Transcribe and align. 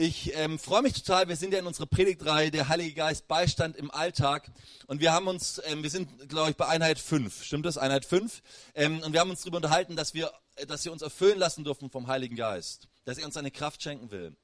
Ich 0.00 0.32
ähm, 0.36 0.60
freue 0.60 0.82
mich 0.82 0.92
total. 0.92 1.26
Wir 1.26 1.34
sind 1.34 1.52
ja 1.52 1.58
in 1.58 1.66
unserer 1.66 1.86
Predigtreihe 1.86 2.52
der 2.52 2.68
Heilige 2.68 2.94
Geist 2.94 3.26
Beistand 3.26 3.76
im 3.76 3.90
Alltag 3.90 4.48
und 4.86 5.00
wir 5.00 5.12
haben 5.12 5.26
uns, 5.26 5.60
ähm, 5.64 5.82
wir 5.82 5.90
sind, 5.90 6.28
glaube 6.28 6.50
ich, 6.50 6.56
bei 6.56 6.68
Einheit 6.68 7.00
5. 7.00 7.42
Stimmt 7.42 7.66
das? 7.66 7.78
Einheit 7.78 8.04
5. 8.04 8.40
Ähm, 8.76 9.00
und 9.00 9.12
wir 9.12 9.18
haben 9.18 9.28
uns 9.28 9.40
darüber 9.40 9.56
unterhalten, 9.56 9.96
dass 9.96 10.14
wir, 10.14 10.30
dass 10.68 10.84
wir 10.84 10.92
uns 10.92 11.02
erfüllen 11.02 11.40
lassen 11.40 11.64
dürfen 11.64 11.90
vom 11.90 12.06
Heiligen 12.06 12.36
Geist, 12.36 12.86
dass 13.06 13.18
er 13.18 13.24
uns 13.24 13.34
seine 13.34 13.50
Kraft 13.50 13.82
schenken 13.82 14.12
will. 14.12 14.36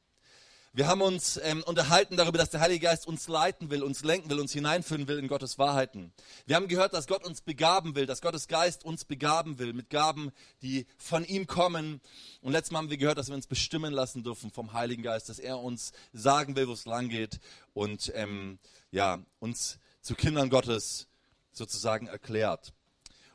Wir 0.76 0.88
haben 0.88 1.02
uns 1.02 1.36
ähm, 1.44 1.62
unterhalten 1.62 2.16
darüber, 2.16 2.36
dass 2.36 2.50
der 2.50 2.58
Heilige 2.58 2.86
Geist 2.86 3.06
uns 3.06 3.28
leiten 3.28 3.70
will, 3.70 3.84
uns 3.84 4.02
lenken 4.02 4.28
will, 4.28 4.40
uns 4.40 4.52
hineinführen 4.52 5.06
will 5.06 5.20
in 5.20 5.28
Gottes 5.28 5.56
Wahrheiten. 5.56 6.12
Wir 6.46 6.56
haben 6.56 6.66
gehört, 6.66 6.94
dass 6.94 7.06
Gott 7.06 7.24
uns 7.24 7.42
begaben 7.42 7.94
will, 7.94 8.06
dass 8.06 8.20
Gottes 8.20 8.48
Geist 8.48 8.84
uns 8.84 9.04
begaben 9.04 9.60
will 9.60 9.72
mit 9.72 9.88
Gaben, 9.88 10.32
die 10.62 10.88
von 10.98 11.24
ihm 11.24 11.46
kommen. 11.46 12.00
Und 12.40 12.50
letztes 12.50 12.72
Mal 12.72 12.78
haben 12.80 12.90
wir 12.90 12.96
gehört, 12.96 13.18
dass 13.18 13.28
wir 13.28 13.36
uns 13.36 13.46
bestimmen 13.46 13.92
lassen 13.92 14.24
dürfen 14.24 14.50
vom 14.50 14.72
Heiligen 14.72 15.04
Geist, 15.04 15.28
dass 15.28 15.38
er 15.38 15.60
uns 15.60 15.92
sagen 16.12 16.56
will, 16.56 16.66
wo 16.66 16.72
es 16.72 16.86
lang 16.86 17.08
geht 17.08 17.38
und 17.72 18.10
ähm, 18.16 18.58
ja, 18.90 19.20
uns 19.38 19.78
zu 20.00 20.16
Kindern 20.16 20.50
Gottes 20.50 21.06
sozusagen 21.52 22.08
erklärt. 22.08 22.72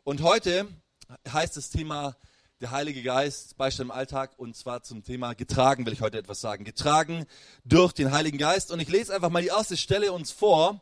Und 0.04 0.24
heute 0.24 0.68
heißt 1.26 1.56
das 1.56 1.70
Thema 1.70 2.18
der 2.60 2.72
Heilige 2.72 3.02
Geist 3.04 3.56
Beistand 3.56 3.90
im 3.90 3.96
Alltag 3.96 4.34
und 4.38 4.54
zwar 4.54 4.84
zum 4.84 5.02
Thema 5.02 5.34
getragen 5.34 5.86
will 5.86 5.94
ich 5.94 6.02
heute 6.02 6.18
etwas 6.18 6.42
sagen. 6.42 6.66
Getragen 6.66 7.26
durch 7.64 7.94
den 7.94 8.12
Heiligen 8.12 8.38
Geist 8.38 8.72
und 8.72 8.82
ich 8.82 8.90
lese 8.90 9.16
einfach 9.16 9.30
mal 9.30 9.42
die 9.42 9.48
erste 9.48 9.78
Stelle 9.78 10.12
uns 10.12 10.32
vor. 10.32 10.82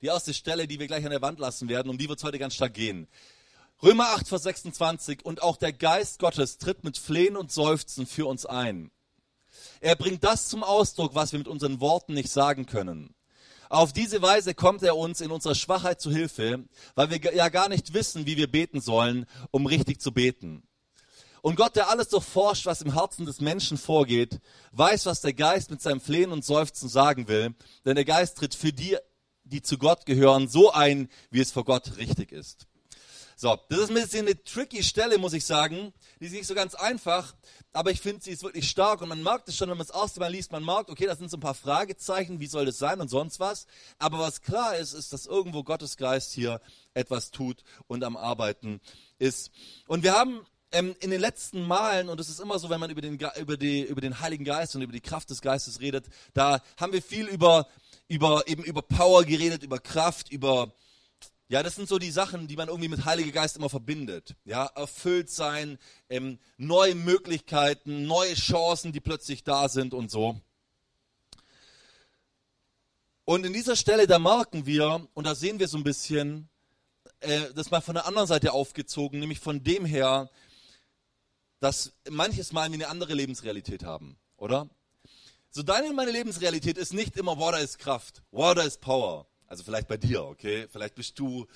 Die 0.00 0.06
erste 0.06 0.32
Stelle, 0.32 0.66
die 0.66 0.78
wir 0.78 0.86
gleich 0.86 1.04
an 1.04 1.10
der 1.10 1.20
Wand 1.20 1.38
lassen 1.40 1.68
werden, 1.68 1.90
um 1.90 1.98
die 1.98 2.08
wird 2.08 2.18
es 2.18 2.24
heute 2.24 2.38
ganz 2.38 2.54
stark 2.54 2.72
gehen. 2.72 3.06
Römer 3.82 4.08
8, 4.14 4.28
Vers 4.28 4.44
26 4.44 5.26
und 5.26 5.42
auch 5.42 5.58
der 5.58 5.74
Geist 5.74 6.18
Gottes 6.20 6.56
tritt 6.56 6.84
mit 6.84 6.96
Flehen 6.96 7.36
und 7.36 7.52
Seufzen 7.52 8.06
für 8.06 8.26
uns 8.26 8.46
ein. 8.46 8.90
Er 9.80 9.96
bringt 9.96 10.24
das 10.24 10.48
zum 10.48 10.62
Ausdruck, 10.62 11.14
was 11.14 11.32
wir 11.32 11.38
mit 11.38 11.48
unseren 11.48 11.80
Worten 11.80 12.14
nicht 12.14 12.30
sagen 12.30 12.64
können. 12.64 13.15
Auf 13.68 13.92
diese 13.92 14.22
Weise 14.22 14.54
kommt 14.54 14.82
er 14.82 14.96
uns 14.96 15.20
in 15.20 15.30
unserer 15.30 15.54
Schwachheit 15.54 16.00
zu 16.00 16.10
Hilfe, 16.10 16.64
weil 16.94 17.10
wir 17.10 17.34
ja 17.34 17.48
gar 17.48 17.68
nicht 17.68 17.94
wissen, 17.94 18.26
wie 18.26 18.36
wir 18.36 18.50
beten 18.50 18.80
sollen, 18.80 19.26
um 19.50 19.66
richtig 19.66 20.00
zu 20.00 20.12
beten. 20.12 20.62
Und 21.42 21.56
Gott, 21.56 21.76
der 21.76 21.90
alles 21.90 22.08
durchforscht, 22.08 22.66
was 22.66 22.82
im 22.82 22.94
Herzen 22.94 23.24
des 23.24 23.40
Menschen 23.40 23.78
vorgeht, 23.78 24.40
weiß, 24.72 25.06
was 25.06 25.20
der 25.20 25.32
Geist 25.32 25.70
mit 25.70 25.80
seinem 25.80 26.00
Flehen 26.00 26.32
und 26.32 26.44
Seufzen 26.44 26.88
sagen 26.88 27.28
will, 27.28 27.54
denn 27.84 27.94
der 27.94 28.04
Geist 28.04 28.38
tritt 28.38 28.54
für 28.54 28.72
die, 28.72 28.96
die 29.44 29.62
zu 29.62 29.78
Gott 29.78 30.06
gehören, 30.06 30.48
so 30.48 30.72
ein, 30.72 31.08
wie 31.30 31.40
es 31.40 31.52
vor 31.52 31.64
Gott 31.64 31.98
richtig 31.98 32.32
ist. 32.32 32.66
So, 33.38 33.58
das 33.68 33.80
ist 33.80 33.88
ein 33.90 33.94
bisschen 33.96 34.26
eine 34.26 34.42
tricky 34.42 34.82
Stelle, 34.82 35.18
muss 35.18 35.34
ich 35.34 35.44
sagen. 35.44 35.92
Die 36.20 36.24
ist 36.24 36.32
nicht 36.32 36.46
so 36.46 36.54
ganz 36.54 36.74
einfach, 36.74 37.34
aber 37.74 37.90
ich 37.90 38.00
finde, 38.00 38.24
sie 38.24 38.30
ist 38.30 38.42
wirklich 38.42 38.70
stark 38.70 39.02
und 39.02 39.10
man 39.10 39.22
merkt 39.22 39.46
es 39.50 39.58
schon, 39.58 39.68
wenn 39.68 39.76
man 39.76 39.86
das 39.86 39.94
erste 39.94 40.20
Mal 40.20 40.32
liest, 40.32 40.52
man 40.52 40.64
merkt, 40.64 40.88
okay, 40.88 41.04
das 41.04 41.18
sind 41.18 41.30
so 41.30 41.36
ein 41.36 41.40
paar 41.40 41.52
Fragezeichen, 41.52 42.40
wie 42.40 42.46
soll 42.46 42.64
das 42.64 42.78
sein 42.78 42.98
und 42.98 43.08
sonst 43.08 43.38
was. 43.38 43.66
Aber 43.98 44.18
was 44.20 44.40
klar 44.40 44.78
ist, 44.78 44.94
ist, 44.94 45.12
dass 45.12 45.26
irgendwo 45.26 45.64
Gottes 45.64 45.98
Geist 45.98 46.32
hier 46.32 46.62
etwas 46.94 47.30
tut 47.30 47.62
und 47.88 48.04
am 48.04 48.16
Arbeiten 48.16 48.80
ist. 49.18 49.50
Und 49.86 50.02
wir 50.02 50.14
haben 50.14 50.40
ähm, 50.72 50.96
in 51.00 51.10
den 51.10 51.20
letzten 51.20 51.66
Malen, 51.66 52.08
und 52.08 52.18
es 52.18 52.30
ist 52.30 52.40
immer 52.40 52.58
so, 52.58 52.70
wenn 52.70 52.80
man 52.80 52.88
über 52.88 53.02
den, 53.02 53.18
über, 53.38 53.58
die, 53.58 53.82
über 53.82 54.00
den 54.00 54.18
Heiligen 54.18 54.46
Geist 54.46 54.74
und 54.76 54.80
über 54.80 54.94
die 54.94 55.02
Kraft 55.02 55.28
des 55.28 55.42
Geistes 55.42 55.82
redet, 55.82 56.06
da 56.32 56.62
haben 56.78 56.94
wir 56.94 57.02
viel 57.02 57.26
über, 57.26 57.68
über, 58.08 58.48
eben 58.48 58.64
über 58.64 58.80
Power 58.80 59.24
geredet, 59.24 59.62
über 59.62 59.78
Kraft, 59.78 60.32
über 60.32 60.72
ja, 61.48 61.62
das 61.62 61.76
sind 61.76 61.88
so 61.88 61.98
die 61.98 62.10
Sachen, 62.10 62.48
die 62.48 62.56
man 62.56 62.68
irgendwie 62.68 62.88
mit 62.88 63.04
Heiliger 63.04 63.30
Geist 63.30 63.56
immer 63.56 63.68
verbindet. 63.68 64.34
Ja, 64.44 64.66
erfüllt 64.66 65.30
sein, 65.30 65.78
ähm, 66.08 66.38
neue 66.56 66.96
Möglichkeiten, 66.96 68.06
neue 68.06 68.34
Chancen, 68.34 68.92
die 68.92 69.00
plötzlich 69.00 69.44
da 69.44 69.68
sind 69.68 69.94
und 69.94 70.10
so. 70.10 70.40
Und 73.24 73.46
in 73.46 73.52
dieser 73.52 73.76
Stelle, 73.76 74.06
da 74.06 74.18
merken 74.18 74.66
wir, 74.66 75.06
und 75.14 75.24
da 75.24 75.34
sehen 75.34 75.58
wir 75.58 75.68
so 75.68 75.76
ein 75.76 75.84
bisschen, 75.84 76.48
äh, 77.20 77.52
das 77.54 77.70
mal 77.70 77.80
von 77.80 77.94
der 77.94 78.06
anderen 78.06 78.28
Seite 78.28 78.52
aufgezogen, 78.52 79.20
nämlich 79.20 79.38
von 79.40 79.62
dem 79.62 79.84
her, 79.84 80.30
dass 81.60 81.92
manches 82.10 82.52
Mal 82.52 82.68
wir 82.70 82.74
eine 82.74 82.88
andere 82.88 83.14
Lebensrealität 83.14 83.84
haben, 83.84 84.16
oder? 84.36 84.68
So 85.50 85.62
deine 85.62 85.88
und 85.88 85.96
meine 85.96 86.10
Lebensrealität 86.10 86.76
ist 86.76 86.92
nicht 86.92 87.16
immer, 87.16 87.38
wow, 87.38 87.52
da 87.52 87.58
ist 87.58 87.78
Kraft, 87.78 88.22
wow, 88.30 88.54
da 88.54 88.62
ist 88.62 88.80
Power. 88.80 89.26
Also 89.46 89.62
vielleicht 89.62 89.88
bei 89.88 89.96
dir, 89.96 90.24
okay? 90.24 90.66
Vielleicht 90.70 90.94
bist 90.94 91.18
du 91.18 91.46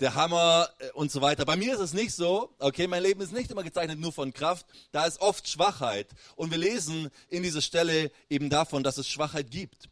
der 0.00 0.14
Hammer 0.14 0.68
äh, 0.78 0.90
und 0.92 1.10
so 1.10 1.20
weiter. 1.20 1.44
Bei 1.44 1.56
mir 1.56 1.74
ist 1.74 1.80
es 1.80 1.92
nicht 1.92 2.14
so, 2.14 2.50
okay? 2.58 2.86
Mein 2.86 3.02
Leben 3.02 3.20
ist 3.20 3.32
nicht 3.32 3.50
immer 3.50 3.62
gezeichnet 3.62 3.98
nur 3.98 4.12
von 4.12 4.32
Kraft. 4.32 4.66
Da 4.92 5.04
ist 5.04 5.20
oft 5.20 5.48
Schwachheit. 5.48 6.08
Und 6.36 6.50
wir 6.50 6.58
lesen 6.58 7.10
in 7.28 7.42
dieser 7.42 7.62
Stelle 7.62 8.10
eben 8.28 8.50
davon, 8.50 8.82
dass 8.82 8.98
es 8.98 9.08
Schwachheit 9.08 9.50
gibt. 9.50 9.88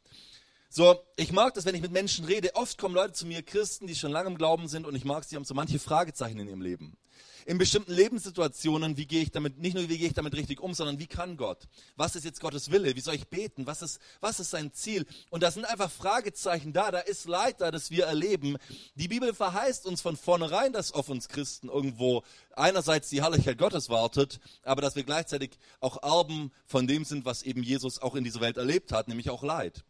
So, 0.74 0.98
ich 1.16 1.32
mag 1.32 1.52
das, 1.52 1.66
wenn 1.66 1.74
ich 1.74 1.82
mit 1.82 1.92
Menschen 1.92 2.24
rede. 2.24 2.54
Oft 2.54 2.78
kommen 2.78 2.94
Leute 2.94 3.12
zu 3.12 3.26
mir, 3.26 3.42
Christen, 3.42 3.86
die 3.86 3.94
schon 3.94 4.10
lange 4.10 4.30
im 4.30 4.38
Glauben 4.38 4.68
sind, 4.68 4.86
und 4.86 4.94
ich 4.94 5.04
mag 5.04 5.22
sie, 5.22 5.36
haben 5.36 5.44
so 5.44 5.52
manche 5.52 5.78
Fragezeichen 5.78 6.38
in 6.38 6.48
ihrem 6.48 6.62
Leben 6.62 6.96
in 7.44 7.58
bestimmten 7.58 7.92
Lebenssituationen, 7.92 8.96
wie 8.96 9.06
gehe 9.06 9.20
ich 9.20 9.32
damit, 9.32 9.58
nicht 9.58 9.74
nur 9.74 9.88
wie 9.88 9.98
gehe 9.98 10.06
ich 10.06 10.14
damit 10.14 10.34
richtig 10.34 10.60
um, 10.60 10.74
sondern 10.74 11.00
wie 11.00 11.08
kann 11.08 11.36
Gott? 11.36 11.66
Was 11.96 12.14
ist 12.14 12.24
jetzt 12.24 12.40
Gottes 12.40 12.70
Wille? 12.70 12.94
Wie 12.94 13.00
soll 13.00 13.16
ich 13.16 13.26
beten? 13.26 13.66
Was 13.66 13.82
ist, 13.82 13.98
was 14.20 14.38
ist 14.38 14.50
sein 14.50 14.72
Ziel? 14.72 15.04
Und 15.28 15.42
da 15.42 15.50
sind 15.50 15.64
einfach 15.64 15.90
Fragezeichen 15.90 16.72
da, 16.72 16.92
da 16.92 17.00
ist 17.00 17.26
Leid 17.26 17.60
da, 17.60 17.72
das 17.72 17.90
wir 17.90 18.04
erleben. 18.04 18.58
Die 18.94 19.08
Bibel 19.08 19.34
verheißt 19.34 19.86
uns 19.86 20.00
von 20.00 20.16
vornherein, 20.16 20.72
dass 20.72 20.92
auf 20.92 21.08
uns 21.08 21.28
Christen 21.28 21.68
irgendwo 21.68 22.22
einerseits 22.54 23.08
die 23.08 23.22
Herrlichkeit 23.22 23.58
Gottes 23.58 23.88
wartet, 23.88 24.38
aber 24.62 24.80
dass 24.80 24.94
wir 24.94 25.02
gleichzeitig 25.02 25.58
auch 25.80 26.00
Erben 26.00 26.52
von 26.64 26.86
dem 26.86 27.04
sind, 27.04 27.24
was 27.24 27.42
eben 27.42 27.64
Jesus 27.64 28.00
auch 28.00 28.14
in 28.14 28.22
dieser 28.22 28.40
Welt 28.40 28.56
erlebt 28.56 28.92
hat, 28.92 29.08
nämlich 29.08 29.30
auch 29.30 29.42
Leid. 29.42 29.84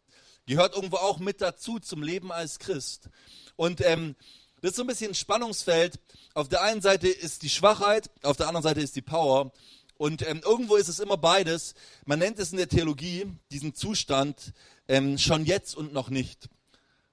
Gehört 0.45 0.75
irgendwo 0.75 0.97
auch 0.97 1.19
mit 1.19 1.41
dazu 1.41 1.79
zum 1.79 2.03
Leben 2.03 2.31
als 2.31 2.59
Christ. 2.59 3.09
Und 3.55 3.81
ähm, 3.81 4.15
das 4.61 4.71
ist 4.71 4.77
so 4.77 4.83
ein 4.83 4.87
bisschen 4.87 5.11
ein 5.11 5.15
Spannungsfeld. 5.15 5.99
Auf 6.33 6.49
der 6.49 6.61
einen 6.61 6.81
Seite 6.81 7.07
ist 7.07 7.43
die 7.43 7.49
Schwachheit, 7.49 8.09
auf 8.23 8.37
der 8.37 8.47
anderen 8.47 8.63
Seite 8.63 8.81
ist 8.81 8.95
die 8.95 9.01
Power. 9.01 9.51
Und 9.97 10.27
ähm, 10.27 10.41
irgendwo 10.43 10.75
ist 10.75 10.87
es 10.87 10.99
immer 10.99 11.17
beides. 11.17 11.75
Man 12.05 12.19
nennt 12.19 12.39
es 12.39 12.51
in 12.51 12.57
der 12.57 12.67
Theologie 12.67 13.25
diesen 13.51 13.73
Zustand 13.73 14.53
ähm, 14.87 15.17
schon 15.17 15.45
jetzt 15.45 15.75
und 15.75 15.93
noch 15.93 16.09
nicht. 16.09 16.49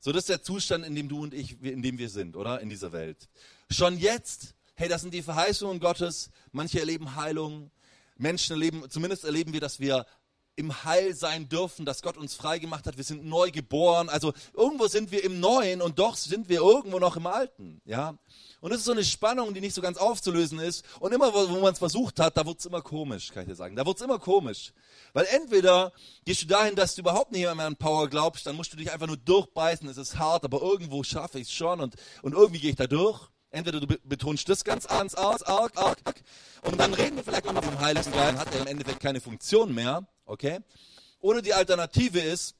So, 0.01 0.13
das 0.13 0.23
ist 0.23 0.29
der 0.29 0.43
Zustand, 0.43 0.87
in 0.87 0.95
dem 0.95 1.09
du 1.09 1.23
und 1.23 1.35
ich, 1.35 1.63
in 1.63 1.83
dem 1.83 1.99
wir 1.99 2.09
sind, 2.09 2.37
oder? 2.37 2.61
In 2.61 2.71
dieser 2.71 2.93
Welt. 2.93 3.29
Schon 3.71 3.99
jetzt, 3.99 4.55
hey, 4.75 4.89
das 4.89 5.03
sind 5.03 5.13
die 5.13 5.23
Verheißungen 5.23 5.79
Gottes. 5.79 6.31
Manche 6.53 6.81
erleben 6.81 7.17
Heilung. 7.17 7.71
Menschen 8.17 8.53
erleben, 8.53 8.89
zumindest 8.91 9.25
erleben 9.25 9.53
wir, 9.53 9.61
dass 9.61 9.81
wir 9.81 10.07
im 10.61 10.85
Heil 10.85 11.15
sein 11.15 11.49
dürfen, 11.49 11.85
dass 11.87 12.03
Gott 12.03 12.17
uns 12.17 12.35
frei 12.35 12.59
gemacht 12.59 12.87
hat. 12.87 12.97
Wir 12.97 13.05
sind 13.05 13.25
neu 13.25 13.51
geboren. 13.51 14.09
Also 14.09 14.33
irgendwo 14.55 14.87
sind 14.87 15.11
wir 15.11 15.25
im 15.25 15.41
Neuen 15.41 15.81
und 15.81 15.99
doch 15.99 16.17
sind 16.17 16.49
wir 16.49 16.61
irgendwo 16.61 16.99
noch 16.99 17.17
im 17.17 17.27
Alten. 17.27 17.81
Ja. 17.85 18.19
Und 18.61 18.71
das 18.71 18.81
ist 18.81 18.85
so 18.85 18.93
eine 18.93 19.05
Spannung, 19.05 19.55
die 19.55 19.61
nicht 19.63 19.75
so 19.75 19.81
ganz 19.81 19.97
aufzulösen 19.97 20.59
ist. 20.59 20.85
Und 21.01 21.13
immer, 21.13 21.33
wo, 21.33 21.61
man 21.61 21.73
es 21.73 21.79
versucht 21.79 22.21
hat, 22.21 22.37
da 22.37 22.45
wird 22.45 22.59
es 22.59 22.67
immer 22.67 22.83
komisch, 22.83 23.33
kann 23.33 23.43
ich 23.43 23.49
dir 23.49 23.55
sagen. 23.55 23.75
Da 23.75 23.87
wird 23.87 23.97
es 23.97 24.03
immer 24.03 24.19
komisch. 24.19 24.75
Weil 25.15 25.27
entweder 25.31 25.93
gehst 26.27 26.43
du 26.43 26.47
dahin, 26.47 26.77
dass 26.77 26.95
du 26.95 27.01
überhaupt 27.01 27.33
nicht 27.33 27.43
mehr 27.43 27.67
an 27.67 27.77
Power 27.77 28.09
glaubst, 28.09 28.47
dann 28.47 28.57
musst 28.57 28.73
du 28.73 28.77
dich 28.77 28.93
einfach 28.93 29.07
nur 29.07 29.17
durchbeißen, 29.17 29.89
es 29.89 29.97
ist 29.97 30.19
hart, 30.19 30.45
aber 30.45 30.61
irgendwo 30.61 31.03
schaffe 31.03 31.39
ich 31.39 31.49
es 31.49 31.53
schon 31.53 31.81
und, 31.81 31.97
und 32.23 32.35
irgendwie 32.35 32.61
gehe 32.61 32.71
ich 32.71 32.77
da 32.77 32.87
durch. 32.87 33.29
Entweder 33.53 33.81
du 33.81 33.87
betonst 34.05 34.49
das 34.49 34.63
ganz 34.63 34.87
arg, 34.87 35.19
arg, 35.19 35.43
arg, 35.49 35.99
arg, 36.05 36.23
und 36.63 36.79
dann 36.79 36.95
reden 36.95 37.17
wir 37.17 37.25
vielleicht 37.25 37.47
nochmal 37.47 37.65
vom 37.65 37.81
Heiligen 37.81 38.13
Geist, 38.13 38.39
hat 38.39 38.55
er 38.55 38.61
im 38.61 38.67
Endeffekt 38.69 39.01
keine 39.01 39.21
Funktion 39.21 39.75
mehr. 39.75 40.07
Okay? 40.31 40.61
Oder 41.19 41.43
die 41.43 41.53
Alternative 41.53 42.21
ist, 42.21 42.55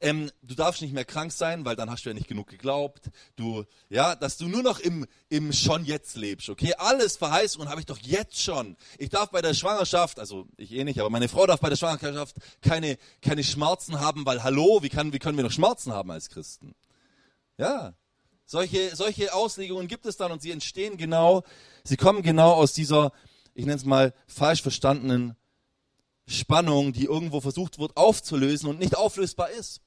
ähm, 0.00 0.30
du 0.42 0.54
darfst 0.54 0.80
nicht 0.80 0.94
mehr 0.94 1.04
krank 1.04 1.32
sein, 1.32 1.64
weil 1.64 1.74
dann 1.74 1.90
hast 1.90 2.04
du 2.04 2.10
ja 2.10 2.14
nicht 2.14 2.28
genug 2.28 2.46
geglaubt. 2.46 3.10
Du, 3.34 3.64
ja, 3.88 4.14
dass 4.14 4.36
du 4.36 4.46
nur 4.46 4.62
noch 4.62 4.78
im, 4.78 5.04
im 5.28 5.52
schon 5.52 5.84
jetzt 5.84 6.14
lebst, 6.14 6.48
okay? 6.48 6.74
Alles 6.78 7.16
Verheißungen 7.16 7.68
habe 7.68 7.80
ich 7.80 7.86
doch 7.86 7.98
jetzt 7.98 8.40
schon. 8.40 8.76
Ich 8.98 9.08
darf 9.08 9.30
bei 9.30 9.42
der 9.42 9.52
Schwangerschaft, 9.52 10.20
also 10.20 10.46
ich 10.56 10.70
eh 10.70 10.84
nicht, 10.84 11.00
aber 11.00 11.10
meine 11.10 11.28
Frau 11.28 11.44
darf 11.44 11.58
bei 11.58 11.70
der 11.70 11.76
Schwangerschaft 11.76 12.36
keine, 12.62 12.98
keine 13.20 13.42
Schmerzen 13.42 13.98
haben, 13.98 14.24
weil 14.24 14.44
hallo, 14.44 14.78
wie, 14.82 14.90
kann, 14.90 15.12
wie 15.12 15.18
können 15.18 15.36
wir 15.36 15.44
noch 15.44 15.50
Schmerzen 15.50 15.92
haben 15.92 16.12
als 16.12 16.30
Christen? 16.30 16.76
Ja. 17.56 17.94
Solche, 18.46 18.94
solche 18.94 19.34
Auslegungen 19.34 19.88
gibt 19.88 20.06
es 20.06 20.16
dann 20.16 20.30
und 20.30 20.40
sie 20.40 20.52
entstehen 20.52 20.96
genau, 20.96 21.42
sie 21.82 21.96
kommen 21.96 22.22
genau 22.22 22.52
aus 22.52 22.74
dieser, 22.74 23.10
ich 23.54 23.66
nenne 23.66 23.76
es 23.76 23.84
mal, 23.84 24.14
falsch 24.28 24.62
verstandenen 24.62 25.34
Spannung, 26.28 26.92
die 26.92 27.04
irgendwo 27.04 27.40
versucht 27.40 27.78
wird 27.78 27.96
aufzulösen 27.96 28.68
und 28.68 28.78
nicht 28.78 28.96
auflösbar 28.96 29.50
ist. 29.50 29.80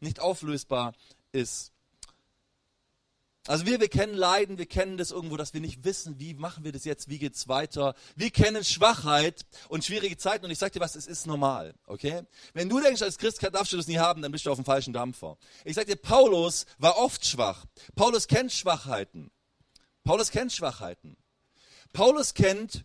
Nicht 0.00 0.20
auflösbar 0.20 0.94
ist. 1.32 1.72
Also 3.46 3.64
wir, 3.64 3.80
wir 3.80 3.88
kennen 3.88 4.14
Leiden, 4.14 4.58
wir 4.58 4.66
kennen 4.66 4.98
das 4.98 5.10
irgendwo, 5.10 5.36
dass 5.36 5.54
wir 5.54 5.62
nicht 5.62 5.82
wissen, 5.82 6.20
wie 6.20 6.34
machen 6.34 6.62
wir 6.62 6.72
das 6.72 6.84
jetzt, 6.84 7.08
wie 7.08 7.18
geht's 7.18 7.48
weiter. 7.48 7.94
Wir 8.14 8.30
kennen 8.30 8.64
Schwachheit 8.64 9.46
und 9.68 9.84
schwierige 9.84 10.18
Zeiten 10.18 10.44
und 10.44 10.50
ich 10.50 10.58
sag 10.58 10.72
dir 10.72 10.80
was, 10.80 10.94
es 10.94 11.06
ist 11.06 11.26
normal, 11.26 11.74
okay? 11.86 12.22
Wenn 12.52 12.68
du 12.68 12.80
denkst, 12.80 13.00
als 13.00 13.16
Christ 13.16 13.42
darfst 13.42 13.72
du 13.72 13.78
das 13.78 13.86
nie 13.86 13.98
haben, 13.98 14.20
dann 14.20 14.30
bist 14.30 14.44
du 14.44 14.50
auf 14.50 14.58
dem 14.58 14.66
falschen 14.66 14.92
Dampfer. 14.92 15.38
Ich 15.64 15.74
sag 15.74 15.86
dir, 15.86 15.96
Paulus 15.96 16.66
war 16.78 16.98
oft 16.98 17.24
schwach. 17.24 17.64
Paulus 17.94 18.28
kennt 18.28 18.52
Schwachheiten. 18.52 19.30
Paulus 20.04 20.30
kennt 20.30 20.52
Schwachheiten. 20.52 21.16
Paulus 21.94 22.34
kennt, 22.34 22.84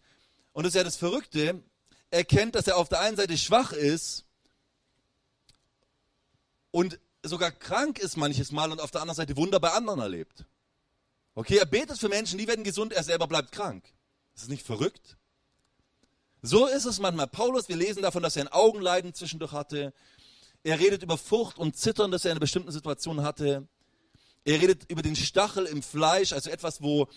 und 0.53 0.63
das 0.63 0.71
ist 0.71 0.77
ja 0.77 0.83
das 0.83 0.95
Verrückte, 0.95 1.61
erkennt, 2.15 2.56
dass 2.56 2.67
er 2.67 2.77
auf 2.77 2.89
der 2.89 3.01
einen 3.01 3.17
Seite 3.17 3.38
schwach 3.38 3.71
ist 3.71 4.25
und 6.71 7.00
sogar 7.23 7.51
krank 7.51 8.00
ist 8.00 8.17
manches 8.17 8.51
Mal 8.51 8.71
und 8.71 8.79
auf 8.79 8.91
der 8.91 9.01
anderen 9.01 9.17
Seite 9.17 9.38
Wunder 9.38 9.59
bei 9.59 9.71
anderen 9.71 10.00
erlebt. 10.00 10.45
Okay, 11.33 11.57
er 11.57 11.65
betet 11.65 12.00
für 12.00 12.09
Menschen, 12.09 12.39
die 12.39 12.47
werden 12.47 12.63
gesund, 12.63 12.94
er 12.94 13.03
selber 13.03 13.27
bleibt 13.27 13.51
krank. 13.51 13.83
Das 14.33 14.44
ist 14.44 14.50
nicht 14.50 14.65
verrückt. 14.65 15.17
So 16.41 16.67
ist 16.67 16.85
es 16.85 17.00
manchmal. 17.00 17.27
Paulus, 17.27 17.67
wir 17.67 17.75
lesen 17.75 18.03
davon, 18.03 18.23
dass 18.23 18.35
er 18.35 18.44
ein 18.44 18.51
Augenleiden 18.51 19.13
zwischendurch 19.13 19.51
hatte. 19.51 19.94
Er 20.63 20.79
redet 20.79 21.03
über 21.03 21.17
Furcht 21.17 21.57
und 21.57 21.75
Zittern, 21.75 22.12
das 22.12 22.23
er 22.23 22.31
in 22.31 22.33
einer 22.33 22.39
bestimmten 22.39 22.71
Situation 22.71 23.23
hatte. 23.23 23.67
Er 24.45 24.62
redet 24.62 24.89
über 24.89 25.01
den 25.01 25.15
Stachel 25.15 25.65
im 25.65 25.81
Fleisch, 25.81 26.31
also 26.33 26.50
etwas, 26.50 26.81
wo, 26.81 27.07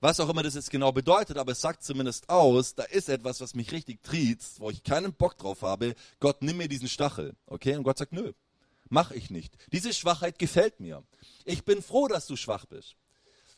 was 0.00 0.20
auch 0.20 0.28
immer 0.28 0.42
das 0.42 0.54
jetzt 0.54 0.70
genau 0.70 0.92
bedeutet, 0.92 1.38
aber 1.38 1.52
es 1.52 1.60
sagt 1.60 1.82
zumindest 1.82 2.28
aus, 2.28 2.74
da 2.74 2.84
ist 2.84 3.08
etwas, 3.08 3.40
was 3.40 3.54
mich 3.54 3.72
richtig 3.72 4.02
triezt, 4.02 4.60
wo 4.60 4.70
ich 4.70 4.82
keinen 4.82 5.12
Bock 5.12 5.38
drauf 5.38 5.62
habe. 5.62 5.94
Gott, 6.20 6.42
nimm 6.42 6.58
mir 6.58 6.68
diesen 6.68 6.88
Stachel. 6.88 7.34
Okay? 7.46 7.76
Und 7.76 7.84
Gott 7.84 7.98
sagt, 7.98 8.12
nö, 8.12 8.32
mach 8.88 9.10
ich 9.10 9.30
nicht. 9.30 9.56
Diese 9.72 9.92
Schwachheit 9.92 10.38
gefällt 10.38 10.80
mir. 10.80 11.02
Ich 11.44 11.64
bin 11.64 11.82
froh, 11.82 12.08
dass 12.08 12.26
du 12.26 12.36
schwach 12.36 12.66
bist. 12.66 12.96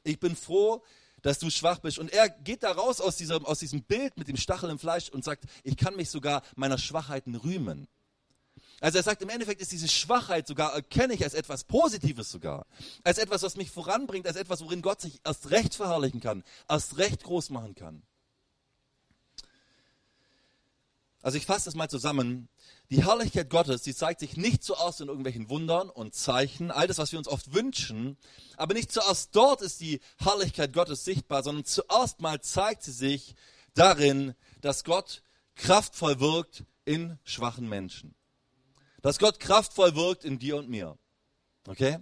Ich 0.04 0.20
bin 0.20 0.36
froh, 0.36 0.82
dass 1.22 1.38
du 1.38 1.50
schwach 1.50 1.80
bist. 1.80 1.98
Und 1.98 2.12
er 2.12 2.28
geht 2.28 2.62
da 2.62 2.72
raus 2.72 3.00
aus, 3.00 3.16
dieser, 3.16 3.46
aus 3.46 3.58
diesem 3.58 3.82
Bild 3.82 4.16
mit 4.16 4.28
dem 4.28 4.36
Stachel 4.36 4.70
im 4.70 4.78
Fleisch 4.78 5.08
und 5.10 5.24
sagt, 5.24 5.44
ich 5.64 5.76
kann 5.76 5.96
mich 5.96 6.10
sogar 6.10 6.42
meiner 6.54 6.78
Schwachheiten 6.78 7.34
rühmen. 7.34 7.88
Also 8.80 8.98
er 8.98 9.02
sagt, 9.02 9.22
im 9.22 9.28
Endeffekt 9.28 9.60
ist 9.60 9.72
diese 9.72 9.88
Schwachheit 9.88 10.46
sogar, 10.46 10.72
erkenne 10.72 11.14
ich 11.14 11.24
als 11.24 11.34
etwas 11.34 11.64
Positives 11.64 12.30
sogar. 12.30 12.66
Als 13.02 13.18
etwas, 13.18 13.42
was 13.42 13.56
mich 13.56 13.70
voranbringt, 13.70 14.26
als 14.26 14.36
etwas, 14.36 14.62
worin 14.62 14.82
Gott 14.82 15.00
sich 15.00 15.20
erst 15.24 15.50
recht 15.50 15.74
verherrlichen 15.74 16.20
kann, 16.20 16.44
erst 16.68 16.96
recht 16.98 17.24
groß 17.24 17.50
machen 17.50 17.74
kann. 17.74 18.02
Also 21.20 21.36
ich 21.36 21.46
fasse 21.46 21.64
das 21.64 21.74
mal 21.74 21.90
zusammen. 21.90 22.48
Die 22.90 23.04
Herrlichkeit 23.04 23.50
Gottes, 23.50 23.82
die 23.82 23.94
zeigt 23.94 24.20
sich 24.20 24.36
nicht 24.36 24.62
zuerst 24.62 25.00
in 25.00 25.08
irgendwelchen 25.08 25.50
Wundern 25.50 25.90
und 25.90 26.14
Zeichen, 26.14 26.70
all 26.70 26.86
das, 26.86 26.98
was 26.98 27.10
wir 27.10 27.18
uns 27.18 27.26
oft 27.26 27.52
wünschen, 27.52 28.16
aber 28.56 28.74
nicht 28.74 28.92
zuerst 28.92 29.34
dort 29.34 29.60
ist 29.60 29.80
die 29.80 30.00
Herrlichkeit 30.18 30.72
Gottes 30.72 31.04
sichtbar, 31.04 31.42
sondern 31.42 31.64
zuerst 31.64 32.20
mal 32.20 32.40
zeigt 32.40 32.84
sie 32.84 32.92
sich 32.92 33.34
darin, 33.74 34.34
dass 34.60 34.84
Gott 34.84 35.22
kraftvoll 35.56 36.20
wirkt 36.20 36.64
in 36.84 37.18
schwachen 37.24 37.68
Menschen 37.68 38.14
dass 39.02 39.18
Gott 39.18 39.40
kraftvoll 39.40 39.94
wirkt 39.94 40.24
in 40.24 40.38
dir 40.38 40.56
und 40.56 40.68
mir. 40.68 40.96
Okay? 41.66 41.98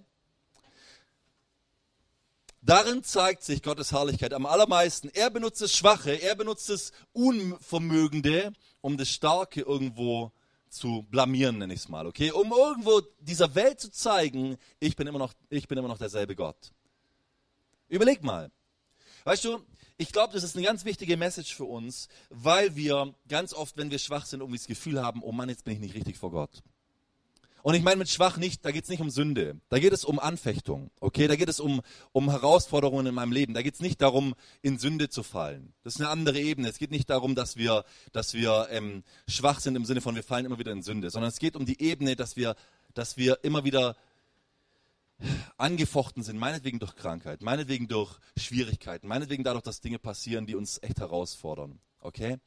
Darin 2.63 3.05
zeigt 3.05 3.45
sich 3.45 3.63
Gottes 3.63 3.93
Herrlichkeit 3.93 4.33
am 4.33 4.45
allermeisten. 4.45 5.09
Er 5.15 5.31
benutzt 5.31 5.61
das 5.61 5.73
Schwache, 5.73 6.21
er 6.21 6.35
benutzt 6.35 6.69
das 6.69 6.91
Unvermögende, 7.13 8.53
um 8.81 8.97
das 8.97 9.09
Starke 9.09 9.61
irgendwo 9.61 10.33
zu 10.69 11.07
blamieren, 11.09 11.59
nenne 11.59 11.75
ich 11.75 11.81
es 11.81 11.89
mal, 11.89 12.07
okay? 12.07 12.33
Um 12.33 12.51
irgendwo 12.51 13.01
dieser 13.21 13.55
Welt 13.55 13.81
zu 13.81 13.91
zeigen, 13.91 14.57
ich 14.81 14.97
bin 14.97 15.07
immer 15.07 15.19
noch, 15.19 15.33
ich 15.49 15.69
bin 15.69 15.79
immer 15.79 15.89
noch 15.89 15.99
derselbe 15.99 16.35
Gott. 16.35 16.73
Überleg 17.89 18.25
mal. 18.25 18.51
Weißt 19.25 19.45
du, 19.45 19.61
ich 19.97 20.13
glaube, 20.13 20.35
das 20.35 20.43
ist 20.43 20.57
eine 20.57 20.67
ganz 20.67 20.85
wichtige 20.85 21.17
Message 21.17 21.55
für 21.55 21.65
uns, 21.65 22.09
weil 22.31 22.77
wir 22.77 23.15
ganz 23.29 23.55
oft, 23.55 23.77
wenn 23.77 23.91
wir 23.91 23.99
schwach 23.99 24.27
sind, 24.27 24.41
irgendwie 24.41 24.59
das 24.59 24.67
Gefühl 24.67 25.03
haben, 25.03 25.23
oh 25.23 25.33
Mann, 25.33 25.49
jetzt 25.49 25.65
bin 25.65 25.75
ich 25.75 25.81
nicht 25.81 25.95
richtig 25.95 26.19
vor 26.19 26.33
Gott. 26.33 26.63
Und 27.63 27.75
ich 27.75 27.83
meine 27.83 27.97
mit 27.97 28.09
schwach 28.09 28.37
nicht, 28.37 28.65
da 28.65 28.71
geht 28.71 28.85
es 28.85 28.91
nicht 28.91 29.01
um 29.01 29.11
Sünde. 29.11 29.61
Da 29.69 29.79
geht 29.79 29.93
es 29.93 30.05
um 30.05 30.21
Anfechtung. 30.21 30.91
Okay, 31.01 31.27
da 31.27 31.35
geht 31.35 31.49
es 31.49 31.59
um, 31.59 31.83
um 32.13 32.31
Herausforderungen 32.31 33.07
in 33.07 33.15
meinem 33.15 33.33
Leben. 33.33 33.55
Da 33.55 33.63
geht 33.63 33.75
es 33.75 33.81
nicht 33.81 34.01
darum, 34.01 34.35
in 34.63 34.79
Sünde 34.79 35.09
zu 35.09 35.23
fallen. 35.23 35.73
Das 35.83 35.97
ist 35.97 36.01
eine 36.01 36.11
andere 36.11 36.39
Ebene. 36.39 36.69
Es 36.69 36.79
geht 36.79 36.93
nicht 36.93 37.11
darum, 37.11 37.35
dass 37.35 37.57
wir, 37.57 37.85
dass 38.13 38.35
wir 38.35 38.69
ähm, 38.71 39.03
schwach 39.27 39.59
sind 39.59 39.75
im 39.75 39.85
Sinne 39.85 40.01
von, 40.01 40.15
wir 40.15 40.23
fallen 40.23 40.45
immer 40.45 40.61
wieder 40.61 40.73
in 40.73 40.83
Sünde, 40.83 41.11
sondern 41.11 41.29
es 41.29 41.39
geht 41.39 41.57
um 41.57 41.67
die 41.67 41.81
Ebene, 41.81 42.15
dass 42.15 42.37
wir, 42.37 42.55
dass 42.95 43.17
wir 43.17 43.43
immer 43.43 43.65
wieder 43.65 43.97
angefochten 45.57 46.23
sind, 46.23 46.39
meinetwegen 46.39 46.79
durch 46.79 46.95
Krankheit, 46.95 47.43
meinetwegen 47.43 47.89
durch 47.89 48.19
Schwierigkeiten, 48.37 49.09
meinetwegen 49.09 49.45
dadurch, 49.45 49.65
dass 49.65 49.81
Dinge 49.81 49.99
passieren, 49.99 50.47
die 50.47 50.55
uns 50.55 50.79
echt 50.83 51.01
herausfordern. 51.01 51.81
Okay? 52.01 52.39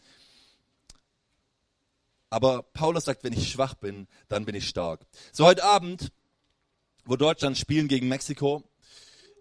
Aber 2.30 2.64
Paulus 2.64 3.06
sagt, 3.06 3.24
wenn 3.24 3.34
ich 3.34 3.52
schwach 3.52 3.74
bin, 3.74 4.08
dann 4.28 4.46
bin 4.46 4.56
ich 4.56 4.68
stark. 4.68 5.06
So 5.32 5.46
heute 5.46 5.64
Abend, 5.64 6.12
wo 7.06 7.16
Deutschland 7.16 7.58
spielen 7.58 7.88
gegen 7.88 8.08
Mexiko, 8.08 8.64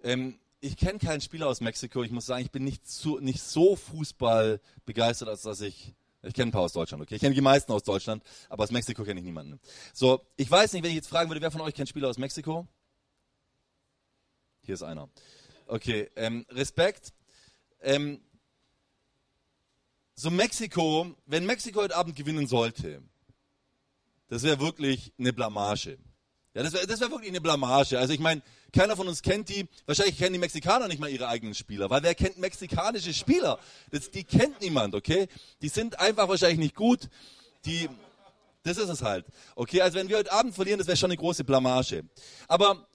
ähm, 0.02 0.38
ich 0.61 0.76
kenne 0.76 0.99
keinen 0.99 1.20
Spieler 1.20 1.46
aus 1.46 1.61
Mexiko. 1.61 2.02
Ich 2.02 2.11
muss 2.11 2.26
sagen, 2.26 2.44
ich 2.44 2.50
bin 2.50 2.64
nicht 2.64 2.88
so, 2.88 3.19
nicht 3.20 3.43
so 3.43 3.76
Fußball 3.76 4.61
begeistert, 4.85 5.29
als 5.29 5.43
dass 5.43 5.61
ich 5.61 5.94
ich 6.23 6.35
kenne 6.35 6.49
ein 6.49 6.52
paar 6.52 6.62
aus 6.62 6.73
Deutschland, 6.73 7.02
okay? 7.02 7.14
Ich 7.14 7.20
kenne 7.20 7.35
die 7.35 7.40
meisten 7.40 7.70
aus 7.70 7.85
Deutschland, 7.85 8.25
aber 8.49 8.64
aus 8.64 8.73
Mexiko 8.73 9.05
kenne 9.05 9.20
ich 9.20 9.25
niemanden. 9.25 9.61
So, 9.94 10.26
ich 10.37 10.50
weiß 10.50 10.73
nicht, 10.73 10.82
wenn 10.82 10.91
ich 10.91 10.96
jetzt 10.96 11.08
fragen 11.08 11.31
würde, 11.31 11.41
wer 11.41 11.52
von 11.52 11.61
euch 11.61 11.75
kennt 11.75 11.88
Spieler 11.88 12.08
aus 12.08 12.19
Mexiko? 12.19 12.67
Hier 14.62 14.75
ist 14.75 14.82
einer. 14.82 15.08
Okay, 15.67 16.11
ähm, 16.17 16.44
Respekt. 16.50 17.12
Ähm, 17.81 18.20
so 20.19 20.31
Mexiko, 20.31 21.15
wenn 21.26 21.47
Mexiko 21.47 21.81
heute 21.81 21.94
Abend 21.94 22.17
gewinnen 22.17 22.49
sollte, 22.49 23.00
das 24.29 24.43
wäre 24.43 24.59
wirklich 24.59 25.12
eine 25.17 25.32
Blamage. 25.32 25.97
Ja, 26.55 26.65
das 26.65 26.73
wäre 26.73 26.88
das 26.88 27.00
wär 27.00 27.11
wirklich 27.11 27.31
eine 27.31 27.41
Blamage. 27.41 27.97
Also 27.97 28.12
ich 28.12 28.19
meine, 28.19 28.43
keiner 28.73 28.97
von 28.97 29.06
uns 29.06 29.23
kennt 29.23 29.49
die, 29.49 29.69
wahrscheinlich 29.87 30.19
kennen 30.19 30.32
die 30.32 30.41
Mexikaner 30.41 30.88
nicht 30.88 30.99
mal 30.99 31.09
ihre 31.09 31.29
eigenen 31.29 31.55
Spieler, 31.55 31.88
weil 31.88 32.03
wer 32.03 32.17
kennt 32.17 32.37
mexikanische 32.37 33.15
Spieler? 33.15 33.61
Das, 33.93 34.11
die 34.11 34.25
kennt 34.25 34.61
niemand, 34.61 34.97
okay? 34.97 35.29
Die 35.62 35.69
sind 35.69 36.00
einfach 36.00 36.29
wahrscheinlich 36.29 36.59
nicht 36.59 36.75
gut. 36.75 37.09
Die, 37.65 37.88
das 38.65 38.76
ist 38.76 38.88
es 38.88 39.03
halt. 39.03 39.25
Okay, 39.55 39.82
also 39.82 39.99
wenn 39.99 40.09
wir 40.09 40.17
heute 40.17 40.32
Abend 40.32 40.53
verlieren, 40.53 40.79
das 40.79 40.88
wäre 40.88 40.97
schon 40.97 41.12
eine 41.12 41.17
große 41.17 41.44
Blamage. 41.44 42.03
Aber 42.49 42.88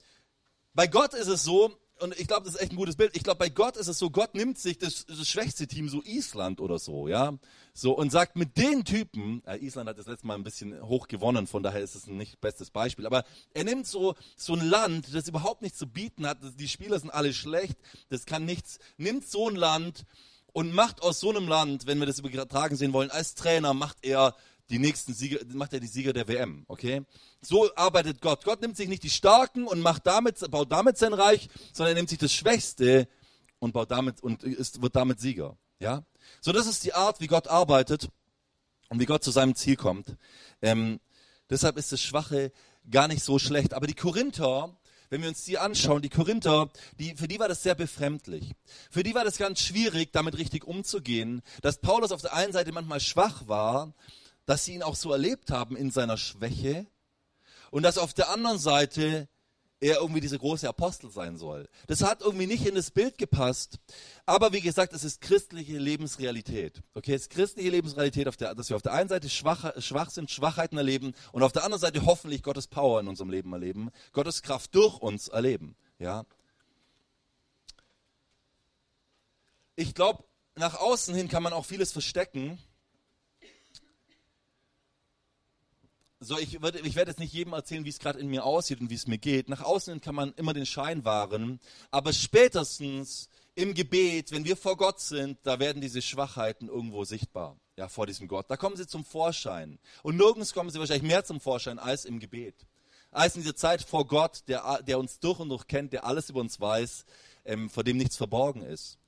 bei 0.74 0.86
Gott 0.88 1.14
ist 1.14 1.28
es 1.28 1.42
so, 1.42 1.74
und 2.04 2.20
ich 2.20 2.28
glaube, 2.28 2.44
das 2.44 2.54
ist 2.54 2.60
echt 2.60 2.72
ein 2.72 2.76
gutes 2.76 2.96
Bild. 2.96 3.16
Ich 3.16 3.22
glaube, 3.22 3.38
bei 3.38 3.48
Gott 3.48 3.78
ist 3.78 3.88
es 3.88 3.98
so, 3.98 4.10
Gott 4.10 4.34
nimmt 4.34 4.58
sich 4.58 4.78
das, 4.78 5.06
das, 5.06 5.26
schwächste 5.26 5.66
Team, 5.66 5.88
so 5.88 6.02
Island 6.04 6.60
oder 6.60 6.78
so, 6.78 7.08
ja, 7.08 7.32
so 7.72 7.96
und 7.96 8.12
sagt 8.12 8.36
mit 8.36 8.58
den 8.58 8.84
Typen, 8.84 9.42
äh, 9.46 9.56
Island 9.56 9.88
hat 9.88 9.98
das 9.98 10.06
letzte 10.06 10.26
Mal 10.26 10.34
ein 10.34 10.44
bisschen 10.44 10.80
hoch 10.86 11.08
gewonnen, 11.08 11.46
von 11.46 11.62
daher 11.62 11.80
ist 11.80 11.94
es 11.94 12.06
ein 12.06 12.18
nicht 12.18 12.40
bestes 12.42 12.70
Beispiel, 12.70 13.06
aber 13.06 13.24
er 13.54 13.64
nimmt 13.64 13.86
so, 13.86 14.14
so 14.36 14.52
ein 14.52 14.60
Land, 14.60 15.14
das 15.14 15.26
überhaupt 15.28 15.62
nichts 15.62 15.78
zu 15.78 15.86
bieten 15.86 16.26
hat, 16.26 16.38
die 16.58 16.68
Spieler 16.68 17.00
sind 17.00 17.10
alle 17.10 17.32
schlecht, 17.32 17.78
das 18.10 18.26
kann 18.26 18.44
nichts, 18.44 18.78
nimmt 18.98 19.26
so 19.26 19.48
ein 19.48 19.56
Land 19.56 20.04
und 20.52 20.74
macht 20.74 21.02
aus 21.02 21.20
so 21.20 21.30
einem 21.30 21.48
Land, 21.48 21.86
wenn 21.86 21.98
wir 21.98 22.06
das 22.06 22.18
übertragen 22.18 22.76
sehen 22.76 22.92
wollen, 22.92 23.10
als 23.10 23.34
Trainer 23.34 23.72
macht 23.72 23.96
er 24.02 24.36
die 24.70 24.78
nächsten 24.78 25.12
Sieger, 25.12 25.40
macht 25.52 25.72
er 25.72 25.80
die 25.80 25.86
Sieger 25.86 26.12
der 26.12 26.26
WM, 26.26 26.64
okay? 26.68 27.02
So 27.40 27.74
arbeitet 27.74 28.20
Gott. 28.20 28.44
Gott 28.44 28.62
nimmt 28.62 28.76
sich 28.76 28.88
nicht 28.88 29.02
die 29.02 29.10
Starken 29.10 29.66
und 29.66 29.80
macht 29.80 30.06
damit, 30.06 30.50
baut 30.50 30.72
damit 30.72 30.96
sein 30.96 31.12
Reich, 31.12 31.48
sondern 31.72 31.94
er 31.94 32.00
nimmt 32.00 32.08
sich 32.08 32.18
das 32.18 32.32
Schwächste 32.32 33.08
und 33.58 33.72
baut 33.72 33.90
damit 33.90 34.22
und 34.22 34.42
ist, 34.42 34.80
wird 34.80 34.96
damit 34.96 35.20
Sieger, 35.20 35.56
ja? 35.78 36.04
So, 36.40 36.52
das 36.52 36.66
ist 36.66 36.84
die 36.84 36.94
Art, 36.94 37.20
wie 37.20 37.26
Gott 37.26 37.48
arbeitet 37.48 38.08
und 38.88 39.00
wie 39.00 39.06
Gott 39.06 39.22
zu 39.22 39.30
seinem 39.30 39.54
Ziel 39.54 39.76
kommt. 39.76 40.16
Ähm, 40.62 41.00
deshalb 41.50 41.76
ist 41.76 41.92
das 41.92 42.00
Schwache 42.00 42.52
gar 42.90 43.08
nicht 43.08 43.22
so 43.22 43.38
schlecht. 43.38 43.74
Aber 43.74 43.86
die 43.86 43.94
Korinther, 43.94 44.74
wenn 45.10 45.22
wir 45.22 45.28
uns 45.28 45.44
die 45.44 45.58
anschauen, 45.58 46.02
die 46.02 46.08
Korinther, 46.08 46.70
die, 46.98 47.14
für 47.14 47.28
die 47.28 47.38
war 47.38 47.48
das 47.48 47.62
sehr 47.62 47.74
befremdlich. 47.74 48.52
Für 48.90 49.02
die 49.02 49.14
war 49.14 49.24
das 49.24 49.36
ganz 49.36 49.60
schwierig, 49.60 50.12
damit 50.12 50.38
richtig 50.38 50.64
umzugehen, 50.64 51.42
dass 51.62 51.80
Paulus 51.80 52.12
auf 52.12 52.22
der 52.22 52.34
einen 52.34 52.52
Seite 52.52 52.72
manchmal 52.72 53.00
schwach 53.00 53.46
war 53.46 53.92
dass 54.46 54.64
sie 54.64 54.74
ihn 54.74 54.82
auch 54.82 54.96
so 54.96 55.12
erlebt 55.12 55.50
haben 55.50 55.76
in 55.76 55.90
seiner 55.90 56.16
Schwäche 56.16 56.86
und 57.70 57.82
dass 57.82 57.98
auf 57.98 58.14
der 58.14 58.30
anderen 58.30 58.58
Seite 58.58 59.28
er 59.80 59.96
irgendwie 59.96 60.20
dieser 60.20 60.38
große 60.38 60.68
Apostel 60.68 61.10
sein 61.10 61.36
soll. 61.36 61.68
Das 61.88 62.02
hat 62.02 62.22
irgendwie 62.22 62.46
nicht 62.46 62.64
in 62.64 62.74
das 62.74 62.90
Bild 62.90 63.18
gepasst. 63.18 63.78
Aber 64.24 64.52
wie 64.52 64.62
gesagt, 64.62 64.94
es 64.94 65.04
ist 65.04 65.20
christliche 65.20 65.76
Lebensrealität. 65.76 66.82
Okay, 66.94 67.12
es 67.12 67.22
ist 67.22 67.30
christliche 67.30 67.68
Lebensrealität, 67.68 68.40
der, 68.40 68.54
dass 68.54 68.70
wir 68.70 68.76
auf 68.76 68.82
der 68.82 68.94
einen 68.94 69.08
Seite 69.08 69.28
schwach, 69.28 69.72
schwach 69.82 70.10
sind, 70.10 70.30
Schwachheiten 70.30 70.78
erleben 70.78 71.12
und 71.32 71.42
auf 71.42 71.52
der 71.52 71.64
anderen 71.64 71.80
Seite 71.80 72.06
hoffentlich 72.06 72.42
Gottes 72.42 72.66
Power 72.66 73.00
in 73.00 73.08
unserem 73.08 73.30
Leben 73.30 73.52
erleben, 73.52 73.90
Gottes 74.12 74.42
Kraft 74.42 74.74
durch 74.74 74.98
uns 75.00 75.28
erleben. 75.28 75.76
Ja. 75.98 76.24
Ich 79.76 79.94
glaube, 79.94 80.24
nach 80.54 80.80
außen 80.80 81.14
hin 81.14 81.28
kann 81.28 81.42
man 81.42 81.52
auch 81.52 81.66
vieles 81.66 81.92
verstecken 81.92 82.58
So, 86.24 86.38
ich, 86.38 86.62
würde, 86.62 86.78
ich 86.80 86.94
werde 86.94 87.10
jetzt 87.10 87.20
nicht 87.20 87.34
jedem 87.34 87.52
erzählen, 87.52 87.84
wie 87.84 87.90
es 87.90 87.98
gerade 87.98 88.18
in 88.18 88.28
mir 88.28 88.44
aussieht 88.44 88.80
und 88.80 88.88
wie 88.88 88.94
es 88.94 89.06
mir 89.06 89.18
geht. 89.18 89.50
Nach 89.50 89.60
außen 89.60 90.00
kann 90.00 90.14
man 90.14 90.32
immer 90.36 90.54
den 90.54 90.64
Schein 90.64 91.04
wahren, 91.04 91.60
aber 91.90 92.14
spätestens 92.14 93.28
im 93.54 93.74
Gebet, 93.74 94.32
wenn 94.32 94.46
wir 94.46 94.56
vor 94.56 94.78
Gott 94.78 95.00
sind, 95.00 95.38
da 95.42 95.58
werden 95.58 95.82
diese 95.82 96.00
Schwachheiten 96.00 96.68
irgendwo 96.68 97.04
sichtbar. 97.04 97.58
Ja, 97.76 97.88
vor 97.88 98.06
diesem 98.06 98.26
Gott. 98.26 98.46
Da 98.48 98.56
kommen 98.56 98.76
sie 98.76 98.86
zum 98.86 99.04
Vorschein. 99.04 99.78
Und 100.02 100.16
nirgends 100.16 100.54
kommen 100.54 100.70
sie 100.70 100.78
wahrscheinlich 100.78 101.06
mehr 101.06 101.24
zum 101.24 101.40
Vorschein 101.40 101.78
als 101.78 102.06
im 102.06 102.20
Gebet. 102.20 102.54
Als 103.10 103.36
in 103.36 103.42
dieser 103.42 103.54
Zeit 103.54 103.82
vor 103.82 104.06
Gott, 104.06 104.44
der, 104.48 104.82
der 104.82 104.98
uns 104.98 105.20
durch 105.20 105.38
und 105.40 105.50
durch 105.50 105.66
kennt, 105.66 105.92
der 105.92 106.06
alles 106.06 106.30
über 106.30 106.40
uns 106.40 106.58
weiß, 106.58 107.04
ähm, 107.44 107.68
vor 107.68 107.84
dem 107.84 107.98
nichts 107.98 108.16
verborgen 108.16 108.62
ist. 108.62 108.98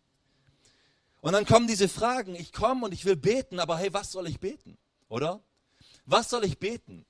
Und 1.23 1.33
dann 1.33 1.47
kommen 1.47 1.67
diese 1.67 1.89
Fragen, 1.89 2.35
ich 2.35 2.53
komme 2.53 2.85
und 2.85 2.93
ich 2.93 3.07
will 3.07 3.17
beten, 3.17 3.59
aber 3.59 3.79
hey, 3.79 3.93
was 3.95 4.13
soll 4.13 4.29
ich 4.29 4.39
beten? 4.39 4.77
Oder? 5.09 5.41
Was 6.07 6.31
soll 6.31 6.45
ich 6.45 6.59
beten? 6.59 7.05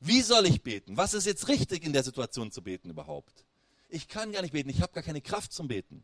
Wie 0.00 0.22
soll 0.22 0.46
ich 0.46 0.62
beten? 0.62 0.96
Was 0.96 1.14
ist 1.14 1.26
jetzt 1.26 1.48
richtig 1.48 1.84
in 1.84 1.92
der 1.92 2.02
Situation 2.02 2.50
zu 2.50 2.62
beten 2.62 2.88
überhaupt? 2.88 3.44
Ich 3.90 4.08
kann 4.08 4.32
gar 4.32 4.40
nicht 4.42 4.52
beten, 4.52 4.70
ich 4.70 4.80
habe 4.80 4.92
gar 4.92 5.02
keine 5.02 5.20
Kraft 5.20 5.52
zum 5.52 5.68
Beten. 5.68 6.02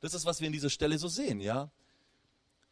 Das 0.00 0.14
ist, 0.14 0.24
was 0.24 0.40
wir 0.40 0.46
in 0.46 0.52
dieser 0.52 0.70
Stelle 0.70 0.98
so 0.98 1.08
sehen, 1.08 1.40
ja. 1.40 1.70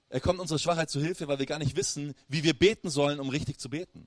Er 0.09 0.21
kommt 0.21 0.41
unserer 0.41 0.59
Schwachheit 0.59 0.89
zu 0.89 1.01
Hilfe, 1.01 1.29
weil 1.29 1.39
wir 1.39 1.47
gar 1.47 1.59
nicht 1.59 1.77
wissen, 1.77 2.15
wie 2.29 2.43
wir 2.43 2.59
beten 2.59 2.89
sollen, 2.89 3.21
um 3.21 3.29
richtig 3.29 3.59
zu 3.59 3.69
beten. 3.69 4.07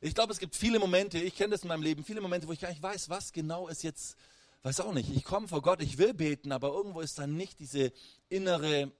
Ich 0.00 0.14
glaube, 0.14 0.32
es 0.32 0.40
gibt 0.40 0.56
viele 0.56 0.80
Momente, 0.80 1.18
ich 1.18 1.36
kenne 1.36 1.50
das 1.50 1.62
in 1.62 1.68
meinem 1.68 1.82
Leben, 1.82 2.04
viele 2.04 2.20
Momente, 2.20 2.48
wo 2.48 2.52
ich 2.52 2.60
gar 2.60 2.68
nicht 2.68 2.82
weiß, 2.82 3.08
was 3.08 3.32
genau 3.32 3.68
ist 3.68 3.84
jetzt, 3.84 4.16
weiß 4.62 4.80
auch 4.80 4.92
nicht. 4.92 5.10
Ich 5.10 5.22
komme 5.24 5.46
vor 5.46 5.62
Gott, 5.62 5.80
ich 5.80 5.98
will 5.98 6.14
beten, 6.14 6.50
aber 6.50 6.68
irgendwo 6.68 7.00
ist 7.00 7.18
dann 7.18 7.36
nicht 7.36 7.60
diese 7.60 7.92
innere 8.28 8.90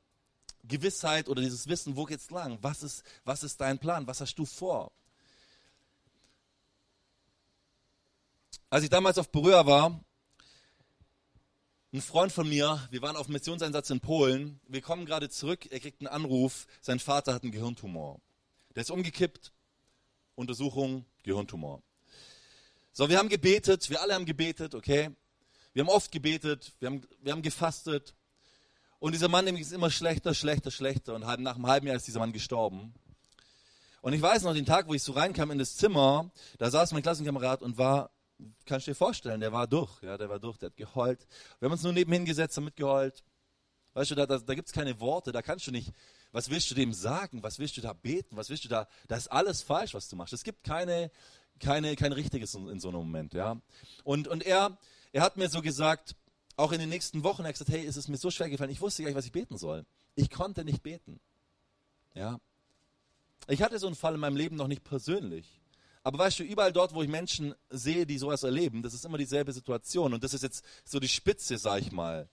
Gewissheit 0.68 1.28
oder 1.28 1.42
dieses 1.42 1.66
Wissen, 1.68 1.96
wo 1.96 2.04
geht's 2.04 2.30
lang? 2.30 2.58
Was 2.62 2.82
ist, 2.82 3.02
was 3.24 3.42
ist 3.42 3.60
dein 3.60 3.78
Plan? 3.78 4.06
Was 4.06 4.20
hast 4.20 4.34
du 4.36 4.44
vor? 4.44 4.92
Als 8.70 8.84
ich 8.84 8.90
damals 8.90 9.18
auf 9.18 9.30
Berührer 9.30 9.66
war, 9.66 10.04
ein 11.90 12.02
Freund 12.02 12.30
von 12.30 12.46
mir, 12.46 12.86
wir 12.90 13.00
waren 13.00 13.16
auf 13.16 13.28
Missionseinsatz 13.28 13.88
in 13.88 14.00
Polen, 14.00 14.60
wir 14.68 14.82
kommen 14.82 15.06
gerade 15.06 15.30
zurück, 15.30 15.66
er 15.72 15.80
kriegt 15.80 16.02
einen 16.02 16.08
Anruf, 16.08 16.66
sein 16.82 17.00
Vater 17.00 17.32
hat 17.32 17.44
einen 17.44 17.52
Gehirntumor. 17.52 18.20
Der 18.74 18.82
ist 18.82 18.90
umgekippt, 18.90 19.52
Untersuchung, 20.34 21.06
Gehirntumor. 21.22 21.82
So, 22.92 23.08
wir 23.08 23.16
haben 23.16 23.30
gebetet, 23.30 23.88
wir 23.88 24.02
alle 24.02 24.14
haben 24.14 24.26
gebetet, 24.26 24.74
okay? 24.74 25.10
Wir 25.72 25.82
haben 25.82 25.88
oft 25.88 26.12
gebetet, 26.12 26.74
wir 26.80 26.90
haben, 26.90 27.02
wir 27.22 27.32
haben 27.32 27.42
gefastet. 27.42 28.14
Und 29.00 29.12
dieser 29.12 29.28
Mann 29.28 29.44
nämlich 29.44 29.62
ist 29.62 29.72
immer 29.72 29.90
schlechter, 29.90 30.34
schlechter, 30.34 30.70
schlechter. 30.70 31.14
Und 31.14 31.20
nach 31.22 31.54
einem 31.56 31.66
halben 31.66 31.86
Jahr 31.86 31.96
ist 31.96 32.06
dieser 32.06 32.18
Mann 32.20 32.32
gestorben. 32.32 32.94
Und 34.00 34.12
ich 34.12 34.22
weiß 34.22 34.42
noch, 34.42 34.54
den 34.54 34.66
Tag, 34.66 34.88
wo 34.88 34.94
ich 34.94 35.02
so 35.02 35.12
reinkam 35.12 35.50
in 35.50 35.58
das 35.58 35.76
Zimmer, 35.76 36.30
da 36.58 36.70
saß 36.70 36.92
mein 36.92 37.02
Klassenkamerad 37.02 37.62
und 37.62 37.78
war 37.78 38.10
kannst 38.66 38.86
du 38.86 38.92
dir 38.92 38.94
vorstellen, 38.94 39.40
der 39.40 39.52
war 39.52 39.66
durch, 39.66 39.90
ja, 40.02 40.16
der 40.16 40.28
war 40.28 40.38
durch, 40.38 40.58
der 40.58 40.70
hat 40.70 40.76
geheult. 40.76 41.26
Wir 41.58 41.66
haben 41.66 41.72
uns 41.72 41.82
nur 41.82 41.92
nebenhin 41.92 42.24
gesetzt 42.24 42.56
und 42.58 42.64
mitgeheult. 42.64 43.24
Weißt 43.94 44.10
du, 44.10 44.14
da, 44.14 44.26
da, 44.26 44.38
da 44.38 44.54
gibt 44.54 44.68
es 44.68 44.72
keine 44.72 45.00
Worte, 45.00 45.32
da 45.32 45.42
kannst 45.42 45.66
du 45.66 45.72
nicht, 45.72 45.92
was 46.30 46.50
willst 46.50 46.70
du 46.70 46.74
dem 46.74 46.92
sagen, 46.92 47.42
was 47.42 47.58
willst 47.58 47.76
du 47.76 47.80
da 47.80 47.92
beten, 47.92 48.36
was 48.36 48.48
willst 48.48 48.64
du 48.64 48.68
da, 48.68 48.86
da 49.08 49.16
ist 49.16 49.28
alles 49.28 49.62
falsch, 49.62 49.94
was 49.94 50.08
du 50.08 50.16
machst. 50.16 50.32
Es 50.32 50.44
gibt 50.44 50.62
keine, 50.62 51.10
keine, 51.58 51.96
kein 51.96 52.12
Richtiges 52.12 52.54
in, 52.54 52.68
in 52.68 52.78
so 52.78 52.88
einem 52.88 52.98
Moment, 52.98 53.34
ja. 53.34 53.60
Und, 54.04 54.28
und 54.28 54.44
er, 54.44 54.78
er 55.12 55.22
hat 55.22 55.36
mir 55.36 55.48
so 55.48 55.62
gesagt, 55.62 56.14
auch 56.58 56.72
in 56.72 56.80
den 56.80 56.88
nächsten 56.88 57.22
Wochen, 57.22 57.42
er 57.42 57.48
hat 57.48 57.54
gesagt, 57.54 57.70
hey, 57.70 57.86
es 57.86 57.96
ist 57.96 58.08
mir 58.08 58.16
so 58.16 58.30
schwer 58.30 58.50
gefallen, 58.50 58.70
ich 58.70 58.80
wusste 58.80 59.02
gar 59.02 59.08
nicht, 59.08 59.16
was 59.16 59.26
ich 59.26 59.32
beten 59.32 59.56
soll. 59.56 59.86
Ich 60.16 60.28
konnte 60.28 60.64
nicht 60.64 60.82
beten, 60.82 61.20
ja. 62.14 62.40
Ich 63.46 63.62
hatte 63.62 63.78
so 63.78 63.86
einen 63.86 63.96
Fall 63.96 64.14
in 64.14 64.20
meinem 64.20 64.36
Leben 64.36 64.56
noch 64.56 64.66
nicht 64.66 64.84
persönlich. 64.84 65.60
Aber 66.02 66.18
weißt 66.18 66.40
du, 66.40 66.42
überall 66.42 66.72
dort, 66.72 66.94
wo 66.94 67.02
ich 67.02 67.08
Menschen 67.08 67.54
sehe, 67.70 68.06
die 68.06 68.18
sowas 68.18 68.42
erleben, 68.42 68.82
das 68.82 68.92
ist 68.92 69.04
immer 69.04 69.18
dieselbe 69.18 69.52
Situation. 69.52 70.12
Und 70.14 70.24
das 70.24 70.34
ist 70.34 70.42
jetzt 70.42 70.64
so 70.84 70.98
die 70.98 71.08
Spitze, 71.08 71.58
sag 71.58 71.80
ich 71.80 71.92
mal. 71.92 72.28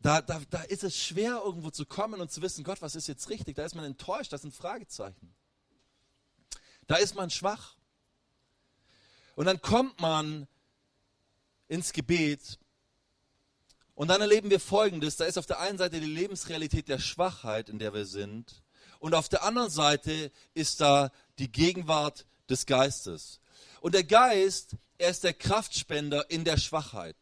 Da, 0.00 0.20
da, 0.20 0.40
da 0.50 0.62
ist 0.62 0.84
es 0.84 0.96
schwer, 0.96 1.40
irgendwo 1.44 1.70
zu 1.70 1.86
kommen 1.86 2.20
und 2.20 2.30
zu 2.30 2.42
wissen, 2.42 2.62
Gott, 2.62 2.82
was 2.82 2.94
ist 2.94 3.06
jetzt 3.06 3.30
richtig? 3.30 3.56
Da 3.56 3.64
ist 3.64 3.74
man 3.74 3.84
enttäuscht, 3.84 4.32
das 4.32 4.42
sind 4.42 4.54
Fragezeichen. 4.54 5.34
Da 6.86 6.96
ist 6.96 7.14
man 7.14 7.30
schwach. 7.30 7.76
Und 9.34 9.46
dann 9.46 9.60
kommt 9.60 10.00
man 10.00 10.46
ins 11.68 11.92
Gebet 11.92 12.58
und 13.96 14.08
dann 14.08 14.20
erleben 14.20 14.50
wir 14.50 14.60
Folgendes. 14.60 15.16
Da 15.16 15.24
ist 15.24 15.38
auf 15.38 15.46
der 15.46 15.58
einen 15.58 15.78
Seite 15.78 16.00
die 16.00 16.06
Lebensrealität 16.06 16.88
der 16.88 16.98
Schwachheit, 16.98 17.70
in 17.70 17.78
der 17.78 17.94
wir 17.94 18.04
sind. 18.04 18.62
Und 18.98 19.14
auf 19.14 19.28
der 19.28 19.42
anderen 19.42 19.70
Seite 19.70 20.30
ist 20.54 20.80
da 20.82 21.10
die 21.38 21.50
Gegenwart 21.50 22.26
des 22.48 22.66
Geistes. 22.66 23.40
Und 23.80 23.94
der 23.94 24.04
Geist, 24.04 24.76
er 24.98 25.10
ist 25.10 25.24
der 25.24 25.32
Kraftspender 25.32 26.30
in 26.30 26.44
der 26.44 26.58
Schwachheit. 26.58 27.16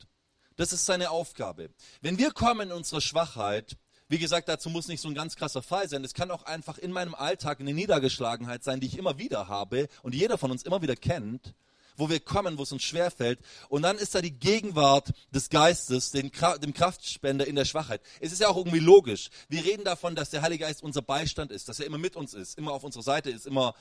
Das 0.57 0.73
ist 0.73 0.85
seine 0.85 1.11
Aufgabe. 1.11 1.71
Wenn 2.01 2.19
wir 2.19 2.33
kommen 2.33 2.69
in 2.69 2.77
unsere 2.77 3.01
Schwachheit, 3.01 3.77
wie 4.09 4.19
gesagt, 4.19 4.49
dazu 4.49 4.69
muss 4.69 4.89
nicht 4.89 5.01
so 5.01 5.09
ein 5.09 5.15
ganz 5.15 5.37
krasser 5.37 5.63
Fall 5.63 5.89
sein. 5.89 6.05
Es 6.05 6.13
kann 6.13 6.33
auch 6.33 6.43
einfach 6.43 6.79
in 6.79 6.91
meinem 6.91 7.15
Alltag 7.15 7.61
eine 7.61 7.73
Niedergeschlagenheit 7.73 8.65
sein, 8.65 8.81
die 8.81 8.89
ich 8.89 8.99
immer 8.99 9.17
wieder 9.19 9.47
habe 9.47 9.89
und 10.03 10.15
jeder 10.15 10.39
von 10.39 10.51
uns 10.51 10.65
immer 10.65 10.83
wieder 10.83 10.97
kennt, 10.97 11.55
wo 11.97 12.09
wir 12.09 12.21
kommen, 12.21 12.59
wo 12.59 12.63
es 12.63 12.73
uns 12.73 12.83
schwerfällt. 12.83 13.41
Und 13.69 13.83
dann 13.83 13.99
ist 13.99 14.15
da 14.15 14.21
die 14.21 14.39
Gegenwart 14.39 15.13
des 15.31 15.49
Geistes, 15.49 16.11
dem 16.11 16.31
Kraftspender 16.31 17.47
in 17.47 17.57
der 17.57 17.65
Schwachheit. 17.65 18.01
Es 18.21 18.33
ist 18.33 18.41
ja 18.41 18.49
auch 18.49 18.57
irgendwie 18.57 18.81
logisch. 18.81 19.31
Wir 19.49 19.65
reden 19.65 19.85
davon, 19.85 20.15
dass 20.15 20.31
der 20.31 20.43
Heilige 20.43 20.65
Geist 20.65 20.83
unser 20.83 21.03
Beistand 21.03 21.53
ist, 21.53 21.69
dass 21.69 21.81
er 21.81 21.87
immer 21.87 21.99
mit 21.99 22.17
uns 22.17 22.35
ist, 22.35 22.59
immer 22.59 22.73
auf 22.73 22.85
unserer 22.85 23.03
Seite 23.03 23.31
ist, 23.31 23.47
immer, 23.47 23.75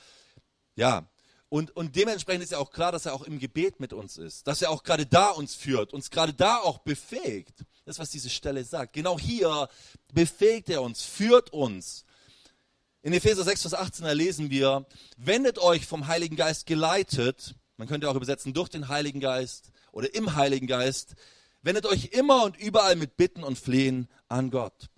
ja, 0.76 1.08
und, 1.54 1.76
und 1.76 1.94
dementsprechend 1.94 2.42
ist 2.42 2.50
ja 2.50 2.58
auch 2.58 2.72
klar, 2.72 2.90
dass 2.90 3.06
er 3.06 3.14
auch 3.14 3.22
im 3.22 3.38
Gebet 3.38 3.78
mit 3.78 3.92
uns 3.92 4.16
ist, 4.16 4.46
dass 4.48 4.60
er 4.60 4.70
auch 4.70 4.82
gerade 4.82 5.06
da 5.06 5.30
uns 5.30 5.54
führt, 5.54 5.92
uns 5.92 6.10
gerade 6.10 6.32
da 6.32 6.56
auch 6.58 6.78
befähigt. 6.78 7.64
Das, 7.84 8.00
was 8.00 8.10
diese 8.10 8.30
Stelle 8.30 8.64
sagt. 8.64 8.94
Genau 8.94 9.20
hier 9.20 9.68
befähigt 10.12 10.68
er 10.70 10.82
uns, 10.82 11.02
führt 11.02 11.52
uns. 11.52 12.06
In 13.02 13.12
Epheser 13.12 13.44
6, 13.44 13.60
Vers 13.60 13.74
18 13.74 14.06
lesen 14.16 14.50
wir, 14.50 14.86
wendet 15.16 15.58
euch 15.58 15.86
vom 15.86 16.06
Heiligen 16.08 16.36
Geist 16.36 16.66
geleitet, 16.66 17.54
man 17.76 17.88
könnte 17.88 18.08
auch 18.08 18.14
übersetzen 18.14 18.54
durch 18.54 18.68
den 18.68 18.88
Heiligen 18.88 19.20
Geist 19.20 19.70
oder 19.92 20.14
im 20.14 20.36
Heiligen 20.36 20.66
Geist, 20.66 21.14
wendet 21.62 21.86
euch 21.86 22.06
immer 22.12 22.44
und 22.44 22.56
überall 22.56 22.96
mit 22.96 23.16
Bitten 23.16 23.42
und 23.42 23.58
Flehen 23.58 24.08
an 24.28 24.50
Gott. 24.50 24.90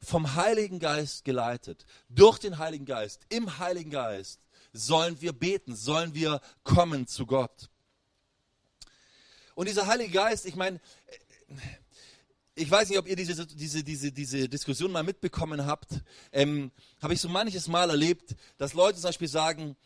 Vom 0.00 0.34
Heiligen 0.34 0.80
Geist 0.80 1.24
geleitet, 1.24 1.86
durch 2.08 2.38
den 2.38 2.58
Heiligen 2.58 2.86
Geist, 2.86 3.22
im 3.28 3.58
Heiligen 3.58 3.90
Geist 3.90 4.40
sollen 4.72 5.20
wir 5.20 5.32
beten, 5.32 5.76
sollen 5.76 6.14
wir 6.14 6.40
kommen 6.64 7.06
zu 7.06 7.26
Gott. 7.26 7.68
Und 9.54 9.68
dieser 9.68 9.86
Heilige 9.86 10.12
Geist, 10.12 10.46
ich 10.46 10.56
meine, 10.56 10.80
ich 12.54 12.70
weiß 12.70 12.88
nicht, 12.88 12.98
ob 12.98 13.06
ihr 13.06 13.16
diese, 13.16 13.46
diese, 13.46 13.84
diese, 13.84 14.12
diese 14.12 14.48
Diskussion 14.48 14.92
mal 14.92 15.02
mitbekommen 15.02 15.66
habt, 15.66 15.88
ähm, 16.32 16.70
habe 17.00 17.14
ich 17.14 17.20
so 17.20 17.28
manches 17.28 17.68
Mal 17.68 17.90
erlebt, 17.90 18.34
dass 18.58 18.74
Leute 18.74 18.98
zum 18.98 19.08
Beispiel 19.08 19.28
sagen, 19.28 19.76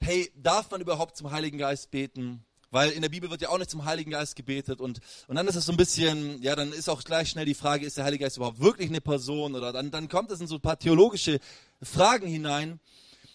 hey, 0.00 0.30
darf 0.34 0.70
man 0.70 0.80
überhaupt 0.80 1.16
zum 1.16 1.30
Heiligen 1.30 1.58
Geist 1.58 1.90
beten? 1.90 2.44
Weil 2.70 2.90
in 2.90 3.02
der 3.02 3.08
Bibel 3.08 3.30
wird 3.30 3.42
ja 3.42 3.48
auch 3.48 3.58
nicht 3.58 3.70
zum 3.70 3.84
Heiligen 3.84 4.12
Geist 4.12 4.36
gebetet 4.36 4.80
und, 4.80 5.00
und 5.26 5.34
dann 5.34 5.48
ist 5.48 5.56
es 5.56 5.66
so 5.66 5.72
ein 5.72 5.76
bisschen, 5.76 6.40
ja, 6.40 6.54
dann 6.54 6.72
ist 6.72 6.88
auch 6.88 7.02
gleich 7.02 7.30
schnell 7.30 7.44
die 7.44 7.54
Frage, 7.54 7.84
ist 7.84 7.96
der 7.96 8.04
Heilige 8.04 8.24
Geist 8.24 8.36
überhaupt 8.36 8.60
wirklich 8.60 8.88
eine 8.88 9.00
Person 9.00 9.56
oder 9.56 9.72
dann, 9.72 9.90
dann 9.90 10.08
kommt 10.08 10.30
es 10.30 10.40
in 10.40 10.46
so 10.46 10.54
ein 10.54 10.60
paar 10.60 10.78
theologische 10.78 11.40
Fragen 11.82 12.28
hinein. 12.28 12.78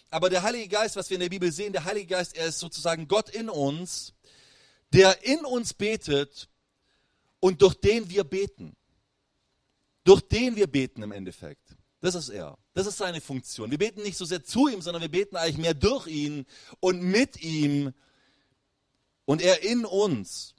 Aber 0.08 0.30
der 0.30 0.42
Heilige 0.42 0.68
Geist, 0.68 0.96
was 0.96 1.10
wir 1.10 1.16
in 1.16 1.20
der 1.20 1.28
Bibel 1.28 1.52
sehen, 1.52 1.74
der 1.74 1.84
Heilige 1.84 2.06
Geist, 2.06 2.36
er 2.36 2.46
ist 2.46 2.58
sozusagen 2.58 3.08
Gott 3.08 3.28
in 3.28 3.50
uns, 3.50 4.14
der 4.94 5.22
in 5.24 5.44
uns 5.44 5.74
betet 5.74 6.48
und 7.40 7.60
durch 7.60 7.74
den 7.74 8.08
wir 8.08 8.24
beten. 8.24 8.74
Durch 10.04 10.22
den 10.22 10.56
wir 10.56 10.66
beten 10.66 11.02
im 11.02 11.12
Endeffekt. 11.12 11.76
Das 12.00 12.14
ist 12.14 12.28
er. 12.28 12.58
Das 12.74 12.86
ist 12.86 12.98
seine 12.98 13.20
Funktion. 13.20 13.70
Wir 13.70 13.78
beten 13.78 14.02
nicht 14.02 14.16
so 14.16 14.24
sehr 14.24 14.44
zu 14.44 14.68
ihm, 14.68 14.82
sondern 14.82 15.02
wir 15.02 15.10
beten 15.10 15.36
eigentlich 15.36 15.58
mehr 15.58 15.74
durch 15.74 16.06
ihn 16.06 16.46
und 16.80 17.02
mit 17.02 17.42
ihm 17.42 17.92
und 19.24 19.42
er 19.42 19.62
in 19.62 19.84
uns. 19.84 20.54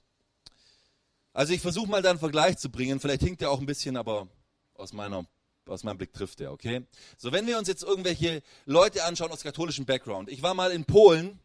Also 1.33 1.53
ich 1.53 1.61
versuche 1.61 1.87
mal 1.87 2.01
da 2.01 2.09
einen 2.09 2.19
Vergleich 2.19 2.57
zu 2.57 2.69
bringen. 2.69 2.99
Vielleicht 2.99 3.21
hinkt 3.21 3.41
er 3.41 3.51
auch 3.51 3.59
ein 3.59 3.67
bisschen, 3.67 3.97
aber 3.97 4.27
aus 4.73 4.93
meiner 4.93 5.25
aus 5.69 5.83
meinem 5.83 5.97
Blick 5.97 6.13
trifft 6.13 6.39
er, 6.39 6.53
okay? 6.53 6.85
So, 7.17 7.33
wenn 7.33 7.45
wir 7.45 7.57
uns 7.57 7.67
jetzt 7.67 7.83
irgendwelche 7.83 8.41
Leute 8.65 9.03
anschauen 9.03 9.31
aus 9.31 9.43
katholischem 9.43 9.85
Background. 9.85 10.29
Ich 10.29 10.41
war 10.41 10.53
mal 10.53 10.71
in 10.71 10.85
Polen 10.85 11.39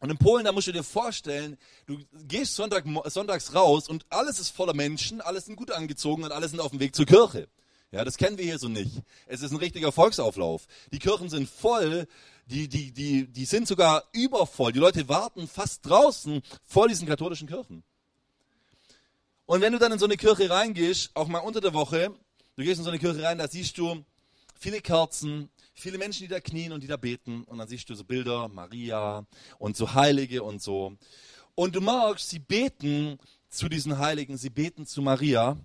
und 0.00 0.10
in 0.10 0.18
Polen, 0.18 0.44
da 0.44 0.52
musst 0.52 0.66
du 0.66 0.72
dir 0.72 0.82
vorstellen, 0.82 1.56
du 1.86 1.98
gehst 2.24 2.54
Sonntag, 2.54 2.84
sonntags 3.06 3.54
raus 3.54 3.88
und 3.88 4.06
alles 4.10 4.38
ist 4.40 4.50
voller 4.50 4.74
Menschen, 4.74 5.20
alles 5.20 5.46
sind 5.46 5.56
gut 5.56 5.70
angezogen 5.70 6.24
und 6.24 6.32
alle 6.32 6.48
sind 6.48 6.60
auf 6.60 6.70
dem 6.70 6.80
Weg 6.80 6.94
zur 6.94 7.06
Kirche. 7.06 7.48
Ja, 7.90 8.04
das 8.04 8.16
kennen 8.18 8.36
wir 8.36 8.44
hier 8.44 8.58
so 8.58 8.68
nicht. 8.68 9.02
Es 9.26 9.42
ist 9.42 9.50
ein 9.50 9.56
richtiger 9.56 9.92
Volksauflauf. 9.92 10.66
Die 10.92 10.98
Kirchen 10.98 11.30
sind 11.30 11.48
voll, 11.48 12.06
die, 12.46 12.68
die, 12.68 12.92
die, 12.92 13.26
die 13.26 13.44
sind 13.44 13.66
sogar 13.66 14.04
übervoll. 14.12 14.72
Die 14.72 14.78
Leute 14.78 15.08
warten 15.08 15.48
fast 15.48 15.86
draußen 15.86 16.42
vor 16.64 16.88
diesen 16.88 17.08
katholischen 17.08 17.48
Kirchen. 17.48 17.82
Und 19.46 19.62
wenn 19.62 19.72
du 19.72 19.78
dann 19.78 19.92
in 19.92 19.98
so 19.98 20.04
eine 20.04 20.18
Kirche 20.18 20.50
reingehst, 20.50 21.10
auch 21.14 21.28
mal 21.28 21.38
unter 21.38 21.62
der 21.62 21.72
Woche, 21.72 22.14
Du 22.58 22.64
gehst 22.64 22.78
in 22.80 22.84
so 22.84 22.90
eine 22.90 22.98
Kirche 22.98 23.22
rein, 23.22 23.38
da 23.38 23.46
siehst 23.46 23.78
du 23.78 24.04
viele 24.58 24.80
Kerzen, 24.80 25.48
viele 25.74 25.96
Menschen, 25.96 26.24
die 26.24 26.28
da 26.28 26.40
knien 26.40 26.72
und 26.72 26.82
die 26.82 26.88
da 26.88 26.96
beten. 26.96 27.44
Und 27.44 27.58
dann 27.58 27.68
siehst 27.68 27.88
du 27.88 27.94
so 27.94 28.02
Bilder, 28.02 28.48
Maria 28.48 29.24
und 29.60 29.76
so 29.76 29.94
Heilige 29.94 30.42
und 30.42 30.60
so. 30.60 30.96
Und 31.54 31.76
du 31.76 31.80
merkst, 31.80 32.28
sie 32.28 32.40
beten 32.40 33.20
zu 33.48 33.68
diesen 33.68 33.98
Heiligen, 33.98 34.36
sie 34.36 34.50
beten 34.50 34.86
zu 34.86 35.02
Maria. 35.02 35.56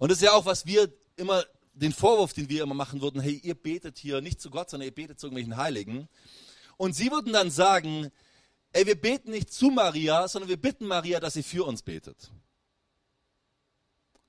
Und 0.00 0.10
das 0.10 0.16
ist 0.16 0.24
ja 0.24 0.32
auch, 0.32 0.46
was 0.46 0.64
wir 0.64 0.90
immer, 1.16 1.44
den 1.74 1.92
Vorwurf, 1.92 2.32
den 2.32 2.48
wir 2.48 2.62
immer 2.62 2.74
machen 2.74 3.02
würden, 3.02 3.20
hey, 3.20 3.38
ihr 3.44 3.54
betet 3.54 3.98
hier 3.98 4.22
nicht 4.22 4.40
zu 4.40 4.48
Gott, 4.48 4.70
sondern 4.70 4.86
ihr 4.88 4.94
betet 4.94 5.20
zu 5.20 5.26
irgendwelchen 5.26 5.58
Heiligen. 5.58 6.08
Und 6.78 6.94
sie 6.96 7.10
würden 7.10 7.34
dann 7.34 7.50
sagen, 7.50 8.10
ey, 8.72 8.86
wir 8.86 8.98
beten 8.98 9.30
nicht 9.30 9.52
zu 9.52 9.68
Maria, 9.68 10.26
sondern 10.26 10.48
wir 10.48 10.56
bitten 10.56 10.86
Maria, 10.86 11.20
dass 11.20 11.34
sie 11.34 11.42
für 11.42 11.66
uns 11.66 11.82
betet. 11.82 12.30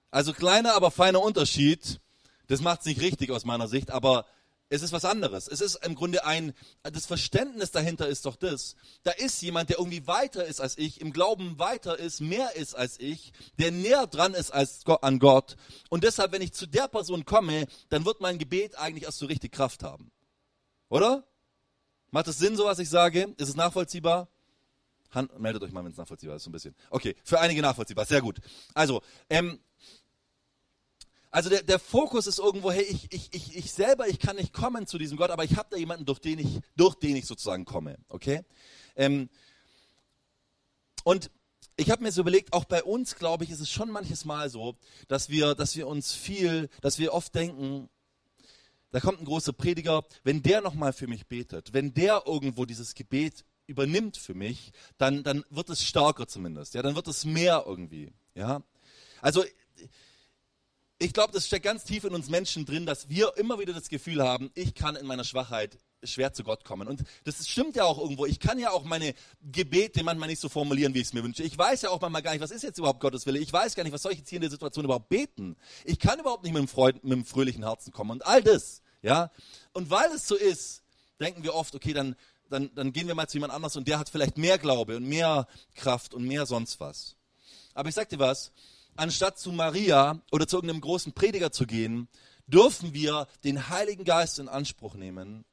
Also 0.09 0.33
kleiner, 0.33 0.73
aber 0.75 0.91
feiner 0.91 1.21
Unterschied. 1.21 2.01
Das 2.47 2.59
macht 2.59 2.81
es 2.81 2.87
nicht 2.87 2.99
richtig 2.99 3.31
aus 3.31 3.45
meiner 3.45 3.69
Sicht, 3.69 3.91
aber 3.91 4.25
es 4.71 4.81
ist 4.83 4.93
was 4.93 5.03
anderes. 5.03 5.49
Es 5.49 5.59
ist 5.59 5.85
im 5.85 5.95
Grunde 5.95 6.25
ein, 6.25 6.53
das 6.83 7.05
Verständnis 7.05 7.71
dahinter 7.71 8.07
ist 8.07 8.25
doch 8.25 8.37
das. 8.37 8.75
Da 9.03 9.11
ist 9.11 9.41
jemand, 9.41 9.69
der 9.69 9.79
irgendwie 9.79 10.07
weiter 10.07 10.45
ist 10.45 10.61
als 10.61 10.77
ich, 10.77 11.01
im 11.01 11.11
Glauben 11.11 11.59
weiter 11.59 11.99
ist, 11.99 12.21
mehr 12.21 12.55
ist 12.55 12.73
als 12.73 12.97
ich, 12.97 13.33
der 13.59 13.71
näher 13.71 14.07
dran 14.07 14.33
ist 14.33 14.51
als 14.51 14.85
an 15.01 15.19
Gott. 15.19 15.57
Und 15.89 16.05
deshalb, 16.05 16.31
wenn 16.31 16.41
ich 16.41 16.53
zu 16.53 16.67
der 16.67 16.87
Person 16.87 17.25
komme, 17.25 17.67
dann 17.89 18.05
wird 18.05 18.21
mein 18.21 18.37
Gebet 18.37 18.77
eigentlich 18.77 19.03
erst 19.03 19.19
so 19.19 19.25
richtig 19.25 19.51
Kraft 19.51 19.83
haben. 19.83 20.09
Oder? 20.87 21.25
Macht 22.09 22.29
es 22.29 22.37
Sinn, 22.37 22.55
so 22.55 22.63
was 22.63 22.79
ich 22.79 22.89
sage? 22.89 23.33
Ist 23.37 23.49
es 23.49 23.55
nachvollziehbar? 23.57 24.29
Hand, 25.11 25.37
meldet 25.37 25.63
euch 25.63 25.73
mal, 25.73 25.83
wenn 25.83 25.91
es 25.91 25.97
nachvollziehbar 25.97 26.37
ist, 26.37 26.43
so 26.43 26.49
ein 26.49 26.53
bisschen. 26.53 26.75
Okay, 26.89 27.17
für 27.25 27.41
einige 27.41 27.61
nachvollziehbar, 27.61 28.05
sehr 28.05 28.21
gut. 28.21 28.39
Also, 28.73 29.01
ähm, 29.29 29.59
also 31.31 31.49
der, 31.49 31.63
der 31.63 31.79
Fokus 31.79 32.27
ist 32.27 32.39
irgendwo, 32.39 32.71
hey, 32.71 32.83
ich, 32.83 33.11
ich, 33.11 33.33
ich, 33.33 33.55
ich 33.55 33.71
selber, 33.71 34.07
ich 34.07 34.19
kann 34.19 34.35
nicht 34.35 34.53
kommen 34.53 34.85
zu 34.85 34.97
diesem 34.97 35.17
Gott, 35.17 35.31
aber 35.31 35.45
ich 35.45 35.55
habe 35.55 35.69
da 35.71 35.77
jemanden, 35.77 36.05
durch 36.05 36.19
den 36.19 36.39
ich, 36.39 36.59
durch 36.75 36.95
den 36.95 37.15
ich 37.15 37.25
sozusagen 37.25 37.63
komme. 37.63 37.97
Okay? 38.09 38.43
Ähm, 38.97 39.29
und 41.05 41.31
ich 41.77 41.89
habe 41.89 42.03
mir 42.03 42.11
so 42.11 42.21
überlegt, 42.21 42.51
auch 42.51 42.65
bei 42.65 42.83
uns, 42.83 43.15
glaube 43.15 43.45
ich, 43.45 43.49
ist 43.49 43.61
es 43.61 43.71
schon 43.71 43.89
manches 43.89 44.25
Mal 44.25 44.49
so, 44.49 44.75
dass 45.07 45.29
wir, 45.29 45.55
dass 45.55 45.77
wir 45.77 45.87
uns 45.87 46.13
viel, 46.13 46.69
dass 46.81 46.99
wir 46.99 47.13
oft 47.13 47.33
denken, 47.33 47.89
da 48.91 48.99
kommt 48.99 49.21
ein 49.21 49.25
großer 49.25 49.53
Prediger, 49.53 50.03
wenn 50.23 50.43
der 50.43 50.59
nochmal 50.59 50.91
für 50.91 51.07
mich 51.07 51.27
betet, 51.27 51.73
wenn 51.73 51.93
der 51.93 52.23
irgendwo 52.25 52.65
dieses 52.65 52.93
Gebet 52.93 53.45
übernimmt 53.67 54.17
für 54.17 54.33
mich, 54.33 54.73
dann, 54.97 55.23
dann 55.23 55.45
wird 55.49 55.69
es 55.69 55.83
stärker 55.83 56.27
zumindest, 56.27 56.73
ja, 56.73 56.81
dann 56.81 56.95
wird 56.95 57.07
es 57.07 57.23
mehr 57.23 57.63
irgendwie, 57.65 58.11
ja. 58.35 58.61
Also 59.21 59.45
ich 61.01 61.13
glaube, 61.13 61.33
das 61.33 61.47
steckt 61.47 61.65
ganz 61.65 61.83
tief 61.83 62.03
in 62.03 62.13
uns 62.13 62.29
Menschen 62.29 62.63
drin, 62.63 62.85
dass 62.85 63.09
wir 63.09 63.35
immer 63.37 63.57
wieder 63.57 63.73
das 63.73 63.89
Gefühl 63.89 64.21
haben, 64.21 64.51
ich 64.53 64.75
kann 64.75 64.95
in 64.95 65.07
meiner 65.07 65.23
Schwachheit 65.23 65.79
schwer 66.03 66.31
zu 66.31 66.43
Gott 66.43 66.63
kommen. 66.63 66.87
Und 66.87 67.03
das 67.23 67.47
stimmt 67.47 67.75
ja 67.75 67.85
auch 67.85 67.97
irgendwo. 67.97 68.27
Ich 68.27 68.39
kann 68.39 68.59
ja 68.59 68.69
auch 68.69 68.83
meine 68.83 69.15
Gebete 69.41 70.03
manchmal 70.03 70.29
nicht 70.29 70.39
so 70.39 70.47
formulieren, 70.47 70.93
wie 70.93 70.99
ich 70.99 71.07
es 71.07 71.13
mir 71.13 71.23
wünsche. 71.23 71.41
Ich 71.41 71.57
weiß 71.57 71.81
ja 71.81 71.89
auch 71.89 71.99
manchmal 72.01 72.21
gar 72.21 72.33
nicht, 72.33 72.41
was 72.41 72.51
ist 72.51 72.61
jetzt 72.61 72.77
überhaupt 72.77 72.99
Gottes 72.99 73.25
Wille. 73.25 73.39
Ich 73.39 73.51
weiß 73.51 73.73
gar 73.73 73.83
nicht, 73.83 73.93
was 73.93 74.03
soll 74.03 74.11
ich 74.11 74.19
jetzt 74.19 74.29
hier 74.29 74.37
in 74.37 74.41
der 74.41 74.51
Situation 74.51 74.85
überhaupt 74.85 75.09
beten. 75.09 75.55
Ich 75.85 75.97
kann 75.97 76.19
überhaupt 76.19 76.43
nicht 76.43 76.53
mit 76.53 76.59
einem, 76.59 76.67
Freud, 76.67 76.99
mit 77.01 77.13
einem 77.13 77.25
fröhlichen 77.25 77.63
Herzen 77.63 77.91
kommen. 77.91 78.11
Und 78.11 78.25
all 78.27 78.43
das, 78.43 78.83
ja. 79.01 79.31
Und 79.73 79.89
weil 79.89 80.11
es 80.11 80.27
so 80.27 80.35
ist, 80.35 80.83
denken 81.19 81.41
wir 81.43 81.55
oft, 81.55 81.73
okay, 81.73 81.93
dann, 81.93 82.15
dann, 82.47 82.69
dann 82.75 82.93
gehen 82.93 83.07
wir 83.07 83.15
mal 83.15 83.27
zu 83.27 83.37
jemand 83.37 83.53
anders 83.53 83.75
und 83.75 83.87
der 83.87 83.97
hat 83.97 84.09
vielleicht 84.09 84.37
mehr 84.37 84.59
Glaube 84.59 84.97
und 84.97 85.05
mehr 85.05 85.47
Kraft 85.73 86.13
und 86.13 86.25
mehr 86.27 86.45
sonst 86.45 86.79
was. 86.79 87.15
Aber 87.73 87.89
ich 87.89 87.95
sag 87.95 88.07
dir 88.09 88.19
was, 88.19 88.51
anstatt 88.95 89.39
zu 89.39 89.51
Maria 89.51 90.21
oder 90.31 90.47
zu 90.47 90.57
irgendeinem 90.57 90.81
großen 90.81 91.13
Prediger 91.13 91.51
zu 91.51 91.65
gehen, 91.65 92.07
dürfen 92.47 92.93
wir 92.93 93.27
den 93.43 93.69
Heiligen 93.69 94.03
Geist 94.03 94.39
in 94.39 94.49
Anspruch 94.49 94.95
nehmen. 94.95 95.45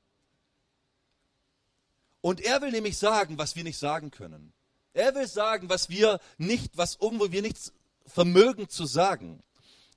Und 2.21 2.41
er 2.41 2.61
will 2.61 2.73
nämlich 2.73 2.99
sagen, 2.99 3.39
was 3.39 3.57
wir 3.57 3.65
nicht 3.65 3.79
sagen 3.79 4.11
können. 4.11 4.53
Er 4.93 5.15
will 5.15 5.29
sagen, 5.29 5.69
was 5.69 5.89
wir 5.89 6.19
nicht, 6.37 6.77
was 6.77 6.99
irgendwo 7.01 7.31
wir 7.31 7.43
nicht 7.43 7.73
vermögen 8.07 8.69
zu 8.69 8.87
sagen. 8.87 9.43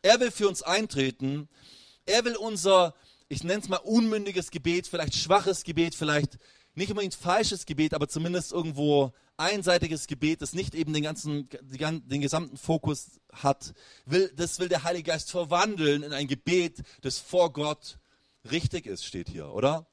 Er 0.01 0.19
will 0.19 0.31
für 0.31 0.47
uns 0.47 0.61
eintreten. 0.61 1.49
Er 2.05 2.23
will 2.25 2.35
unser, 2.35 2.93
ich 3.27 3.43
nenne 3.43 3.61
es 3.61 3.69
mal 3.69 3.77
unmündiges 3.77 4.51
Gebet, 4.51 4.87
vielleicht 4.87 5.15
schwaches 5.15 5.63
Gebet, 5.63 5.95
vielleicht 5.95 6.37
nicht 6.75 6.89
unbedingt 6.89 7.15
falsches 7.15 7.65
Gebet, 7.65 7.93
aber 7.93 8.07
zumindest 8.07 8.51
irgendwo 8.51 9.13
einseitiges 9.37 10.07
Gebet, 10.07 10.41
das 10.41 10.53
nicht 10.53 10.75
eben 10.75 10.93
den 10.93 11.03
ganzen, 11.03 11.49
den 11.61 12.21
gesamten 12.21 12.57
Fokus 12.57 13.19
hat, 13.33 13.73
will, 14.05 14.31
das 14.35 14.59
will 14.59 14.69
der 14.69 14.83
Heilige 14.83 15.11
Geist 15.11 15.31
verwandeln 15.31 16.03
in 16.03 16.13
ein 16.13 16.27
Gebet, 16.27 16.81
das 17.01 17.17
vor 17.17 17.51
Gott 17.51 17.97
richtig 18.49 18.85
ist, 18.85 19.05
steht 19.05 19.29
hier, 19.29 19.51
oder? 19.53 19.85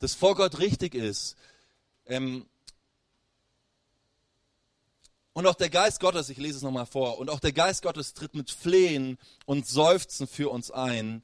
Das 0.00 0.14
vor 0.14 0.34
Gott 0.34 0.58
richtig 0.58 0.94
ist. 0.94 1.36
Ähm, 2.06 2.46
und 5.32 5.46
auch 5.46 5.54
der 5.54 5.70
Geist 5.70 6.00
Gottes, 6.00 6.28
ich 6.28 6.38
lese 6.38 6.56
es 6.56 6.62
nochmal 6.62 6.86
vor, 6.86 7.18
und 7.18 7.30
auch 7.30 7.40
der 7.40 7.52
Geist 7.52 7.82
Gottes 7.82 8.14
tritt 8.14 8.34
mit 8.34 8.50
Flehen 8.50 9.18
und 9.44 9.66
Seufzen 9.66 10.26
für 10.26 10.50
uns 10.50 10.70
ein. 10.70 11.22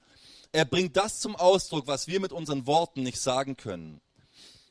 Er 0.52 0.66
bringt 0.66 0.96
das 0.96 1.20
zum 1.20 1.34
Ausdruck, 1.34 1.86
was 1.86 2.06
wir 2.08 2.20
mit 2.20 2.32
unseren 2.32 2.66
Worten 2.66 3.02
nicht 3.02 3.18
sagen 3.20 3.56
können. 3.56 4.00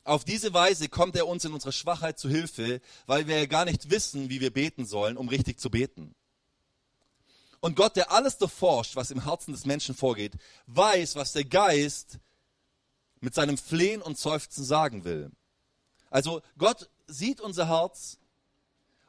Auf 0.03 0.23
diese 0.25 0.53
Weise 0.53 0.89
kommt 0.89 1.15
er 1.15 1.27
uns 1.27 1.45
in 1.45 1.53
unserer 1.53 1.71
Schwachheit 1.71 2.17
zu 2.17 2.27
Hilfe, 2.27 2.81
weil 3.05 3.27
wir 3.27 3.37
ja 3.37 3.45
gar 3.45 3.65
nicht 3.65 3.91
wissen, 3.91 4.29
wie 4.29 4.41
wir 4.41 4.51
beten 4.51 4.85
sollen, 4.85 5.17
um 5.17 5.29
richtig 5.29 5.59
zu 5.59 5.69
beten. 5.69 6.15
Und 7.59 7.75
Gott, 7.75 7.95
der 7.95 8.11
alles 8.11 8.39
durchforscht, 8.39 8.95
was 8.95 9.11
im 9.11 9.23
Herzen 9.23 9.51
des 9.51 9.65
Menschen 9.65 9.93
vorgeht, 9.93 10.33
weiß, 10.65 11.15
was 11.15 11.33
der 11.33 11.45
Geist 11.45 12.17
mit 13.19 13.35
seinem 13.35 13.57
Flehen 13.57 14.01
und 14.01 14.17
Seufzen 14.17 14.63
sagen 14.63 15.03
will. 15.03 15.31
Also 16.09 16.41
Gott 16.57 16.89
sieht 17.05 17.39
unser 17.39 17.67
Herz 17.69 18.17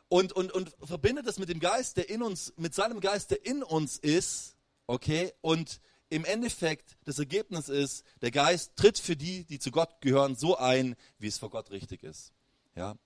und, 0.08 0.34
und, 0.34 0.52
und 0.52 0.74
verbindet 0.84 1.26
es 1.26 1.38
mit 1.38 1.48
dem 1.48 1.58
Geist, 1.58 1.96
der 1.96 2.10
in 2.10 2.22
uns, 2.22 2.52
mit 2.58 2.74
seinem 2.74 3.00
Geist, 3.00 3.30
der 3.30 3.46
in 3.46 3.62
uns 3.62 3.96
ist, 3.96 4.54
okay, 4.86 5.32
und 5.40 5.80
im 6.12 6.26
Endeffekt 6.26 6.98
das 7.04 7.18
Ergebnis 7.18 7.70
ist, 7.70 8.04
der 8.20 8.30
Geist 8.30 8.76
tritt 8.76 8.98
für 8.98 9.16
die, 9.16 9.44
die 9.44 9.58
zu 9.58 9.70
Gott 9.70 10.02
gehören, 10.02 10.36
so 10.36 10.58
ein, 10.58 10.94
wie 11.18 11.26
es 11.26 11.38
vor 11.38 11.48
Gott 11.48 11.70
richtig 11.70 12.02
ist. 12.02 12.32
Ja. 12.76 12.96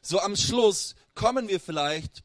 So 0.00 0.20
am 0.20 0.36
Schluss 0.36 0.94
kommen 1.14 1.48
wir 1.48 1.60
vielleicht 1.60 2.24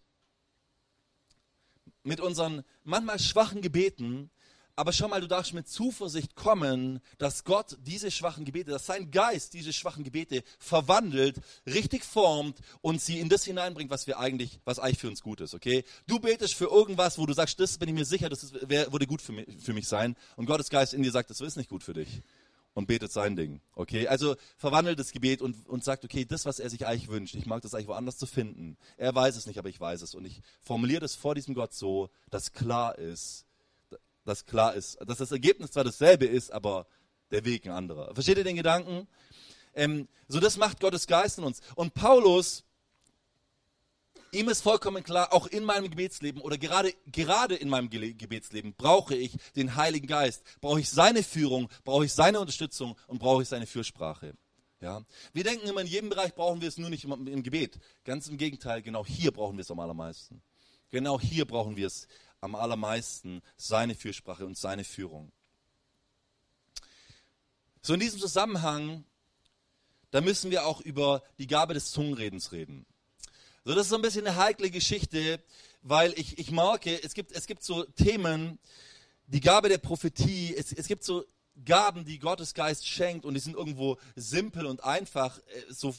mit 2.03 2.21
unseren 2.21 2.63
manchmal 2.85 3.19
schwachen 3.19 3.61
Gebeten 3.61 4.29
aber 4.75 4.91
schau 4.91 5.07
mal, 5.07 5.21
du 5.21 5.27
darfst 5.27 5.53
mit 5.53 5.67
Zuversicht 5.67 6.35
kommen, 6.35 6.99
dass 7.17 7.45
Gott 7.45 7.77
diese 7.81 8.11
schwachen 8.11 8.43
Gebete, 8.43 8.71
dass 8.71 8.85
sein 8.85 9.09
Geist 9.09 9.53
diese 9.53 9.71
schwachen 9.71 10.03
Gebete 10.03 10.43
verwandelt, 10.59 11.37
richtig 11.65 12.03
formt 12.03 12.59
und 12.81 13.01
sie 13.01 13.19
in 13.19 13.29
das 13.29 13.45
hineinbringt, 13.45 13.89
was 13.89 14.05
wir 14.05 14.19
eigentlich, 14.19 14.59
was 14.65 14.79
eigentlich 14.79 14.99
für 14.99 15.07
uns 15.07 15.21
gut 15.21 15.39
ist, 15.39 15.53
okay? 15.53 15.85
Du 16.07 16.19
betest 16.19 16.55
für 16.55 16.65
irgendwas, 16.65 17.17
wo 17.17 17.25
du 17.25 17.33
sagst, 17.33 17.59
das 17.59 17.77
bin 17.77 17.89
ich 17.89 17.95
mir 17.95 18.05
sicher, 18.05 18.27
das 18.27 18.43
ist, 18.43 18.69
wär, 18.69 18.91
würde 18.91 19.07
gut 19.07 19.21
für 19.21 19.31
mich, 19.31 19.47
für 19.61 19.73
mich 19.73 19.87
sein. 19.87 20.15
Und 20.35 20.45
Gottes 20.45 20.69
Geist 20.69 20.93
in 20.93 21.03
dir 21.03 21.11
sagt, 21.11 21.29
das 21.29 21.39
ist 21.39 21.55
nicht 21.55 21.69
gut 21.69 21.83
für 21.83 21.93
dich. 21.93 22.21
Und 22.73 22.87
betet 22.87 23.09
sein 23.13 23.37
Ding, 23.37 23.61
okay? 23.73 24.09
Also 24.09 24.35
verwandelt 24.57 24.99
das 24.99 25.13
Gebet 25.13 25.41
und, 25.41 25.65
und 25.69 25.85
sagt, 25.85 26.03
okay, 26.03 26.25
das, 26.25 26.43
was 26.43 26.59
er 26.59 26.69
sich 26.69 26.85
eigentlich 26.85 27.07
wünscht, 27.07 27.33
ich 27.35 27.45
mag 27.45 27.61
das 27.61 27.73
eigentlich 27.73 27.87
woanders 27.87 28.17
zu 28.17 28.25
finden. 28.25 28.75
Er 28.97 29.15
weiß 29.15 29.37
es 29.37 29.47
nicht, 29.47 29.57
aber 29.57 29.69
ich 29.69 29.79
weiß 29.79 30.01
es. 30.01 30.13
Und 30.13 30.25
ich 30.25 30.41
formuliere 30.59 30.99
das 30.99 31.15
vor 31.15 31.35
diesem 31.35 31.53
Gott 31.55 31.73
so, 31.73 32.09
dass 32.29 32.51
klar 32.51 32.99
ist, 32.99 33.44
dass 34.25 34.45
klar 34.45 34.73
ist, 34.73 34.97
dass 35.05 35.19
das 35.19 35.31
Ergebnis 35.31 35.71
zwar 35.71 35.83
dasselbe 35.83 36.25
ist, 36.25 36.51
aber 36.51 36.87
der 37.31 37.45
Weg 37.45 37.65
ein 37.65 37.71
anderer. 37.71 38.13
Versteht 38.13 38.37
ihr 38.37 38.43
den 38.43 38.55
Gedanken? 38.55 39.07
Ähm, 39.73 40.07
so 40.27 40.39
das 40.39 40.57
macht 40.57 40.79
Gottes 40.79 41.07
Geist 41.07 41.37
in 41.37 41.43
uns. 41.43 41.61
Und 41.75 41.93
Paulus, 41.93 42.63
ihm 44.31 44.49
ist 44.49 44.61
vollkommen 44.61 45.03
klar, 45.03 45.33
auch 45.33 45.47
in 45.47 45.63
meinem 45.63 45.89
Gebetsleben 45.89 46.41
oder 46.41 46.57
gerade, 46.57 46.93
gerade 47.11 47.55
in 47.55 47.69
meinem 47.69 47.89
Gebetsleben 47.89 48.73
brauche 48.75 49.15
ich 49.15 49.37
den 49.55 49.75
Heiligen 49.75 50.07
Geist, 50.07 50.43
brauche 50.61 50.79
ich 50.79 50.89
seine 50.89 51.23
Führung, 51.23 51.69
brauche 51.83 52.05
ich 52.05 52.13
seine 52.13 52.39
Unterstützung 52.39 52.97
und 53.07 53.19
brauche 53.19 53.43
ich 53.43 53.49
seine 53.49 53.67
Fürsprache. 53.67 54.33
Ja? 54.81 55.03
Wir 55.33 55.43
denken 55.43 55.67
immer, 55.67 55.81
in 55.81 55.87
jedem 55.87 56.09
Bereich 56.09 56.33
brauchen 56.33 56.61
wir 56.61 56.67
es 56.67 56.77
nur 56.77 56.89
nicht 56.89 57.03
im, 57.03 57.27
im 57.27 57.43
Gebet. 57.43 57.79
Ganz 58.03 58.27
im 58.27 58.37
Gegenteil, 58.37 58.81
genau 58.81 59.05
hier 59.05 59.31
brauchen 59.31 59.57
wir 59.57 59.61
es 59.61 59.71
am 59.71 59.79
allermeisten. 59.79 60.41
Genau 60.91 61.19
hier 61.19 61.45
brauchen 61.45 61.75
wir 61.75 61.87
es 61.87 62.07
am 62.41 62.55
allermeisten 62.55 63.41
seine 63.57 63.95
Fürsprache 63.95 64.45
und 64.45 64.57
seine 64.57 64.83
Führung. 64.83 65.31
So 67.81 67.93
in 67.93 67.99
diesem 67.99 68.19
Zusammenhang, 68.19 69.05
da 70.11 70.21
müssen 70.21 70.51
wir 70.51 70.65
auch 70.65 70.81
über 70.81 71.23
die 71.37 71.47
Gabe 71.47 71.73
des 71.73 71.91
Zungenredens 71.91 72.51
reden. 72.51 72.85
So, 73.63 73.73
das 73.73 73.85
ist 73.85 73.89
so 73.89 73.95
ein 73.95 74.01
bisschen 74.01 74.27
eine 74.27 74.37
heikle 74.37 74.69
Geschichte, 74.69 75.43
weil 75.81 76.13
ich, 76.17 76.37
ich 76.37 76.51
merke, 76.51 77.03
es 77.03 77.13
gibt, 77.13 77.31
es 77.31 77.47
gibt 77.47 77.63
so 77.63 77.83
Themen, 77.83 78.59
die 79.27 79.39
Gabe 79.39 79.69
der 79.69 79.77
Prophetie, 79.77 80.55
es, 80.55 80.71
es 80.71 80.87
gibt 80.87 81.03
so 81.03 81.25
Gaben, 81.63 82.05
die 82.05 82.19
Gottes 82.19 82.53
Geist 82.53 82.87
schenkt 82.87 83.25
und 83.25 83.33
die 83.33 83.39
sind 83.39 83.55
irgendwo 83.55 83.97
simpel 84.15 84.65
und 84.65 84.83
einfach, 84.83 85.39
äh, 85.39 85.73
so 85.73 85.95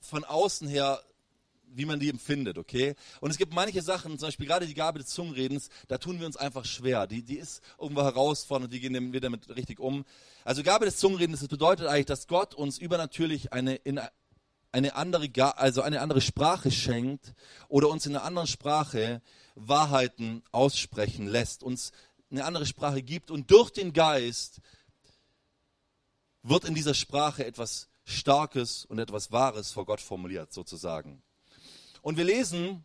von 0.00 0.24
außen 0.24 0.68
her 0.68 1.02
wie 1.76 1.84
man 1.84 2.00
die 2.00 2.08
empfindet, 2.08 2.58
okay? 2.58 2.94
Und 3.20 3.30
es 3.30 3.36
gibt 3.36 3.52
manche 3.52 3.82
Sachen, 3.82 4.18
zum 4.18 4.28
Beispiel 4.28 4.46
gerade 4.46 4.66
die 4.66 4.74
Gabe 4.74 4.98
des 4.98 5.08
Zungenredens, 5.08 5.68
da 5.88 5.98
tun 5.98 6.18
wir 6.18 6.26
uns 6.26 6.36
einfach 6.36 6.64
schwer. 6.64 7.06
Die, 7.06 7.22
die 7.22 7.36
ist 7.36 7.62
irgendwo 7.78 8.02
herausfordernd, 8.02 8.72
die 8.72 8.80
gehen 8.80 9.12
wir 9.12 9.20
damit 9.20 9.54
richtig 9.54 9.78
um. 9.78 10.04
Also 10.44 10.62
Gabe 10.62 10.86
des 10.86 10.96
Zungenredens, 10.96 11.40
das 11.40 11.48
bedeutet 11.48 11.86
eigentlich, 11.86 12.06
dass 12.06 12.26
Gott 12.26 12.54
uns 12.54 12.78
übernatürlich 12.78 13.52
eine, 13.52 13.74
in 13.76 14.00
eine 14.72 14.94
andere, 14.94 15.28
also 15.58 15.82
eine 15.82 16.00
andere 16.00 16.20
Sprache 16.20 16.70
schenkt 16.70 17.34
oder 17.68 17.88
uns 17.88 18.06
in 18.06 18.16
einer 18.16 18.24
anderen 18.24 18.48
Sprache 18.48 19.20
Wahrheiten 19.54 20.42
aussprechen 20.52 21.26
lässt, 21.26 21.62
uns 21.62 21.92
eine 22.30 22.44
andere 22.44 22.66
Sprache 22.66 23.02
gibt 23.02 23.30
und 23.30 23.50
durch 23.50 23.70
den 23.70 23.92
Geist 23.92 24.60
wird 26.42 26.64
in 26.64 26.74
dieser 26.74 26.94
Sprache 26.94 27.44
etwas 27.44 27.88
Starkes 28.04 28.84
und 28.84 28.98
etwas 28.98 29.32
Wahres 29.32 29.72
vor 29.72 29.84
Gott 29.84 30.00
formuliert, 30.00 30.52
sozusagen. 30.52 31.22
Und 32.06 32.16
wir 32.16 32.24
lesen, 32.24 32.84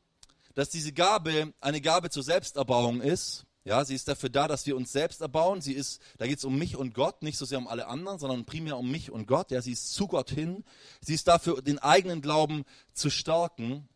dass 0.55 0.69
diese 0.69 0.93
Gabe 0.93 1.53
eine 1.61 1.79
Gabe 1.79 2.09
zur 2.09 2.23
Selbsterbauung 2.23 3.01
ist. 3.01 3.45
Ja, 3.63 3.85
sie 3.85 3.93
ist 3.93 4.07
dafür 4.07 4.29
da, 4.29 4.47
dass 4.47 4.65
wir 4.65 4.75
uns 4.75 4.91
selbst 4.91 5.21
erbauen. 5.21 5.61
Sie 5.61 5.73
ist, 5.73 6.01
da 6.17 6.25
geht 6.25 6.39
es 6.39 6.43
um 6.43 6.57
mich 6.57 6.75
und 6.75 6.95
Gott, 6.95 7.21
nicht 7.21 7.37
so 7.37 7.45
sehr 7.45 7.59
um 7.59 7.67
alle 7.67 7.85
anderen, 7.85 8.17
sondern 8.17 8.45
primär 8.45 8.77
um 8.77 8.89
mich 8.89 9.11
und 9.11 9.27
Gott. 9.27 9.51
Ja, 9.51 9.61
sie 9.61 9.73
ist 9.73 9.93
zu 9.93 10.07
Gott 10.07 10.31
hin. 10.31 10.63
Sie 11.01 11.13
ist 11.13 11.27
dafür, 11.27 11.61
den 11.61 11.77
eigenen 11.77 12.23
Glauben 12.23 12.63
zu 12.93 13.11
stärken. 13.11 13.87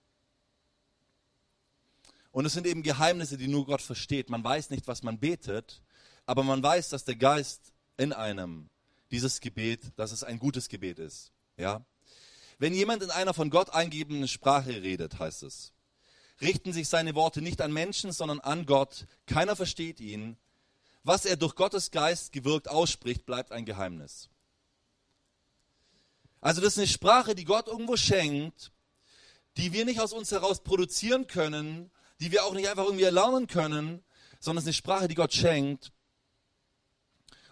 Und 2.29 2.45
es 2.45 2.53
sind 2.53 2.67
eben 2.67 2.83
Geheimnisse, 2.83 3.37
die 3.37 3.47
nur 3.47 3.65
Gott 3.65 3.81
versteht. 3.81 4.29
Man 4.29 4.43
weiß 4.43 4.69
nicht, 4.69 4.87
was 4.87 5.01
man 5.01 5.17
betet, 5.17 5.81
aber 6.27 6.43
man 6.43 6.61
weiß, 6.61 6.89
dass 6.89 7.03
der 7.03 7.15
Geist 7.15 7.73
in 7.97 8.13
einem 8.13 8.69
dieses 9.09 9.41
Gebet, 9.41 9.91
dass 9.95 10.11
es 10.11 10.23
ein 10.23 10.37
gutes 10.37 10.69
Gebet 10.69 10.99
ist. 10.99 11.31
Ja? 11.57 11.83
Wenn 12.57 12.73
jemand 12.73 13.03
in 13.03 13.11
einer 13.11 13.33
von 13.33 13.49
Gott 13.49 13.71
eingegebenen 13.71 14.27
Sprache 14.27 14.81
redet, 14.81 15.19
heißt 15.19 15.43
es, 15.43 15.73
richten 16.41 16.73
sich 16.73 16.87
seine 16.87 17.15
Worte 17.15 17.41
nicht 17.41 17.61
an 17.61 17.73
Menschen, 17.73 18.11
sondern 18.11 18.39
an 18.39 18.65
Gott. 18.65 19.07
Keiner 19.25 19.55
versteht 19.55 19.99
ihn. 19.99 20.37
Was 21.03 21.25
er 21.25 21.37
durch 21.37 21.55
Gottes 21.55 21.91
Geist 21.91 22.31
gewirkt 22.31 22.69
ausspricht, 22.69 23.25
bleibt 23.25 23.51
ein 23.51 23.65
Geheimnis. 23.65 24.29
Also 26.41 26.61
das 26.61 26.73
ist 26.73 26.79
eine 26.79 26.87
Sprache, 26.87 27.35
die 27.35 27.45
Gott 27.45 27.67
irgendwo 27.67 27.97
schenkt, 27.97 28.71
die 29.57 29.73
wir 29.73 29.85
nicht 29.85 29.99
aus 29.99 30.13
uns 30.13 30.31
heraus 30.31 30.63
produzieren 30.63 31.27
können, 31.27 31.91
die 32.19 32.31
wir 32.31 32.45
auch 32.45 32.53
nicht 32.53 32.67
einfach 32.67 32.85
irgendwie 32.85 33.03
erlernen 33.03 33.47
können, 33.47 34.03
sondern 34.39 34.59
es 34.59 34.63
ist 34.63 34.67
eine 34.67 34.73
Sprache, 34.73 35.07
die 35.07 35.15
Gott 35.15 35.33
schenkt. 35.33 35.91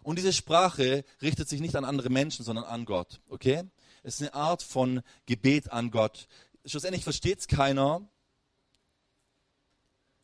Und 0.04 0.18
diese 0.18 0.34
Sprache 0.34 1.06
richtet 1.22 1.48
sich 1.48 1.62
nicht 1.62 1.76
an 1.76 1.86
andere 1.86 2.10
Menschen, 2.10 2.44
sondern 2.44 2.66
an 2.66 2.86
Gott. 2.86 3.22
Okay? 3.30 3.64
Ist 4.04 4.22
eine 4.22 4.34
Art 4.34 4.62
von 4.62 5.02
Gebet 5.26 5.72
an 5.72 5.90
Gott. 5.90 6.28
Schlussendlich 6.66 7.04
versteht 7.04 7.40
es 7.40 7.48
keiner. 7.48 8.08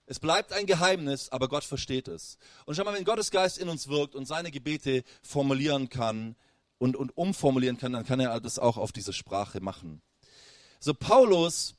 Es 0.06 0.20
bleibt 0.20 0.54
ein 0.54 0.65
Geheimnis, 0.65 1.30
aber 1.30 1.48
Gott 1.48 1.63
versteht 1.63 2.08
es. 2.08 2.38
Und 2.65 2.76
schau 2.76 2.84
mal, 2.84 2.94
wenn 2.94 3.06
Gottes 3.06 3.32
Geist 3.32 3.58
in 3.58 3.70
uns 3.70 3.88
wirkt 3.88 4.15
und 4.15 4.26
seine 4.26 4.52
Gebete 4.52 5.04
formulieren 5.22 5.89
kann 5.89 6.36
und, 6.78 6.96
und 6.96 7.15
umformulieren 7.15 7.78
kann, 7.78 7.94
dann 7.94 8.06
kann 8.06 8.20
er 8.20 8.39
das 8.42 8.60
auch 8.60 8.78
auf 8.78 8.92
diese 8.92 9.13
Sprache 9.13 9.62
machen. 9.62 10.02
So, 10.80 10.94
Paulus 10.94 11.76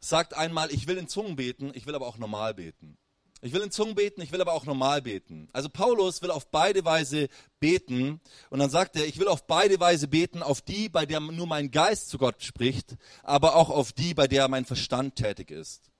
sagt 0.00 0.34
einmal, 0.34 0.72
ich 0.72 0.86
will 0.86 0.98
in 0.98 1.08
Zungen 1.08 1.36
beten, 1.36 1.70
ich 1.74 1.86
will 1.86 1.94
aber 1.94 2.06
auch 2.06 2.18
normal 2.18 2.54
beten. 2.54 2.98
Ich 3.46 3.52
will 3.52 3.62
in 3.62 3.70
Zungen 3.70 3.94
beten, 3.94 4.20
ich 4.22 4.32
will 4.32 4.40
aber 4.40 4.54
auch 4.54 4.64
normal 4.64 5.02
beten. 5.02 5.48
Also 5.52 5.68
Paulus 5.68 6.20
will 6.20 6.32
auf 6.32 6.50
beide 6.50 6.84
Weise 6.84 7.28
beten 7.60 8.20
und 8.50 8.58
dann 8.58 8.70
sagt 8.70 8.96
er, 8.96 9.06
ich 9.06 9.20
will 9.20 9.28
auf 9.28 9.46
beide 9.46 9.78
Weise 9.78 10.08
beten, 10.08 10.42
auf 10.42 10.60
die, 10.60 10.88
bei 10.88 11.06
der 11.06 11.20
nur 11.20 11.46
mein 11.46 11.70
Geist 11.70 12.08
zu 12.08 12.18
Gott 12.18 12.42
spricht, 12.42 12.96
aber 13.22 13.54
auch 13.54 13.70
auf 13.70 13.92
die, 13.92 14.14
bei 14.14 14.26
der 14.26 14.48
mein 14.48 14.64
Verstand 14.64 15.14
tätig 15.14 15.52
ist. 15.52 15.92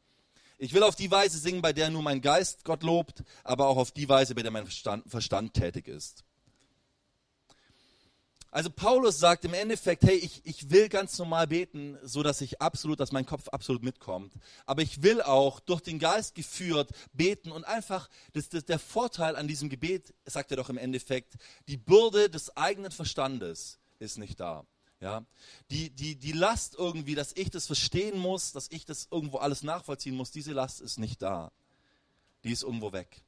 Ich 0.58 0.72
will 0.72 0.82
auf 0.82 0.96
die 0.96 1.10
Weise 1.10 1.38
singen, 1.38 1.62
bei 1.62 1.72
der 1.72 1.88
nur 1.88 2.02
mein 2.02 2.20
Geist 2.20 2.64
Gott 2.64 2.82
lobt, 2.82 3.22
aber 3.44 3.68
auch 3.68 3.76
auf 3.76 3.92
die 3.92 4.08
Weise, 4.08 4.34
bei 4.34 4.42
der 4.42 4.50
mein 4.50 4.64
Verstand, 4.64 5.08
Verstand 5.08 5.54
tätig 5.54 5.86
ist. 5.86 6.25
Also 8.50 8.70
Paulus 8.70 9.18
sagt 9.18 9.44
im 9.44 9.54
Endeffekt, 9.54 10.04
hey, 10.04 10.16
ich, 10.16 10.40
ich 10.44 10.70
will 10.70 10.88
ganz 10.88 11.18
normal 11.18 11.46
beten, 11.46 11.98
so 12.02 12.22
dass 12.22 12.40
ich 12.40 12.60
absolut, 12.60 13.00
dass 13.00 13.12
mein 13.12 13.26
Kopf 13.26 13.48
absolut 13.48 13.82
mitkommt. 13.82 14.32
Aber 14.64 14.82
ich 14.82 15.02
will 15.02 15.20
auch 15.20 15.60
durch 15.60 15.80
den 15.80 15.98
Geist 15.98 16.34
geführt 16.34 16.90
beten 17.12 17.52
und 17.52 17.64
einfach, 17.64 18.08
das, 18.32 18.48
das, 18.48 18.64
der 18.64 18.78
Vorteil 18.78 19.36
an 19.36 19.48
diesem 19.48 19.68
Gebet, 19.68 20.14
sagt 20.24 20.50
er 20.50 20.56
doch 20.56 20.70
im 20.70 20.78
Endeffekt, 20.78 21.34
die 21.68 21.76
Bürde 21.76 22.30
des 22.30 22.56
eigenen 22.56 22.92
Verstandes 22.92 23.78
ist 23.98 24.18
nicht 24.18 24.40
da. 24.40 24.64
Ja, 24.98 25.26
die, 25.70 25.90
die, 25.90 26.16
die 26.16 26.32
Last 26.32 26.74
irgendwie, 26.76 27.14
dass 27.14 27.32
ich 27.36 27.50
das 27.50 27.66
verstehen 27.66 28.18
muss, 28.18 28.52
dass 28.52 28.68
ich 28.70 28.86
das 28.86 29.08
irgendwo 29.10 29.36
alles 29.36 29.62
nachvollziehen 29.62 30.14
muss, 30.14 30.30
diese 30.30 30.52
Last 30.52 30.80
ist 30.80 30.98
nicht 30.98 31.20
da. 31.20 31.52
Die 32.44 32.50
ist 32.50 32.62
irgendwo 32.62 32.92
weg. 32.92 33.22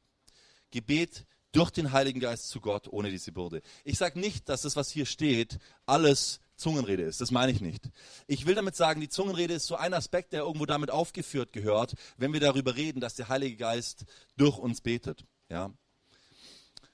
Gebet 0.70 1.26
durch 1.58 1.70
den 1.72 1.90
Heiligen 1.90 2.20
Geist 2.20 2.50
zu 2.50 2.60
Gott 2.60 2.86
ohne 2.86 3.10
diese 3.10 3.32
Bürde. 3.32 3.62
Ich 3.82 3.98
sage 3.98 4.20
nicht, 4.20 4.48
dass 4.48 4.62
das, 4.62 4.76
was 4.76 4.90
hier 4.90 5.06
steht, 5.06 5.58
alles 5.86 6.38
Zungenrede 6.54 7.02
ist. 7.02 7.20
Das 7.20 7.32
meine 7.32 7.50
ich 7.50 7.60
nicht. 7.60 7.90
Ich 8.28 8.46
will 8.46 8.54
damit 8.54 8.76
sagen, 8.76 9.00
die 9.00 9.08
Zungenrede 9.08 9.54
ist 9.54 9.66
so 9.66 9.74
ein 9.74 9.92
Aspekt, 9.92 10.32
der 10.32 10.42
irgendwo 10.42 10.66
damit 10.66 10.92
aufgeführt 10.92 11.52
gehört, 11.52 11.94
wenn 12.16 12.32
wir 12.32 12.38
darüber 12.38 12.76
reden, 12.76 13.00
dass 13.00 13.16
der 13.16 13.28
Heilige 13.28 13.56
Geist 13.56 14.04
durch 14.36 14.56
uns 14.56 14.82
betet. 14.82 15.24
Ja. 15.48 15.72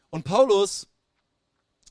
Und 0.09 0.25
Paulus, 0.25 0.87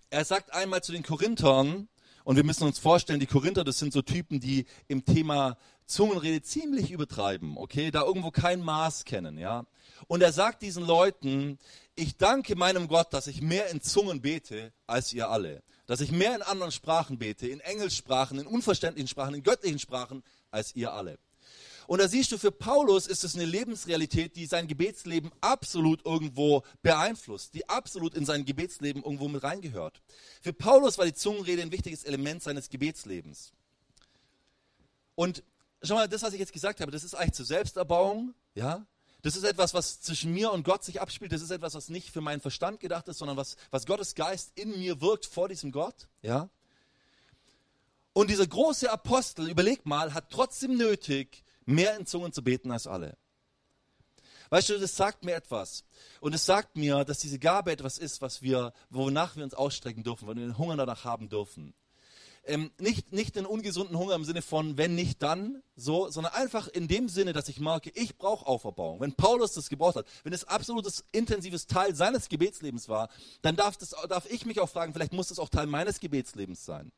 er 0.10 0.26
sagt 0.26 0.52
einmal 0.52 0.82
zu 0.82 0.94
den 0.94 1.04
Korinthern, 1.04 1.90
und 2.24 2.38
wir 2.38 2.44
müssen 2.44 2.64
uns 2.64 2.80
vorstellen, 2.80 3.20
die 3.20 3.28
Korinther, 3.28 3.64
das 3.64 3.78
sind 3.78 3.94
so 3.94 4.02
Typen, 4.02 4.40
die 4.40 4.66
im 4.88 5.06
Thema 5.06 5.58
Zungenrede 5.86 6.42
ziemlich 6.42 6.92
übertreiben, 6.92 7.58
okay, 7.58 7.92
da 7.92 8.04
irgendwo 8.04 8.32
kein 8.32 8.62
Maß 8.62 9.04
kennen, 9.06 9.38
ja. 9.38 9.66
Und 10.08 10.22
er 10.22 10.32
sagt 10.32 10.62
diesen 10.62 10.86
Leuten, 10.86 11.60
ich 11.96 12.18
danke 12.18 12.56
meinem 12.56 12.88
Gott, 12.88 13.14
dass 13.14 13.28
ich 13.28 13.42
mehr 13.42 13.70
in 13.70 13.82
Zungen 13.82 14.22
bete 14.22 14.74
als 14.88 15.14
ihr 15.14 15.30
alle. 15.30 15.64
Dass 15.86 16.02
ich 16.02 16.12
mehr 16.12 16.36
in 16.36 16.42
anderen 16.42 16.72
Sprachen 16.72 17.18
bete, 17.18 17.48
in 17.48 17.60
Engelssprachen, 17.60 18.40
in 18.40 18.48
unverständlichen 18.48 19.08
Sprachen, 19.08 19.36
in 19.36 19.44
göttlichen 19.44 19.80
Sprachen 19.80 20.24
als 20.50 20.76
ihr 20.76 20.94
alle. 20.94 21.20
Und 21.88 22.00
da 22.00 22.08
siehst 22.08 22.32
du, 22.32 22.38
für 22.38 22.52
Paulus 22.52 23.08
ist 23.08 23.24
es 23.24 23.36
eine 23.36 23.46
Lebensrealität, 23.46 24.36
die 24.36 24.46
sein 24.46 24.68
Gebetsleben 24.68 25.32
absolut 25.42 26.06
irgendwo 26.06 26.64
beeinflusst, 26.82 27.54
die 27.54 27.68
absolut 27.68 28.16
in 28.16 28.26
sein 28.26 28.46
Gebetsleben 28.46 29.04
irgendwo 29.04 29.28
mit 29.28 29.44
reingehört. 29.44 30.02
Für 30.42 30.54
Paulus 30.54 30.98
war 30.98 31.06
die 31.06 31.14
Zungenrede 31.14 31.62
ein 31.62 31.72
wichtiges 31.72 32.06
Element 32.06 32.42
seines 32.42 32.70
Gebetslebens. 32.70 33.52
Und 35.16 35.44
schau 35.82 35.96
mal, 35.96 36.08
das, 36.08 36.24
was 36.24 36.34
ich 36.34 36.40
jetzt 36.40 36.54
gesagt 36.54 36.80
habe, 36.80 36.92
das 36.92 37.04
ist 37.04 37.16
eigentlich 37.16 37.34
zur 37.34 37.46
Selbsterbauung, 37.46 38.34
ja, 38.56 38.86
das 39.24 39.38
ist 39.38 39.46
etwas, 39.46 39.74
was 39.74 40.02
zwischen 40.02 40.34
mir 40.34 40.52
und 40.52 40.64
Gott 40.64 40.84
sich 40.84 41.00
abspielt. 41.00 41.32
Das 41.32 41.42
ist 41.42 41.50
etwas, 41.50 41.74
was 41.76 41.88
nicht 41.88 42.12
für 42.12 42.20
meinen 42.20 42.42
Verstand 42.42 42.82
gedacht 42.82 43.08
ist, 43.08 43.20
sondern 43.20 43.38
was, 43.38 43.56
was 43.72 43.86
Gottes 43.86 44.16
Geist 44.16 44.52
in 44.56 44.78
mir 44.78 45.00
wirkt 45.00 45.26
vor 45.26 45.48
diesem 45.48 45.72
Gott. 45.72 46.10
Ja? 46.22 46.50
Und 48.12 48.30
dieser 48.30 48.46
große 48.46 48.92
Apostel, 48.92 49.50
überleg 49.50 49.86
mal, 49.86 50.14
hat 50.14 50.30
trotzdem 50.30 50.76
nötig, 50.76 51.46
mehr 51.66 51.98
in 51.98 52.06
Zungen 52.06 52.34
zu 52.34 52.44
beten 52.44 52.70
als 52.70 52.86
alle. 52.86 53.18
Weißt 54.50 54.70
du, 54.70 54.78
das 54.78 54.98
sagt 54.98 55.24
mir 55.24 55.36
etwas. 55.36 55.86
Und 56.20 56.36
es 56.36 56.46
sagt 56.46 56.76
mir, 56.76 57.06
dass 57.06 57.20
diese 57.20 57.40
Gabe 57.40 57.72
etwas 57.72 57.98
ist, 57.98 58.22
was 58.22 58.42
wir, 58.42 58.74
wonach 58.90 59.38
wir 59.38 59.46
uns 59.46 59.54
ausstrecken 59.54 60.04
dürfen, 60.04 60.28
wo 60.28 60.36
wir 60.36 60.42
den 60.42 60.58
Hunger 60.58 60.76
danach 60.76 61.06
haben 61.06 61.30
dürfen 61.30 61.74
ähm, 62.46 62.72
nicht, 62.80 63.12
nicht 63.14 63.36
den 63.36 63.46
ungesunden 63.46 63.98
Hunger 63.98 64.16
im 64.16 64.26
Sinne 64.26 64.42
von, 64.42 64.78
wenn 64.78 64.96
nicht 64.96 65.22
dann, 65.22 65.62
so, 65.76 66.10
sondern 66.10 66.34
einfach 66.34 66.68
in 66.68 66.88
dem 66.88 67.10
Sinne, 67.10 67.34
dass 67.34 67.48
ich 67.48 67.60
merke, 67.60 67.92
ich 67.96 68.18
brauche 68.18 68.46
Auferbauung. 68.46 69.00
Wenn 69.00 69.14
Paulus 69.14 69.54
das 69.54 69.70
gebraucht 69.70 69.96
hat, 69.96 70.06
wenn 70.24 70.34
es 70.34 70.46
absolutes 70.46 71.06
intensives 71.12 71.68
Teil 71.68 71.96
seines 71.96 72.30
Gebetslebens 72.30 72.90
war, 72.90 73.10
dann 73.42 73.56
darf, 73.56 73.78
das, 73.78 73.96
darf 74.10 74.30
ich 74.30 74.46
mich 74.46 74.60
auch 74.60 74.70
fragen, 74.70 74.94
vielleicht 74.94 75.14
muss 75.14 75.30
das 75.30 75.40
auch 75.40 75.50
Teil 75.50 75.68
meines 75.68 76.00
Gebetslebens 76.00 76.66
sein. 76.66 76.92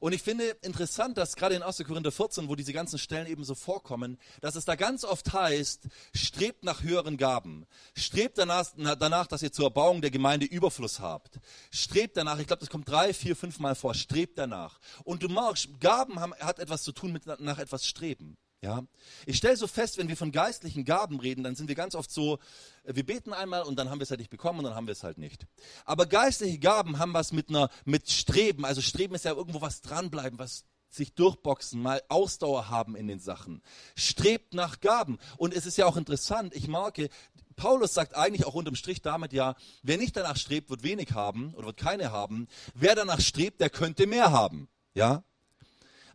Und 0.00 0.12
ich 0.12 0.22
finde 0.22 0.44
interessant, 0.62 1.16
dass 1.16 1.36
gerade 1.36 1.54
in 1.54 1.62
1. 1.62 1.84
Korinther 1.86 2.12
14, 2.12 2.48
wo 2.48 2.54
diese 2.54 2.72
ganzen 2.72 2.98
Stellen 2.98 3.26
eben 3.26 3.44
so 3.44 3.54
vorkommen, 3.54 4.18
dass 4.40 4.56
es 4.56 4.64
da 4.64 4.74
ganz 4.74 5.04
oft 5.04 5.32
heißt, 5.32 5.88
strebt 6.14 6.64
nach 6.64 6.82
höheren 6.82 7.16
Gaben. 7.16 7.66
Strebt 7.96 8.38
danach, 8.38 8.66
danach 8.76 9.26
dass 9.26 9.42
ihr 9.42 9.52
zur 9.52 9.66
Erbauung 9.66 10.00
der 10.00 10.10
Gemeinde 10.10 10.46
Überfluss 10.46 11.00
habt. 11.00 11.38
Strebt 11.70 12.16
danach, 12.16 12.38
ich 12.38 12.46
glaube, 12.46 12.60
das 12.60 12.70
kommt 12.70 12.88
drei, 12.88 13.14
vier, 13.14 13.36
fünf 13.36 13.58
Mal 13.58 13.74
vor, 13.74 13.94
strebt 13.94 14.38
danach. 14.38 14.78
Und 15.04 15.22
du 15.22 15.28
merkst, 15.28 15.80
Gaben 15.80 16.20
haben, 16.20 16.34
hat 16.34 16.58
etwas 16.58 16.82
zu 16.82 16.92
tun 16.92 17.12
mit 17.12 17.26
nach 17.26 17.58
etwas 17.58 17.86
streben. 17.86 18.36
Ja? 18.64 18.82
Ich 19.26 19.36
stelle 19.36 19.58
so 19.58 19.66
fest, 19.66 19.98
wenn 19.98 20.08
wir 20.08 20.16
von 20.16 20.32
geistlichen 20.32 20.86
Gaben 20.86 21.20
reden, 21.20 21.44
dann 21.44 21.54
sind 21.54 21.68
wir 21.68 21.74
ganz 21.74 21.94
oft 21.94 22.10
so, 22.10 22.38
äh, 22.84 22.94
wir 22.94 23.04
beten 23.04 23.34
einmal 23.34 23.62
und 23.62 23.78
dann 23.78 23.90
haben 23.90 23.98
wir 23.98 24.04
es 24.04 24.10
halt 24.10 24.20
nicht 24.20 24.30
bekommen 24.30 24.60
und 24.60 24.64
dann 24.64 24.74
haben 24.74 24.86
wir 24.86 24.92
es 24.92 25.04
halt 25.04 25.18
nicht. 25.18 25.46
Aber 25.84 26.06
geistliche 26.06 26.58
Gaben 26.58 26.98
haben 26.98 27.12
was 27.12 27.30
mit 27.30 27.50
einer, 27.50 27.68
mit 27.84 28.10
Streben. 28.10 28.64
Also 28.64 28.80
Streben 28.80 29.14
ist 29.14 29.26
ja 29.26 29.32
irgendwo 29.32 29.60
was 29.60 29.82
dranbleiben, 29.82 30.38
was 30.38 30.64
sich 30.88 31.12
durchboxen, 31.12 31.82
mal 31.82 32.00
Ausdauer 32.08 32.70
haben 32.70 32.96
in 32.96 33.06
den 33.06 33.20
Sachen. 33.20 33.60
Strebt 33.96 34.54
nach 34.54 34.80
Gaben. 34.80 35.18
Und 35.36 35.52
es 35.52 35.66
ist 35.66 35.76
ja 35.76 35.84
auch 35.84 35.98
interessant, 35.98 36.54
ich 36.56 36.66
merke, 36.66 37.10
Paulus 37.56 37.92
sagt 37.92 38.14
eigentlich 38.16 38.46
auch 38.46 38.54
unterm 38.54 38.76
Strich 38.76 39.02
damit 39.02 39.34
ja, 39.34 39.56
wer 39.82 39.98
nicht 39.98 40.16
danach 40.16 40.38
strebt, 40.38 40.70
wird 40.70 40.84
wenig 40.84 41.12
haben 41.12 41.52
oder 41.54 41.66
wird 41.66 41.76
keine 41.76 42.12
haben. 42.12 42.48
Wer 42.72 42.94
danach 42.94 43.20
strebt, 43.20 43.60
der 43.60 43.68
könnte 43.68 44.06
mehr 44.06 44.32
haben. 44.32 44.68
Ja? 44.94 45.22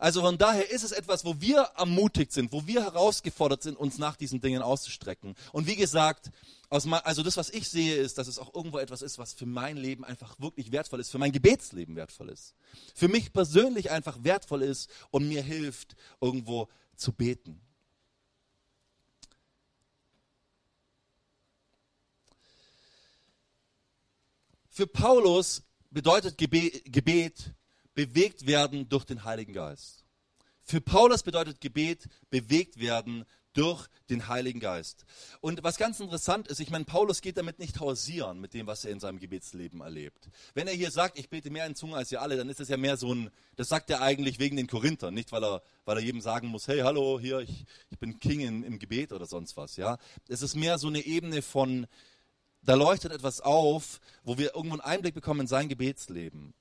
Also 0.00 0.22
von 0.22 0.38
daher 0.38 0.70
ist 0.70 0.82
es 0.82 0.92
etwas, 0.92 1.26
wo 1.26 1.42
wir 1.42 1.60
ermutigt 1.76 2.32
sind, 2.32 2.52
wo 2.52 2.66
wir 2.66 2.82
herausgefordert 2.82 3.62
sind, 3.62 3.76
uns 3.76 3.98
nach 3.98 4.16
diesen 4.16 4.40
Dingen 4.40 4.62
auszustrecken. 4.62 5.34
Und 5.52 5.66
wie 5.66 5.76
gesagt, 5.76 6.30
also 6.70 7.22
das, 7.22 7.36
was 7.36 7.50
ich 7.50 7.68
sehe, 7.68 7.96
ist, 7.96 8.16
dass 8.16 8.26
es 8.26 8.38
auch 8.38 8.54
irgendwo 8.54 8.78
etwas 8.78 9.02
ist, 9.02 9.18
was 9.18 9.34
für 9.34 9.44
mein 9.44 9.76
Leben 9.76 10.02
einfach 10.02 10.40
wirklich 10.40 10.72
wertvoll 10.72 11.00
ist, 11.00 11.10
für 11.10 11.18
mein 11.18 11.32
Gebetsleben 11.32 11.96
wertvoll 11.96 12.30
ist. 12.30 12.54
Für 12.94 13.08
mich 13.08 13.34
persönlich 13.34 13.90
einfach 13.90 14.24
wertvoll 14.24 14.62
ist 14.62 14.88
und 15.10 15.28
mir 15.28 15.42
hilft, 15.42 15.96
irgendwo 16.18 16.68
zu 16.96 17.12
beten. 17.12 17.60
Für 24.70 24.86
Paulus 24.86 25.62
bedeutet 25.90 26.38
Gebet, 26.38 27.52
bewegt 27.94 28.46
werden 28.46 28.88
durch 28.88 29.04
den 29.04 29.24
Heiligen 29.24 29.52
Geist. 29.52 30.04
Für 30.62 30.80
Paulus 30.80 31.22
bedeutet 31.22 31.60
Gebet 31.60 32.08
bewegt 32.30 32.78
werden 32.78 33.24
durch 33.52 33.88
den 34.08 34.28
Heiligen 34.28 34.60
Geist. 34.60 35.04
Und 35.40 35.62
was 35.64 35.76
ganz 35.76 35.98
interessant 35.98 36.48
ist, 36.48 36.60
ich 36.60 36.70
meine, 36.70 36.84
Paulus 36.84 37.20
geht 37.20 37.36
damit 37.36 37.58
nicht 37.58 37.80
hausieren 37.80 38.40
mit 38.40 38.54
dem, 38.54 38.66
was 38.66 38.84
er 38.84 38.92
in 38.92 39.00
seinem 39.00 39.18
Gebetsleben 39.18 39.80
erlebt. 39.80 40.30
Wenn 40.54 40.68
er 40.68 40.74
hier 40.74 40.90
sagt, 40.90 41.18
ich 41.18 41.28
bete 41.28 41.50
mehr 41.50 41.66
in 41.66 41.74
Zunge 41.74 41.96
als 41.96 42.12
ihr 42.12 42.22
alle, 42.22 42.36
dann 42.36 42.48
ist 42.48 42.60
das 42.60 42.68
ja 42.68 42.76
mehr 42.76 42.96
so 42.96 43.12
ein, 43.12 43.30
das 43.56 43.68
sagt 43.68 43.90
er 43.90 44.02
eigentlich 44.02 44.38
wegen 44.38 44.56
den 44.56 44.68
Korinthern, 44.68 45.14
nicht 45.14 45.32
weil 45.32 45.42
er, 45.42 45.62
weil 45.84 45.96
er 45.96 46.02
jedem 46.02 46.20
sagen 46.20 46.48
muss, 46.48 46.68
hey, 46.68 46.80
hallo, 46.80 47.18
hier, 47.18 47.40
ich, 47.40 47.64
ich 47.90 47.98
bin 47.98 48.20
King 48.20 48.40
in, 48.40 48.62
im 48.62 48.78
Gebet 48.78 49.12
oder 49.12 49.26
sonst 49.26 49.56
was, 49.56 49.76
ja. 49.76 49.98
Es 50.28 50.42
ist 50.42 50.54
mehr 50.54 50.78
so 50.78 50.86
eine 50.86 51.04
Ebene 51.04 51.42
von, 51.42 51.86
da 52.62 52.74
leuchtet 52.74 53.10
etwas 53.12 53.40
auf, 53.40 54.00
wo 54.22 54.38
wir 54.38 54.54
irgendwo 54.54 54.74
einen 54.74 54.82
Einblick 54.82 55.14
bekommen 55.14 55.40
in 55.40 55.46
sein 55.48 55.68
Gebetsleben. 55.68 56.54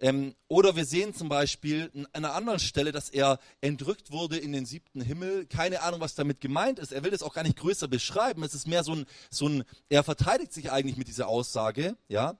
Ähm, 0.00 0.34
oder 0.48 0.76
wir 0.76 0.86
sehen 0.86 1.14
zum 1.14 1.28
Beispiel 1.28 1.90
an 1.94 2.06
einer 2.14 2.34
anderen 2.34 2.58
Stelle, 2.58 2.90
dass 2.90 3.10
er 3.10 3.38
entrückt 3.60 4.10
wurde 4.10 4.38
in 4.38 4.52
den 4.52 4.64
siebten 4.64 5.02
Himmel. 5.02 5.46
Keine 5.46 5.82
Ahnung, 5.82 6.00
was 6.00 6.14
damit 6.14 6.40
gemeint 6.40 6.78
ist. 6.78 6.92
Er 6.92 7.04
will 7.04 7.10
das 7.10 7.22
auch 7.22 7.34
gar 7.34 7.42
nicht 7.42 7.58
größer 7.58 7.86
beschreiben. 7.86 8.42
Es 8.42 8.54
ist 8.54 8.66
mehr 8.66 8.82
so 8.82 8.94
ein, 8.94 9.06
so 9.30 9.46
ein 9.46 9.64
er 9.90 10.02
verteidigt 10.02 10.54
sich 10.54 10.72
eigentlich 10.72 10.96
mit 10.96 11.08
dieser 11.08 11.28
Aussage, 11.28 11.96
ja. 12.08 12.38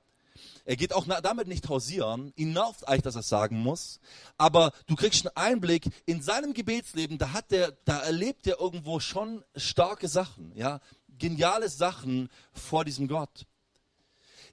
Er 0.64 0.77
geht 0.77 0.94
auch 0.94 1.07
damit 1.23 1.49
nicht 1.49 1.68
hausieren. 1.68 2.33
Ihn 2.37 2.53
nervt 2.53 2.88
eigentlich, 2.88 3.03
dass 3.03 3.16
er 3.16 3.23
sagen 3.23 3.59
muss. 3.59 4.01
Aber 4.38 4.73
du 4.87 4.94
kriegst 4.94 5.27
einen 5.27 5.37
Einblick 5.37 5.85
in 6.07 6.23
seinem 6.23 6.55
Gebetsleben. 6.55 7.18
Da 7.18 7.33
hat 7.33 7.51
der, 7.51 7.73
da 7.85 7.99
erlebt 8.01 8.46
er 8.46 8.59
irgendwo 8.59 9.01
schon 9.01 9.44
starke 9.55 10.09
Sachen, 10.09 10.53
ja. 10.55 10.81
Geniale 11.18 11.68
Sachen 11.68 12.31
vor 12.55 12.87
diesem 12.87 13.07
Gott. 13.07 13.46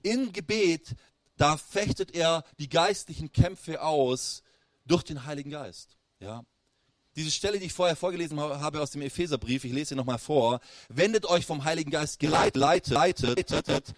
Im 0.04 0.34
Gebet 0.34 0.96
da 1.38 1.58
fechtet 1.58 2.13
er 2.13 2.43
die 2.60 2.69
geistlichen 2.69 3.32
Kämpfe 3.32 3.82
aus 3.82 4.43
durch 4.86 5.04
den 5.04 5.26
Heiligen 5.26 5.52
Geist. 5.52 5.97
Ja. 6.19 6.43
Diese 7.15 7.32
Stelle, 7.32 7.60
die 7.60 7.65
ich 7.65 7.73
vorher 7.73 7.95
vorgelesen 7.95 8.39
habe 8.39 8.82
aus 8.82 8.91
dem 8.91 9.02
Epheserbrief, 9.02 9.63
ich 9.63 9.73
lese 9.73 9.89
sie 9.89 9.95
nochmal 9.95 10.19
vor. 10.19 10.60
Wendet 10.89 11.26
euch 11.26 11.45
vom 11.45 11.63
Heiligen 11.63 11.89
Geist 11.89 12.19
geleitet, 12.19 12.58
leitet, 12.58 12.89
leitet, 12.91 13.93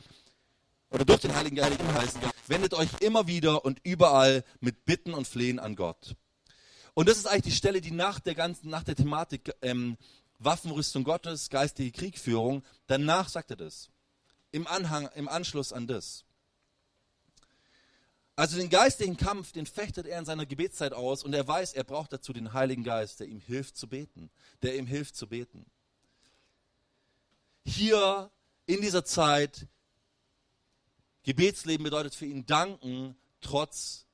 oder 0.89 1.05
durch 1.05 1.19
den 1.21 1.35
Heiligen 1.35 1.55
Geist 1.55 1.79
wendet 2.47 2.73
euch 2.73 2.89
immer 3.01 3.27
wieder 3.27 3.63
und 3.63 3.79
überall 3.83 4.43
mit 4.59 4.85
Bitten 4.85 5.13
und 5.13 5.27
Flehen 5.27 5.59
an 5.59 5.75
Gott. 5.75 6.15
Und 6.93 7.07
das 7.07 7.17
ist 7.17 7.27
eigentlich 7.27 7.53
die 7.53 7.57
Stelle, 7.57 7.81
die 7.81 7.91
nach 7.91 8.19
der 8.19 8.35
ganzen, 8.35 8.69
nach 8.69 8.83
der 8.83 8.95
Thematik 8.95 9.53
ähm, 9.61 9.97
Waffenrüstung 10.39 11.03
Gottes, 11.03 11.49
geistige 11.49 11.91
Kriegführung, 11.91 12.63
danach 12.87 13.29
sagt 13.29 13.51
er 13.51 13.57
das. 13.57 13.89
Im 14.51 14.65
Anhang, 14.65 15.09
im 15.15 15.27
Anschluss 15.27 15.71
an 15.73 15.85
das. 15.85 16.25
Also 18.39 18.55
den 18.55 18.69
geistlichen 18.69 19.17
Kampf, 19.17 19.51
den 19.51 19.65
fechtet 19.65 20.07
er 20.07 20.17
in 20.17 20.23
seiner 20.23 20.45
Gebetszeit 20.45 20.93
aus 20.93 21.25
und 21.25 21.33
er 21.33 21.45
weiß, 21.45 21.73
er 21.73 21.83
braucht 21.83 22.13
dazu 22.13 22.31
den 22.31 22.53
Heiligen 22.53 22.85
Geist, 22.85 23.19
der 23.19 23.27
ihm 23.27 23.41
hilft 23.41 23.75
zu 23.75 23.89
beten, 23.89 24.29
der 24.61 24.77
ihm 24.77 24.87
hilft 24.87 25.17
zu 25.17 25.27
beten. 25.27 25.65
Hier 27.65 28.31
in 28.65 28.79
dieser 28.79 29.03
Zeit, 29.03 29.67
Gebetsleben 31.23 31.83
bedeutet 31.83 32.15
für 32.15 32.27
ihn 32.27 32.45
danken, 32.45 33.17
trotz 33.41 34.05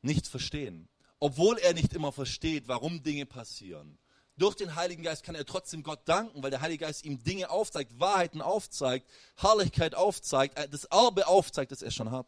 nicht 0.00 0.26
verstehen. 0.26 0.88
Obwohl 1.18 1.58
er 1.58 1.74
nicht 1.74 1.92
immer 1.92 2.12
versteht, 2.12 2.68
warum 2.68 3.02
Dinge 3.02 3.26
passieren. 3.26 3.98
Durch 4.38 4.54
den 4.54 4.74
Heiligen 4.74 5.02
Geist 5.02 5.22
kann 5.22 5.34
er 5.34 5.44
trotzdem 5.44 5.82
Gott 5.82 6.00
danken, 6.06 6.42
weil 6.42 6.50
der 6.50 6.62
Heilige 6.62 6.86
Geist 6.86 7.04
ihm 7.04 7.22
Dinge 7.22 7.50
aufzeigt, 7.50 8.00
Wahrheiten 8.00 8.40
aufzeigt, 8.40 9.06
Herrlichkeit 9.34 9.94
aufzeigt, 9.94 10.56
das 10.72 10.84
Erbe 10.84 11.26
aufzeigt, 11.26 11.72
das 11.72 11.82
er 11.82 11.90
schon 11.90 12.10
hat. 12.10 12.26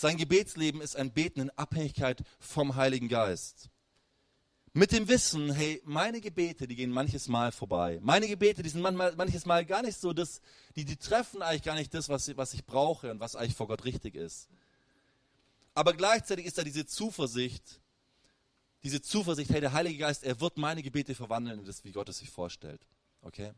Sein 0.00 0.16
Gebetsleben 0.16 0.80
ist 0.80 0.94
ein 0.94 1.10
Beten 1.10 1.40
in 1.40 1.50
Abhängigkeit 1.50 2.22
vom 2.38 2.76
Heiligen 2.76 3.08
Geist. 3.08 3.68
Mit 4.72 4.92
dem 4.92 5.08
Wissen, 5.08 5.50
hey, 5.50 5.82
meine 5.84 6.20
Gebete, 6.20 6.68
die 6.68 6.76
gehen 6.76 6.92
manches 6.92 7.26
Mal 7.26 7.50
vorbei. 7.50 7.98
Meine 8.00 8.28
Gebete, 8.28 8.62
die 8.62 8.68
sind 8.68 8.80
manchmal, 8.80 9.16
manches 9.16 9.44
Mal 9.44 9.66
gar 9.66 9.82
nicht 9.82 9.98
so, 9.98 10.12
dass, 10.12 10.40
die, 10.76 10.84
die 10.84 10.94
treffen 10.94 11.42
eigentlich 11.42 11.64
gar 11.64 11.74
nicht 11.74 11.92
das, 11.94 12.08
was, 12.08 12.36
was 12.36 12.54
ich 12.54 12.64
brauche 12.64 13.10
und 13.10 13.18
was 13.18 13.34
eigentlich 13.34 13.56
vor 13.56 13.66
Gott 13.66 13.84
richtig 13.84 14.14
ist. 14.14 14.46
Aber 15.74 15.92
gleichzeitig 15.94 16.46
ist 16.46 16.58
da 16.58 16.62
diese 16.62 16.86
Zuversicht, 16.86 17.80
diese 18.84 19.02
Zuversicht, 19.02 19.50
hey, 19.50 19.60
der 19.60 19.72
Heilige 19.72 19.98
Geist, 19.98 20.22
er 20.22 20.40
wird 20.40 20.58
meine 20.58 20.84
Gebete 20.84 21.16
verwandeln 21.16 21.58
in 21.58 21.64
das, 21.64 21.82
wie 21.82 21.90
Gott 21.90 22.08
es 22.08 22.18
sich 22.18 22.30
vorstellt. 22.30 22.86
Okay? 23.22 23.50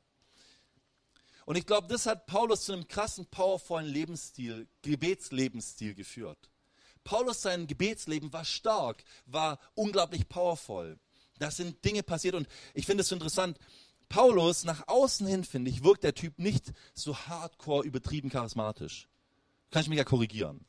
Und 1.46 1.56
ich 1.56 1.66
glaube, 1.66 1.88
das 1.88 2.06
hat 2.06 2.26
Paulus 2.26 2.64
zu 2.64 2.72
einem 2.72 2.86
krassen, 2.88 3.26
powervollen 3.26 3.88
Lebensstil, 3.88 4.68
Gebetslebensstil 4.82 5.94
geführt. 5.94 6.50
Paulus, 7.04 7.42
sein 7.42 7.66
Gebetsleben 7.66 8.32
war 8.32 8.44
stark, 8.44 9.02
war 9.26 9.58
unglaublich 9.74 10.28
powervoll. 10.28 10.98
Da 11.38 11.50
sind 11.50 11.84
Dinge 11.84 12.02
passiert 12.02 12.34
und 12.34 12.46
ich 12.74 12.86
finde 12.86 13.02
es 13.02 13.08
so 13.08 13.14
interessant. 13.14 13.58
Paulus, 14.08 14.64
nach 14.64 14.88
außen 14.88 15.26
hin, 15.26 15.44
finde 15.44 15.70
ich, 15.70 15.82
wirkt 15.82 16.04
der 16.04 16.14
Typ 16.14 16.38
nicht 16.38 16.72
so 16.94 17.16
hardcore 17.16 17.84
übertrieben 17.86 18.28
charismatisch. 18.28 19.08
Kann 19.70 19.82
ich 19.82 19.88
mich 19.88 19.98
ja 19.98 20.04
korrigieren. 20.04 20.64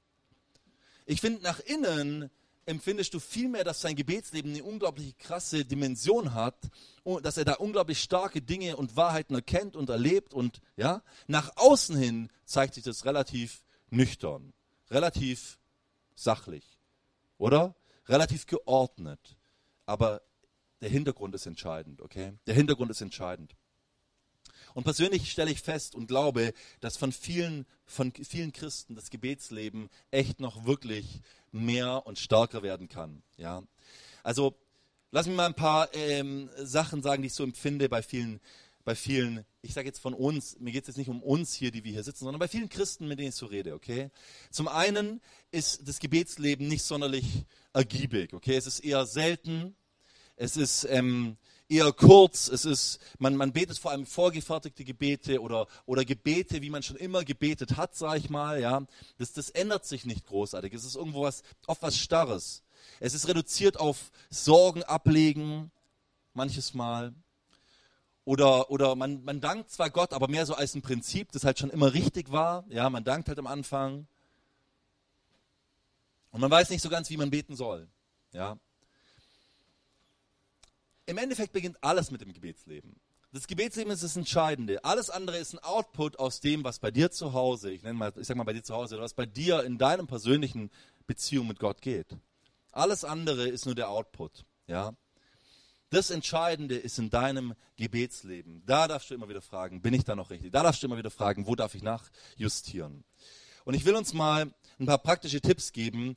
Ich 1.06 1.20
finde, 1.20 1.42
nach 1.42 1.60
innen 1.60 2.30
empfindest 2.65 3.13
du 3.13 3.19
vielmehr, 3.19 3.63
dass 3.63 3.82
sein 3.82 3.95
Gebetsleben 3.95 4.54
eine 4.54 4.63
unglaublich 4.63 5.17
krasse 5.17 5.65
Dimension 5.65 6.34
hat, 6.34 6.56
dass 7.24 7.38
er 7.38 7.45
da 7.45 7.54
unglaublich 7.54 8.02
starke 8.02 8.41
Dinge 8.41 8.78
und 8.78 8.95
Wahrheiten 8.95 9.36
erkennt 9.36 9.76
und 9.76 9.89
erlebt 9.89 10.34
und 10.34 10.62
ja, 10.78 11.02
nach 11.28 11.52
außen 11.56 11.97
hin 11.97 12.30
zeigt 12.45 12.76
sich 12.76 12.84
das 12.84 13.06
relativ 13.06 13.63
nüchtern, 13.89 14.54
relativ 14.89 15.60
sachlich, 16.15 16.80
oder? 17.38 17.76
Relativ 18.08 18.45
geordnet. 18.45 19.38
Aber 19.86 20.21
der 20.82 20.89
Hintergrund 20.89 21.36
ist 21.36 21.45
entscheidend, 21.45 22.02
okay? 22.02 22.34
Der 22.47 22.56
Hintergrund 22.56 22.91
ist 22.91 23.02
entscheidend. 23.02 23.56
Und 24.74 24.84
persönlich 24.84 25.32
stelle 25.32 25.52
ich 25.52 25.62
fest 25.62 25.96
und 25.96 26.08
glaube, 26.08 26.54
dass 26.80 26.98
von 26.98 27.12
vielen, 27.12 27.66
von 27.86 28.12
vielen 28.12 28.54
Christen 28.54 28.96
das 28.96 29.10
Gebetsleben 29.10 29.90
echt 30.12 30.40
noch 30.40 30.66
wirklich 30.66 31.22
mehr 31.52 32.06
und 32.06 32.20
stärker 32.20 32.64
werden 32.64 32.90
kann. 32.90 33.24
Ja? 33.38 33.64
Also 34.24 34.56
lass 35.12 35.28
mich 35.28 35.36
mal 35.36 35.46
ein 35.46 35.56
paar 35.56 35.94
ähm, 35.94 36.50
Sachen 36.58 37.02
sagen, 37.02 37.22
die 37.22 37.28
ich 37.28 37.34
so 37.34 37.44
empfinde 37.44 37.90
bei 37.90 38.02
vielen, 38.02 38.40
bei 38.84 38.96
vielen, 38.96 39.46
ich 39.62 39.74
sage 39.74 39.88
jetzt 39.88 40.00
von 40.00 40.14
uns, 40.14 40.58
mir 40.60 40.72
geht 40.72 40.84
es 40.84 40.88
jetzt 40.88 40.98
nicht 40.98 41.10
um 41.10 41.22
uns 41.22 41.54
hier, 41.54 41.72
die 41.72 41.84
wir 41.84 41.92
hier 41.92 42.04
sitzen, 42.04 42.26
sondern 42.26 42.40
bei 42.40 42.48
vielen 42.48 42.70
Christen, 42.70 43.08
mit 43.08 43.20
denen 43.20 43.30
ich 43.30 43.36
so 43.36 43.46
rede, 43.46 43.74
okay? 43.74 44.10
Zum 44.50 44.68
einen 44.68 45.22
ist 45.52 45.88
das 45.88 46.00
Gebetsleben 46.00 46.68
nicht 46.68 46.84
sonderlich 46.84 47.46
ergiebig, 47.74 48.34
okay? 48.34 48.56
Es 48.56 48.68
ist 48.68 48.80
eher 48.80 49.06
selten, 49.06 49.76
es 50.36 50.58
ist 50.58 50.86
ähm, 50.90 51.38
eher 51.72 51.94
kurz, 51.94 52.50
es 52.50 52.66
ist, 52.66 53.00
man, 53.18 53.36
man 53.36 53.54
betet 53.54 53.78
vor 53.78 53.92
allem 53.92 54.06
vorgefertigte 54.06 54.84
Gebete 54.84 55.42
oder, 55.42 55.68
oder 55.86 56.04
Gebete, 56.04 56.62
wie 56.62 56.70
man 56.70 56.84
schon 56.84 56.98
immer 56.98 57.24
gebetet 57.24 57.78
hat, 57.78 57.96
sage 57.96 58.20
ich 58.20 58.30
mal, 58.30 58.60
ja. 58.60 58.86
Das, 59.18 59.32
das 59.32 59.50
ändert 59.50 59.86
sich 59.86 60.06
nicht 60.06 60.28
großartig. 60.28 60.74
Es 60.74 60.84
ist 60.84 60.96
irgendwo 60.96 61.24
was, 61.24 61.44
auf 61.68 61.82
was 61.82 61.98
Starres. 61.98 62.64
Es 63.00 63.14
ist 63.14 63.28
reduziert 63.28 63.80
auf 63.80 64.12
Sorgen 64.30 64.84
ablegen, 64.84 65.72
manches 66.34 66.74
Mal. 66.74 67.14
Oder, 68.26 68.70
oder 68.70 68.96
man, 68.96 69.24
man 69.24 69.40
dankt 69.40 69.72
zwar 69.72 69.90
Gott, 69.90 70.14
aber 70.14 70.28
mehr 70.28 70.46
so 70.46 70.54
als 70.54 70.76
ein 70.76 70.82
Prinzip, 70.82 71.32
das 71.32 71.46
halt 71.46 71.58
schon 71.58 71.70
immer 71.70 71.94
richtig 71.94 72.32
war. 72.32 72.66
Ja, 72.70 72.90
man 72.90 73.04
dankt 73.04 73.30
halt 73.30 73.40
am 73.40 73.48
Anfang. 73.48 74.08
Und 76.32 76.42
man 76.42 76.52
weiß 76.52 76.70
nicht 76.70 76.82
so 76.82 76.90
ganz, 76.90 77.10
wie 77.10 77.18
man 77.18 77.32
beten 77.32 77.56
soll. 77.56 77.88
Ja 78.34 78.58
im 81.12 81.17
Endeffekt 81.17 81.52
beginnt 81.52 81.78
alles 81.84 82.10
mit 82.10 82.21
dem 82.21 82.32
Gebetsleben. 82.32 82.95
Das 83.34 83.47
Gebetsleben 83.47 83.91
ist 83.91 84.02
das 84.04 84.15
Entscheidende. 84.15 84.84
Alles 84.84 85.10
andere 85.10 85.38
ist 85.38 85.54
ein 85.54 85.60
Output 85.60 86.17
aus 86.19 86.39
dem, 86.39 86.63
was 86.63 86.80
bei 86.80 86.89
dir 86.89 87.12
zu 87.12 87.34
Hause, 87.34 87.69
ich 87.71 87.84
nenne 87.84 87.97
mal, 87.97 88.13
ich 88.15 88.28
sag 88.28 88.38
mal 88.38 88.45
bei 88.45 88.54
dir 88.54 88.63
zu 88.63 88.74
Hause, 88.74 89.00
was 89.00 89.13
bei 89.13 89.26
dir 89.26 89.63
in 89.63 89.78
deinem 89.78 90.08
persönlichen 90.08 90.71
Beziehung 91.08 91.47
mit 91.47 91.60
Gott 91.60 91.82
geht. 91.82 92.17
Alles 92.71 93.04
andere 93.04 93.47
ist 93.47 93.65
nur 93.65 93.76
der 93.76 93.89
Output, 93.89 94.45
ja. 94.67 94.93
Das 95.89 96.12
Entscheidende 96.12 96.78
ist 96.78 96.97
in 96.97 97.10
deinem 97.10 97.56
Gebetsleben. 97.76 98.63
Da 98.65 98.88
darfst 98.88 99.10
du 99.10 99.15
immer 99.15 99.28
wieder 99.28 99.41
fragen, 99.41 99.82
bin 99.82 99.93
ich 99.93 100.06
da 100.06 100.15
noch 100.15 100.30
richtig? 100.30 100.54
Da 100.54 100.63
darfst 100.63 100.82
du 100.82 100.88
immer 100.88 100.97
wieder 100.97 101.12
fragen, 101.12 101.45
wo 101.45 101.56
darf 101.56 101.76
ich 101.76 101.84
nachjustieren? 101.84 103.04
Und 103.65 103.74
ich 103.74 103.84
will 103.84 103.95
uns 103.95 104.13
mal 104.13 104.54
ein 104.80 104.86
paar 104.86 104.97
praktische 104.97 105.41
Tipps 105.41 105.74
geben, 105.74 106.15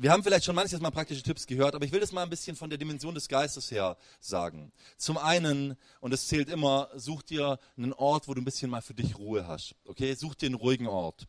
wir 0.00 0.12
haben 0.12 0.22
vielleicht 0.22 0.46
schon 0.46 0.54
manches 0.54 0.80
Mal 0.80 0.90
praktische 0.90 1.22
Tipps 1.22 1.46
gehört, 1.46 1.74
aber 1.74 1.84
ich 1.84 1.92
will 1.92 2.00
das 2.00 2.10
mal 2.10 2.22
ein 2.22 2.30
bisschen 2.30 2.56
von 2.56 2.70
der 2.70 2.78
Dimension 2.78 3.14
des 3.14 3.28
Geistes 3.28 3.70
her 3.70 3.98
sagen. 4.18 4.72
Zum 4.96 5.18
einen, 5.18 5.76
und 6.00 6.14
es 6.14 6.26
zählt 6.26 6.48
immer, 6.48 6.88
such 6.96 7.22
dir 7.22 7.58
einen 7.76 7.92
Ort, 7.92 8.26
wo 8.26 8.32
du 8.32 8.40
ein 8.40 8.46
bisschen 8.46 8.70
mal 8.70 8.80
für 8.80 8.94
dich 8.94 9.18
Ruhe 9.18 9.46
hast. 9.46 9.74
Okay, 9.84 10.14
such 10.14 10.36
dir 10.36 10.46
einen 10.46 10.54
ruhigen 10.54 10.86
Ort. 10.86 11.28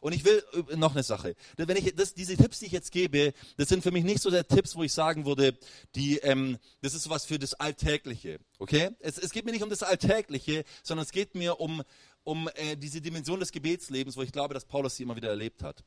Und 0.00 0.12
ich 0.12 0.24
will 0.24 0.44
äh, 0.70 0.76
noch 0.76 0.92
eine 0.92 1.02
Sache. 1.02 1.34
Wenn 1.56 1.76
ich 1.76 1.92
das, 1.96 2.14
diese 2.14 2.36
Tipps, 2.36 2.60
die 2.60 2.66
ich 2.66 2.72
jetzt 2.72 2.92
gebe, 2.92 3.32
das 3.56 3.68
sind 3.68 3.82
für 3.82 3.90
mich 3.90 4.04
nicht 4.04 4.22
so 4.22 4.30
der 4.30 4.46
Tipps, 4.46 4.76
wo 4.76 4.84
ich 4.84 4.92
sagen 4.92 5.26
würde, 5.26 5.58
die, 5.96 6.18
ähm, 6.18 6.58
das 6.82 6.94
ist 6.94 7.10
was 7.10 7.24
für 7.24 7.40
das 7.40 7.54
Alltägliche. 7.54 8.38
Okay? 8.60 8.90
Es, 9.00 9.18
es 9.18 9.32
geht 9.32 9.44
mir 9.44 9.50
nicht 9.50 9.64
um 9.64 9.70
das 9.70 9.82
Alltägliche, 9.82 10.64
sondern 10.84 11.04
es 11.04 11.10
geht 11.10 11.34
mir 11.34 11.58
um 11.58 11.82
um 12.22 12.48
äh, 12.54 12.74
diese 12.76 13.02
Dimension 13.02 13.38
des 13.38 13.52
Gebetslebens, 13.52 14.16
wo 14.16 14.22
ich 14.22 14.32
glaube, 14.32 14.54
dass 14.54 14.64
Paulus 14.64 14.96
sie 14.96 15.02
immer 15.02 15.14
wieder 15.16 15.28
erlebt 15.28 15.62
hat. 15.62 15.84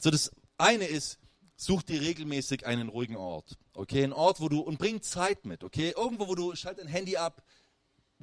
So, 0.00 0.10
das 0.10 0.32
eine 0.58 0.86
ist, 0.86 1.20
such 1.64 1.82
dir 1.82 2.00
regelmäßig 2.00 2.66
einen 2.66 2.88
ruhigen 2.88 3.16
Ort. 3.16 3.56
Okay, 3.74 4.04
ein 4.04 4.12
Ort, 4.12 4.40
wo 4.40 4.48
du, 4.48 4.60
und 4.60 4.78
bring 4.78 5.02
Zeit 5.02 5.44
mit, 5.46 5.64
okay? 5.64 5.94
Irgendwo, 5.96 6.28
wo 6.28 6.34
du, 6.34 6.54
schalt 6.54 6.78
dein 6.78 6.88
Handy 6.88 7.16
ab, 7.16 7.42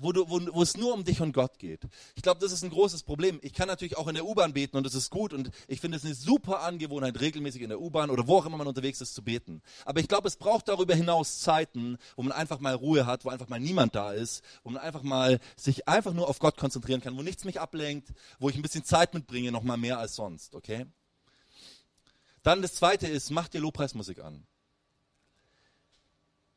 wo, 0.01 0.11
du, 0.11 0.29
wo, 0.29 0.39
wo 0.53 0.61
es 0.61 0.77
nur 0.77 0.93
um 0.93 1.03
dich 1.03 1.21
und 1.21 1.33
Gott 1.33 1.59
geht. 1.59 1.81
Ich 2.15 2.23
glaube, 2.23 2.39
das 2.39 2.51
ist 2.51 2.63
ein 2.63 2.69
großes 2.69 3.03
Problem. 3.03 3.39
Ich 3.41 3.53
kann 3.53 3.67
natürlich 3.67 3.97
auch 3.97 4.07
in 4.07 4.15
der 4.15 4.25
U-Bahn 4.25 4.53
beten 4.53 4.77
und 4.77 4.85
das 4.85 4.95
ist 4.95 5.09
gut 5.09 5.33
und 5.33 5.51
ich 5.67 5.81
finde 5.81 5.97
es 5.97 6.05
eine 6.05 6.13
super 6.13 6.61
Angewohnheit, 6.61 7.19
regelmäßig 7.19 7.61
in 7.61 7.69
der 7.69 7.81
U-Bahn 7.81 8.09
oder 8.09 8.27
wo 8.27 8.37
auch 8.37 8.45
immer 8.45 8.57
man 8.57 8.67
unterwegs 8.67 9.01
ist, 9.01 9.13
zu 9.13 9.23
beten. 9.23 9.61
Aber 9.85 9.99
ich 9.99 10.07
glaube, 10.07 10.27
es 10.27 10.37
braucht 10.37 10.67
darüber 10.67 10.95
hinaus 10.95 11.39
Zeiten, 11.39 11.97
wo 12.15 12.23
man 12.23 12.31
einfach 12.31 12.59
mal 12.59 12.75
Ruhe 12.75 13.05
hat, 13.05 13.25
wo 13.25 13.29
einfach 13.29 13.49
mal 13.49 13.59
niemand 13.59 13.95
da 13.95 14.13
ist, 14.13 14.43
wo 14.63 14.69
man 14.69 14.81
einfach 14.81 15.03
mal 15.03 15.39
sich 15.55 15.87
einfach 15.87 16.13
nur 16.13 16.29
auf 16.29 16.39
Gott 16.39 16.57
konzentrieren 16.57 17.01
kann, 17.01 17.17
wo 17.17 17.21
nichts 17.21 17.43
mich 17.43 17.59
ablenkt, 17.59 18.13
wo 18.39 18.49
ich 18.49 18.55
ein 18.55 18.61
bisschen 18.61 18.83
Zeit 18.83 19.13
mitbringe, 19.13 19.51
noch 19.51 19.63
mal 19.63 19.77
mehr 19.77 19.99
als 19.99 20.15
sonst, 20.15 20.55
okay? 20.55 20.85
Dann 22.43 22.61
das 22.61 22.75
zweite 22.75 23.07
ist, 23.07 23.29
mach 23.31 23.47
dir 23.47 23.59
Lobpreismusik 23.59 24.19
an. 24.19 24.45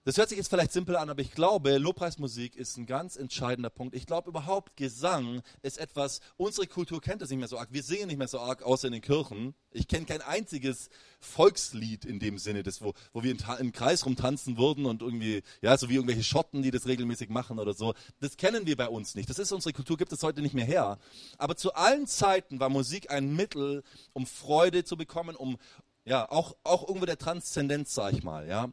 Das 0.04 0.16
hört 0.16 0.30
sich 0.30 0.38
jetzt 0.38 0.48
vielleicht 0.48 0.72
simpel 0.72 0.96
an, 0.96 1.10
aber 1.10 1.22
ich 1.22 1.30
glaube, 1.30 1.78
Lobpreismusik 1.78 2.56
ist 2.56 2.76
ein 2.76 2.86
ganz 2.86 3.14
entscheidender 3.14 3.70
Punkt. 3.70 3.94
Ich 3.94 4.04
glaube 4.04 4.30
überhaupt, 4.30 4.76
Gesang 4.76 5.42
ist 5.62 5.78
etwas, 5.78 6.20
unsere 6.36 6.66
Kultur 6.66 7.00
kennt 7.00 7.22
das 7.22 7.30
nicht 7.30 7.38
mehr 7.38 7.46
so 7.46 7.56
arg. 7.56 7.68
Wir 7.70 7.84
singen 7.84 8.08
nicht 8.08 8.16
mehr 8.16 8.26
so 8.26 8.40
arg, 8.40 8.64
außer 8.64 8.88
in 8.88 8.94
den 8.94 9.00
Kirchen. 9.02 9.54
Ich 9.70 9.86
kenne 9.86 10.04
kein 10.04 10.20
einziges 10.20 10.90
Volkslied 11.20 12.04
in 12.04 12.18
dem 12.18 12.38
Sinne, 12.38 12.64
das, 12.64 12.82
wo, 12.82 12.94
wo 13.12 13.22
wir 13.22 13.36
im 13.60 13.70
Kreis 13.70 14.04
rumtanzen 14.04 14.58
würden 14.58 14.86
und 14.86 15.02
irgendwie, 15.02 15.44
ja, 15.60 15.78
so 15.78 15.88
wie 15.88 15.94
irgendwelche 15.94 16.24
Schotten, 16.24 16.62
die 16.62 16.72
das 16.72 16.88
regelmäßig 16.88 17.28
machen 17.28 17.60
oder 17.60 17.72
so. 17.72 17.94
Das 18.18 18.36
kennen 18.36 18.66
wir 18.66 18.76
bei 18.76 18.88
uns 18.88 19.14
nicht. 19.14 19.30
Das 19.30 19.38
ist 19.38 19.52
unsere 19.52 19.72
Kultur, 19.72 19.96
gibt 19.96 20.12
es 20.12 20.24
heute 20.24 20.42
nicht 20.42 20.54
mehr 20.54 20.64
her. 20.64 20.98
Aber 21.38 21.54
zu 21.54 21.74
allen 21.74 22.08
Zeiten 22.08 22.58
war 22.58 22.70
Musik 22.70 23.12
ein 23.12 23.36
Mittel, 23.36 23.84
um 24.14 24.26
Freude 24.26 24.82
zu 24.82 24.96
bekommen, 24.96 25.36
um, 25.36 25.58
ja, 26.04 26.28
auch, 26.28 26.56
auch 26.64 26.88
irgendwo 26.88 27.06
der 27.06 27.18
Transzendenz, 27.18 27.94
sag 27.94 28.14
ich 28.14 28.24
mal, 28.24 28.48
ja. 28.48 28.72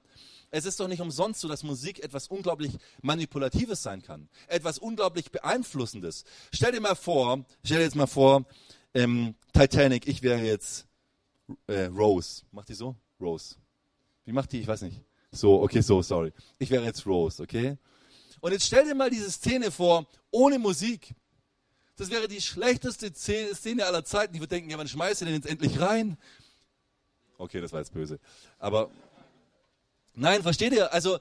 Es 0.51 0.65
ist 0.65 0.79
doch 0.79 0.87
nicht 0.87 1.01
umsonst 1.01 1.41
so, 1.41 1.47
dass 1.47 1.63
Musik 1.63 2.03
etwas 2.03 2.27
unglaublich 2.27 2.77
Manipulatives 3.01 3.83
sein 3.83 4.01
kann. 4.01 4.29
Etwas 4.47 4.79
unglaublich 4.79 5.31
Beeinflussendes. 5.31 6.23
Stell 6.53 6.71
dir 6.71 6.81
mal 6.81 6.95
vor, 6.95 7.45
stell 7.63 7.77
dir 7.77 7.83
jetzt 7.83 7.95
mal 7.95 8.07
vor, 8.07 8.45
ähm, 8.93 9.35
Titanic, 9.53 10.07
ich 10.07 10.23
wäre 10.23 10.41
jetzt 10.41 10.87
äh, 11.67 11.85
Rose. 11.85 12.43
Macht 12.51 12.69
die 12.69 12.73
so? 12.73 12.95
Rose. 13.19 13.55
Wie 14.25 14.31
macht 14.31 14.51
die? 14.51 14.61
Ich 14.61 14.67
weiß 14.67 14.81
nicht. 14.83 15.01
So, 15.31 15.61
okay, 15.61 15.81
so, 15.81 16.01
sorry. 16.01 16.33
Ich 16.57 16.71
wäre 16.71 16.83
jetzt 16.83 17.05
Rose, 17.05 17.43
okay? 17.43 17.77
Und 18.41 18.51
jetzt 18.51 18.65
stell 18.65 18.85
dir 18.85 18.95
mal 18.95 19.09
diese 19.09 19.29
Szene 19.29 19.69
vor, 19.69 20.07
ohne 20.31 20.57
Musik. 20.57 21.13
Das 21.95 22.09
wäre 22.09 22.27
die 22.27 22.41
schlechteste 22.41 23.13
Szene 23.13 23.85
aller 23.85 24.05
Zeiten. 24.05 24.33
Ich 24.33 24.39
würde 24.39 24.55
denken, 24.55 24.69
ja, 24.69 24.77
wann 24.77 24.87
schmeißt 24.87 25.21
denn 25.21 25.33
jetzt 25.33 25.47
endlich 25.47 25.79
rein? 25.79 26.17
Okay, 27.37 27.61
das 27.61 27.71
war 27.71 27.79
jetzt 27.79 27.93
böse. 27.93 28.19
Aber 28.57 28.89
Nein, 30.19 30.43
versteht 30.43 30.73
ihr? 30.73 30.91
Also 30.91 31.17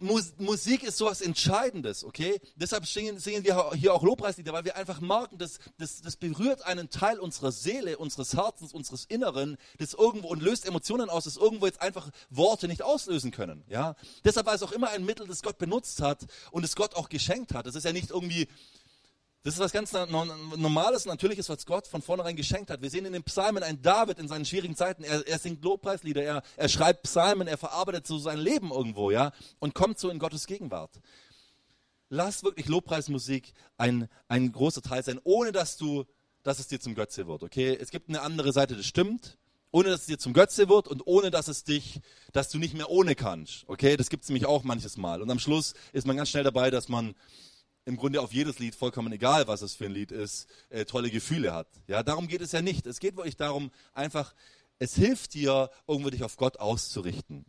Mus 0.00 0.34
Musik 0.36 0.82
ist 0.84 0.98
sowas 0.98 1.22
Entscheidendes, 1.22 2.04
okay? 2.04 2.38
Deshalb 2.56 2.86
singen, 2.86 3.18
singen, 3.18 3.42
wir 3.42 3.72
hier 3.72 3.94
auch 3.94 4.02
Lobpreislieder, 4.02 4.52
weil 4.52 4.66
wir 4.66 4.76
einfach 4.76 5.00
merken, 5.00 5.38
das, 5.38 5.58
das, 5.78 6.02
das 6.02 6.16
berührt 6.16 6.62
einen 6.62 6.90
Teil 6.90 7.18
unserer 7.18 7.52
Seele, 7.52 7.96
unseres 7.96 8.36
Herzens, 8.36 8.74
unseres 8.74 9.06
Inneren, 9.06 9.56
das 9.78 9.94
irgendwo 9.94 10.28
und 10.28 10.42
löst 10.42 10.66
Emotionen 10.66 11.08
aus, 11.08 11.24
das 11.24 11.38
irgendwo 11.38 11.64
jetzt 11.66 11.80
einfach 11.80 12.10
Worte 12.28 12.68
nicht 12.68 12.82
auslösen 12.82 13.30
können, 13.30 13.64
ja? 13.66 13.96
Deshalb 14.24 14.46
war 14.46 14.54
es 14.54 14.62
auch 14.62 14.72
immer 14.72 14.90
ein 14.90 15.06
Mittel, 15.06 15.26
das 15.26 15.42
Gott 15.42 15.56
benutzt 15.56 16.02
hat 16.02 16.26
und 16.50 16.62
das 16.62 16.76
Gott 16.76 16.94
auch 16.94 17.08
geschenkt 17.08 17.54
hat. 17.54 17.66
Das 17.66 17.74
ist 17.74 17.84
ja 17.84 17.92
nicht 17.92 18.10
irgendwie 18.10 18.46
das 19.44 19.54
ist 19.54 19.60
was 19.60 19.72
ganz 19.72 19.92
Normales, 19.92 21.06
Natürliches, 21.06 21.48
was 21.48 21.64
Gott 21.64 21.86
von 21.86 22.02
vornherein 22.02 22.36
geschenkt 22.36 22.70
hat. 22.70 22.82
Wir 22.82 22.90
sehen 22.90 23.04
in 23.04 23.12
den 23.12 23.22
Psalmen 23.22 23.62
einen 23.62 23.80
David 23.80 24.18
in 24.18 24.28
seinen 24.28 24.44
schwierigen 24.44 24.74
Zeiten. 24.74 25.04
Er, 25.04 25.26
er 25.26 25.38
singt 25.38 25.62
Lobpreislieder, 25.62 26.22
er, 26.22 26.42
er 26.56 26.68
schreibt 26.68 27.04
Psalmen, 27.04 27.46
er 27.46 27.56
verarbeitet 27.56 28.06
so 28.06 28.18
sein 28.18 28.38
Leben 28.38 28.70
irgendwo, 28.70 29.10
ja, 29.10 29.32
und 29.60 29.74
kommt 29.74 29.98
so 29.98 30.10
in 30.10 30.18
Gottes 30.18 30.46
Gegenwart. 30.46 30.90
Lass 32.10 32.42
wirklich 32.42 32.66
Lobpreismusik 32.68 33.52
ein, 33.76 34.08
ein 34.26 34.50
großer 34.50 34.82
Teil 34.82 35.04
sein, 35.04 35.20
ohne 35.22 35.52
dass 35.52 35.76
du, 35.76 36.04
dass 36.42 36.58
es 36.58 36.66
dir 36.66 36.80
zum 36.80 36.94
Götze 36.94 37.26
wird, 37.26 37.42
okay? 37.42 37.76
Es 37.80 37.90
gibt 37.90 38.08
eine 38.08 38.22
andere 38.22 38.52
Seite, 38.52 38.74
das 38.74 38.86
stimmt, 38.86 39.38
ohne 39.70 39.90
dass 39.90 40.00
es 40.00 40.06
dir 40.06 40.18
zum 40.18 40.32
Götze 40.32 40.68
wird 40.68 40.88
und 40.88 41.06
ohne 41.06 41.30
dass 41.30 41.48
es 41.48 41.64
dich, 41.64 42.00
dass 42.32 42.48
du 42.48 42.58
nicht 42.58 42.74
mehr 42.74 42.90
ohne 42.90 43.14
kannst, 43.14 43.64
okay? 43.68 43.96
Das 43.96 44.08
gibt 44.08 44.24
es 44.24 44.30
nämlich 44.30 44.46
auch 44.46 44.64
manches 44.64 44.96
Mal. 44.96 45.22
Und 45.22 45.30
am 45.30 45.38
Schluss 45.38 45.74
ist 45.92 46.06
man 46.06 46.16
ganz 46.16 46.30
schnell 46.30 46.44
dabei, 46.44 46.70
dass 46.70 46.88
man 46.88 47.14
im 47.88 47.96
Grunde 47.96 48.20
auf 48.20 48.34
jedes 48.34 48.58
Lied, 48.58 48.74
vollkommen 48.74 49.10
egal, 49.14 49.48
was 49.48 49.62
es 49.62 49.74
für 49.74 49.86
ein 49.86 49.92
Lied 49.92 50.12
ist, 50.12 50.46
äh, 50.68 50.84
tolle 50.84 51.10
Gefühle 51.10 51.54
hat. 51.54 51.68
Ja, 51.86 52.02
darum 52.02 52.28
geht 52.28 52.42
es 52.42 52.52
ja 52.52 52.60
nicht. 52.60 52.86
Es 52.86 53.00
geht 53.00 53.16
wirklich 53.16 53.38
darum, 53.38 53.70
einfach, 53.94 54.34
es 54.78 54.94
hilft 54.94 55.32
dir, 55.32 55.70
irgendwo 55.86 56.10
dich 56.10 56.22
auf 56.22 56.36
Gott 56.36 56.58
auszurichten 56.58 57.46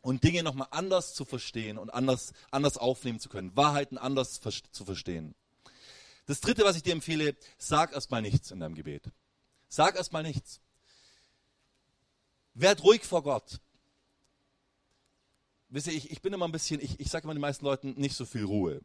und 0.00 0.22
Dinge 0.22 0.44
nochmal 0.44 0.68
anders 0.70 1.12
zu 1.14 1.24
verstehen 1.24 1.76
und 1.76 1.92
anders, 1.92 2.32
anders 2.52 2.76
aufnehmen 2.76 3.18
zu 3.18 3.28
können, 3.28 3.56
Wahrheiten 3.56 3.98
anders 3.98 4.40
zu 4.70 4.84
verstehen. 4.84 5.34
Das 6.26 6.40
dritte, 6.40 6.62
was 6.62 6.76
ich 6.76 6.84
dir 6.84 6.92
empfehle, 6.92 7.34
sag 7.58 7.94
erstmal 7.94 8.22
nichts 8.22 8.52
in 8.52 8.60
deinem 8.60 8.76
Gebet. 8.76 9.10
Sag 9.68 9.96
erstmal 9.96 10.22
nichts. 10.22 10.60
Werd 12.54 12.84
ruhig 12.84 13.02
vor 13.02 13.24
Gott. 13.24 13.58
Wisst 15.68 15.88
ihr, 15.88 15.94
ich, 15.94 16.12
ich 16.12 16.22
bin 16.22 16.32
immer 16.32 16.46
ein 16.46 16.52
bisschen, 16.52 16.80
ich, 16.80 17.00
ich 17.00 17.10
sage 17.10 17.24
immer 17.24 17.34
den 17.34 17.40
meisten 17.40 17.64
Leuten 17.64 17.94
nicht 17.96 18.14
so 18.14 18.24
viel 18.24 18.44
Ruhe 18.44 18.82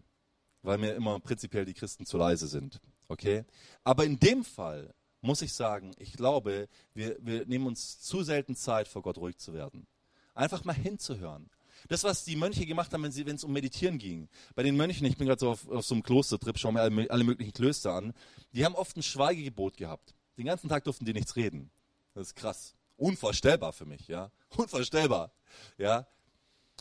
weil 0.67 0.77
mir 0.77 0.93
immer 0.95 1.17
prinzipiell 1.21 1.63
die 1.63 1.73
Christen 1.73 2.05
zu 2.05 2.17
leise 2.17 2.45
sind. 2.45 2.81
Okay? 3.07 3.45
Aber 3.85 4.03
in 4.03 4.19
dem 4.19 4.43
Fall 4.43 4.93
muss 5.21 5.41
ich 5.41 5.53
sagen, 5.53 5.95
ich 5.97 6.11
glaube, 6.11 6.67
wir, 6.93 7.15
wir 7.21 7.45
nehmen 7.45 7.67
uns 7.67 8.01
zu 8.01 8.21
selten 8.21 8.53
Zeit, 8.53 8.89
vor 8.89 9.01
Gott 9.01 9.17
ruhig 9.17 9.37
zu 9.37 9.53
werden. 9.53 9.87
Einfach 10.35 10.65
mal 10.65 10.75
hinzuhören. 10.75 11.49
Das, 11.87 12.03
was 12.03 12.25
die 12.25 12.35
Mönche 12.35 12.65
gemacht 12.65 12.91
haben, 12.91 13.03
wenn, 13.03 13.35
es 13.35 13.43
um 13.45 13.53
Meditieren 13.53 13.97
ging. 13.97 14.27
Bei 14.55 14.63
den 14.63 14.75
Mönchen, 14.75 15.07
ich 15.07 15.15
bin 15.15 15.27
gerade 15.27 15.39
so 15.39 15.51
auf, 15.51 15.69
auf, 15.69 15.85
so 15.85 15.95
einem 15.95 16.03
Klostertrip, 16.03 16.57
schaue 16.59 16.73
mir 16.73 16.81
alle, 16.81 17.09
alle, 17.09 17.23
möglichen 17.23 17.53
Klöster 17.53 17.93
an, 17.93 18.13
die 18.51 18.65
haben 18.65 18.75
oft 18.75 18.97
ein 18.97 19.03
Schweigegebot 19.03 19.77
gehabt. 19.77 20.15
Den 20.37 20.47
ganzen 20.47 20.67
Tag 20.67 20.83
durften 20.83 21.05
die 21.05 21.13
nichts 21.13 21.37
reden. 21.37 21.71
Das 22.13 22.27
ist 22.27 22.35
krass. 22.35 22.75
Unvorstellbar 22.97 23.71
für 23.71 23.85
mich, 23.85 24.07
ja. 24.09 24.31
Unvorstellbar. 24.57 25.31
Ja. 25.77 26.07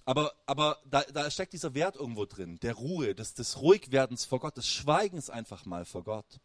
Aber, 0.06 0.32
aber 0.46 0.78
da, 0.88 1.02
da 1.02 1.28
steckt 1.32 1.52
dieser 1.52 1.74
Wert 1.74 1.96
irgendwo 1.96 2.26
drin, 2.26 2.60
der 2.60 2.74
Ruhe, 2.74 3.16
des, 3.16 3.34
des 3.34 3.60
Ruhigwerdens 3.60 4.24
vor 4.24 4.38
Gott, 4.38 4.56
des 4.56 4.68
Schweigens 4.68 5.30
einfach 5.30 5.66
mal 5.66 5.84
vor 5.84 6.04
Gott. 6.04 6.40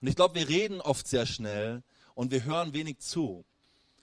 Und 0.00 0.06
ich 0.08 0.14
glaube, 0.14 0.36
wir 0.36 0.48
reden 0.48 0.80
oft 0.80 1.08
sehr 1.08 1.26
schnell 1.26 1.82
und 2.14 2.30
wir 2.30 2.44
hören 2.44 2.72
wenig 2.72 3.00
zu. 3.00 3.44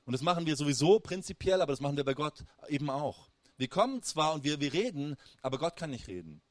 Und 0.05 0.11
das 0.11 0.21
machen 0.21 0.45
wir 0.45 0.57
sowieso 0.57 0.99
prinzipiell, 0.99 1.61
aber 1.61 1.71
das 1.71 1.79
machen 1.79 1.95
wir 1.95 2.03
bei 2.03 2.15
Gott 2.15 2.43
eben 2.67 2.89
auch. 2.89 3.29
Wir 3.55 3.69
kommen 3.69 4.03
zwar 4.03 4.33
und 4.33 4.43
wir, 4.43 4.59
wir 4.59 4.73
reden, 4.73 5.15
aber 5.41 5.57
Gott 5.57 5.77
kann 5.77 5.91
nicht 5.91 6.09
reden. 6.09 6.41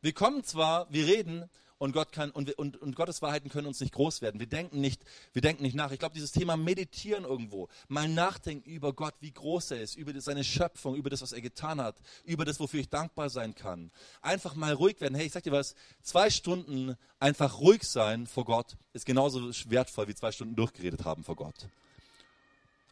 Wir 0.00 0.14
kommen 0.14 0.42
zwar, 0.42 0.90
wir 0.90 1.06
reden, 1.06 1.50
und 1.80 1.92
Gott 1.92 2.12
kann 2.12 2.30
und, 2.30 2.52
und, 2.58 2.76
und 2.76 2.94
Gottes 2.94 3.22
Wahrheiten 3.22 3.48
können 3.48 3.66
uns 3.66 3.80
nicht 3.80 3.94
groß 3.94 4.20
werden. 4.20 4.38
Wir 4.38 4.46
denken 4.46 4.80
nicht, 4.80 5.02
wir 5.32 5.40
denken 5.40 5.62
nicht 5.62 5.74
nach. 5.74 5.90
Ich 5.92 5.98
glaube, 5.98 6.14
dieses 6.14 6.30
Thema 6.30 6.58
Meditieren 6.58 7.24
irgendwo, 7.24 7.68
mal 7.88 8.06
nachdenken 8.06 8.68
über 8.68 8.92
Gott, 8.92 9.14
wie 9.20 9.32
groß 9.32 9.70
er 9.72 9.80
ist, 9.80 9.96
über 9.96 10.18
seine 10.20 10.44
Schöpfung, 10.44 10.94
über 10.94 11.08
das, 11.08 11.22
was 11.22 11.32
er 11.32 11.40
getan 11.40 11.80
hat, 11.80 11.96
über 12.24 12.44
das, 12.44 12.60
wofür 12.60 12.80
ich 12.80 12.90
dankbar 12.90 13.30
sein 13.30 13.54
kann. 13.54 13.90
Einfach 14.20 14.54
mal 14.54 14.74
ruhig 14.74 15.00
werden. 15.00 15.14
Hey, 15.14 15.26
ich 15.26 15.32
sag 15.32 15.42
dir 15.42 15.52
was, 15.52 15.74
zwei 16.02 16.28
Stunden 16.28 16.96
einfach 17.18 17.60
ruhig 17.60 17.82
sein 17.84 18.26
vor 18.26 18.44
Gott 18.44 18.76
ist 18.92 19.06
genauso 19.06 19.50
wertvoll 19.70 20.08
wie 20.08 20.14
zwei 20.14 20.32
Stunden 20.32 20.56
durchgeredet 20.56 21.04
haben 21.04 21.24
vor 21.24 21.36
Gott. 21.36 21.68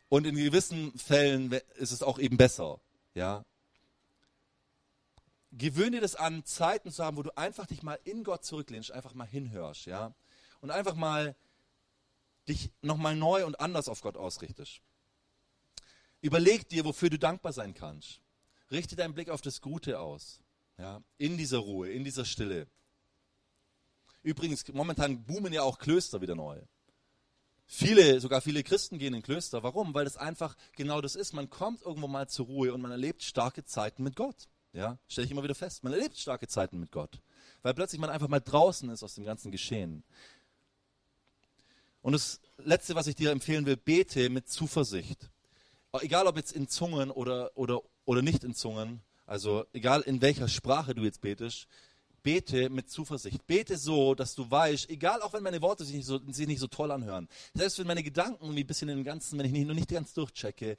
Und 0.08 0.26
in 0.26 0.36
gewissen 0.36 0.96
Fällen 0.98 1.52
ist 1.76 1.92
es 1.92 2.02
auch 2.02 2.18
eben 2.18 2.36
besser, 2.38 2.80
ja, 3.14 3.44
gewöhne 5.52 5.92
dir 5.92 6.00
das 6.00 6.14
an, 6.14 6.44
Zeiten 6.44 6.90
zu 6.90 7.04
haben, 7.04 7.16
wo 7.16 7.22
du 7.22 7.36
einfach 7.36 7.66
dich 7.66 7.82
mal 7.82 7.98
in 8.04 8.24
Gott 8.24 8.44
zurücklehnst, 8.44 8.92
einfach 8.92 9.14
mal 9.14 9.26
hinhörst, 9.26 9.86
ja. 9.86 10.14
Und 10.60 10.70
einfach 10.70 10.94
mal 10.94 11.36
dich 12.48 12.70
nochmal 12.82 13.14
neu 13.14 13.46
und 13.46 13.60
anders 13.60 13.88
auf 13.88 14.00
Gott 14.00 14.16
ausrichtest. 14.16 14.80
Überleg 16.20 16.68
dir, 16.68 16.84
wofür 16.84 17.10
du 17.10 17.18
dankbar 17.18 17.52
sein 17.52 17.74
kannst. 17.74 18.20
Richte 18.70 18.96
deinen 18.96 19.14
Blick 19.14 19.30
auf 19.30 19.40
das 19.40 19.60
Gute 19.60 20.00
aus. 20.00 20.40
Ja, 20.78 21.02
in 21.16 21.36
dieser 21.36 21.58
Ruhe, 21.58 21.90
in 21.90 22.04
dieser 22.04 22.24
Stille. 22.24 22.68
Übrigens, 24.22 24.66
momentan 24.72 25.24
boomen 25.24 25.52
ja 25.52 25.62
auch 25.62 25.78
Klöster 25.78 26.20
wieder 26.20 26.34
neu. 26.34 26.60
Viele, 27.66 28.20
sogar 28.20 28.40
viele 28.40 28.62
Christen 28.62 28.98
gehen 28.98 29.14
in 29.14 29.22
Klöster. 29.22 29.62
Warum? 29.62 29.92
Weil 29.94 30.04
das 30.04 30.16
einfach 30.16 30.56
genau 30.76 31.00
das 31.00 31.16
ist. 31.16 31.32
Man 31.34 31.50
kommt 31.50 31.82
irgendwo 31.82 32.08
mal 32.08 32.28
zur 32.28 32.46
Ruhe 32.46 32.72
und 32.72 32.80
man 32.80 32.90
erlebt 32.90 33.22
starke 33.22 33.64
Zeiten 33.64 34.02
mit 34.02 34.16
Gott. 34.16 34.48
Ja, 34.78 34.96
stelle 35.08 35.24
ich 35.24 35.32
immer 35.32 35.42
wieder 35.42 35.56
fest. 35.56 35.82
Man 35.82 35.92
erlebt 35.92 36.16
starke 36.16 36.46
Zeiten 36.46 36.78
mit 36.78 36.92
Gott, 36.92 37.20
weil 37.62 37.74
plötzlich 37.74 38.00
man 38.00 38.10
einfach 38.10 38.28
mal 38.28 38.38
draußen 38.38 38.88
ist 38.90 39.02
aus 39.02 39.16
dem 39.16 39.24
ganzen 39.24 39.50
Geschehen. 39.50 40.04
Und 42.00 42.12
das 42.12 42.40
Letzte, 42.58 42.94
was 42.94 43.08
ich 43.08 43.16
dir 43.16 43.32
empfehlen 43.32 43.66
will, 43.66 43.76
bete 43.76 44.30
mit 44.30 44.48
Zuversicht. 44.48 45.30
Egal 46.00 46.28
ob 46.28 46.36
jetzt 46.36 46.52
in 46.52 46.68
Zungen 46.68 47.10
oder, 47.10 47.50
oder, 47.56 47.82
oder 48.04 48.22
nicht 48.22 48.44
in 48.44 48.54
Zungen, 48.54 49.00
also 49.26 49.64
egal 49.72 50.02
in 50.02 50.22
welcher 50.22 50.46
Sprache 50.46 50.94
du 50.94 51.02
jetzt 51.02 51.22
betest, 51.22 51.66
bete 52.22 52.70
mit 52.70 52.88
Zuversicht. 52.88 53.48
Bete 53.48 53.76
so, 53.76 54.14
dass 54.14 54.36
du 54.36 54.48
weißt, 54.48 54.90
egal 54.90 55.22
auch 55.22 55.32
wenn 55.32 55.42
meine 55.42 55.60
Worte 55.60 55.84
sich 55.84 55.96
nicht 55.96 56.06
so, 56.06 56.20
sich 56.30 56.46
nicht 56.46 56.60
so 56.60 56.68
toll 56.68 56.92
anhören, 56.92 57.28
selbst 57.52 57.80
wenn 57.80 57.86
meine 57.88 58.04
Gedanken 58.04 58.44
irgendwie 58.44 58.62
ein 58.62 58.66
bisschen 58.68 58.90
in 58.90 58.98
den 58.98 59.04
ganzen, 59.04 59.40
wenn 59.40 59.46
ich 59.46 59.52
nicht, 59.52 59.66
noch 59.66 59.74
nicht 59.74 59.90
ganz 59.90 60.14
durchchecke, 60.14 60.78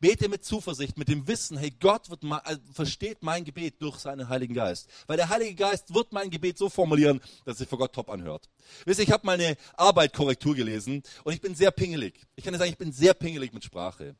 bete 0.00 0.28
mit 0.28 0.44
Zuversicht, 0.44 0.96
mit 0.98 1.08
dem 1.08 1.26
Wissen, 1.26 1.56
hey, 1.56 1.70
Gott 1.70 2.10
wird 2.10 2.22
mal, 2.22 2.40
äh, 2.44 2.56
versteht 2.72 3.22
mein 3.22 3.44
Gebet 3.44 3.80
durch 3.82 3.98
seinen 3.98 4.28
Heiligen 4.28 4.54
Geist. 4.54 4.88
Weil 5.06 5.16
der 5.16 5.28
Heilige 5.28 5.54
Geist 5.54 5.94
wird 5.94 6.12
mein 6.12 6.30
Gebet 6.30 6.58
so 6.58 6.68
formulieren, 6.68 7.20
dass 7.44 7.58
sich 7.58 7.68
vor 7.68 7.78
Gott 7.78 7.92
top 7.92 8.10
anhört. 8.10 8.48
Wisst 8.84 9.00
ihr, 9.00 9.04
ich 9.04 9.12
habe 9.12 9.26
mal 9.26 9.34
eine 9.34 9.56
Arbeitkorrektur 9.76 10.54
gelesen 10.54 11.02
und 11.24 11.32
ich 11.32 11.40
bin 11.40 11.54
sehr 11.54 11.70
pingelig. 11.70 12.14
Ich 12.36 12.44
kann 12.44 12.52
dir 12.52 12.58
sagen, 12.58 12.70
ich 12.70 12.78
bin 12.78 12.92
sehr 12.92 13.14
pingelig 13.14 13.52
mit 13.52 13.64
Sprache. 13.64 14.14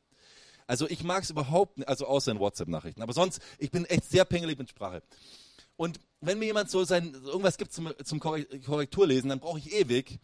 Also 0.67 0.89
ich 0.89 1.03
mag 1.03 1.23
es 1.23 1.31
überhaupt 1.31 1.79
nicht, 1.79 1.89
also 1.89 2.07
außer 2.07 2.31
in 2.31 2.39
WhatsApp-Nachrichten. 2.39 3.03
Aber 3.03 3.13
sonst, 3.13 3.41
ich 3.59 3.71
bin 3.71 3.85
echt 3.87 4.05
sehr 4.05 4.25
pingelig 4.25 4.59
mit 4.59 4.69
Sprache. 4.69 5.03
Und 5.77 6.01
wenn 6.21 6.39
mir 6.39 6.47
jemand 6.47 6.71
so 6.71 6.85
sein, 6.85 7.15
irgendwas 7.25 7.57
gibt 7.57 7.73
zum, 7.73 7.91
zum 8.05 8.21
Korrekturlesen, 8.21 9.31
dann 9.31 9.41
brauche 9.41 9.59
ich 9.59 9.73
ewig. 9.73 10.19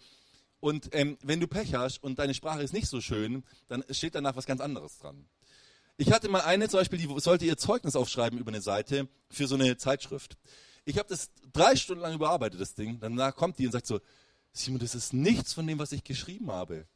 Und 0.60 0.88
ähm, 0.92 1.16
wenn 1.22 1.40
du 1.40 1.46
Pech 1.46 1.74
hast 1.74 2.02
und 2.02 2.18
deine 2.18 2.34
Sprache 2.34 2.62
ist 2.62 2.72
nicht 2.72 2.88
so 2.88 3.00
schön, 3.00 3.44
dann 3.68 3.84
steht 3.90 4.14
danach 4.14 4.34
was 4.34 4.46
ganz 4.46 4.60
anderes 4.60 4.98
dran. 4.98 5.26
Ich 5.96 6.10
hatte 6.10 6.28
mal 6.28 6.40
eine 6.40 6.68
zum 6.68 6.80
Beispiel, 6.80 6.98
die 6.98 7.20
sollte 7.20 7.44
ihr 7.44 7.56
Zeugnis 7.56 7.94
aufschreiben 7.94 8.38
über 8.38 8.50
eine 8.50 8.60
Seite 8.60 9.08
für 9.30 9.46
so 9.46 9.54
eine 9.54 9.76
Zeitschrift. 9.76 10.36
Ich 10.84 10.98
habe 10.98 11.08
das 11.08 11.30
drei 11.52 11.76
Stunden 11.76 12.02
lang 12.02 12.14
überarbeitet, 12.14 12.60
das 12.60 12.74
Ding. 12.74 12.98
Danach 13.00 13.36
kommt 13.36 13.58
die 13.58 13.66
und 13.66 13.72
sagt 13.72 13.86
so, 13.86 14.00
Simon, 14.52 14.80
das 14.80 14.94
ist 14.94 15.12
nichts 15.12 15.52
von 15.52 15.66
dem, 15.66 15.78
was 15.78 15.92
ich 15.92 16.02
geschrieben 16.02 16.50
habe. 16.50 16.86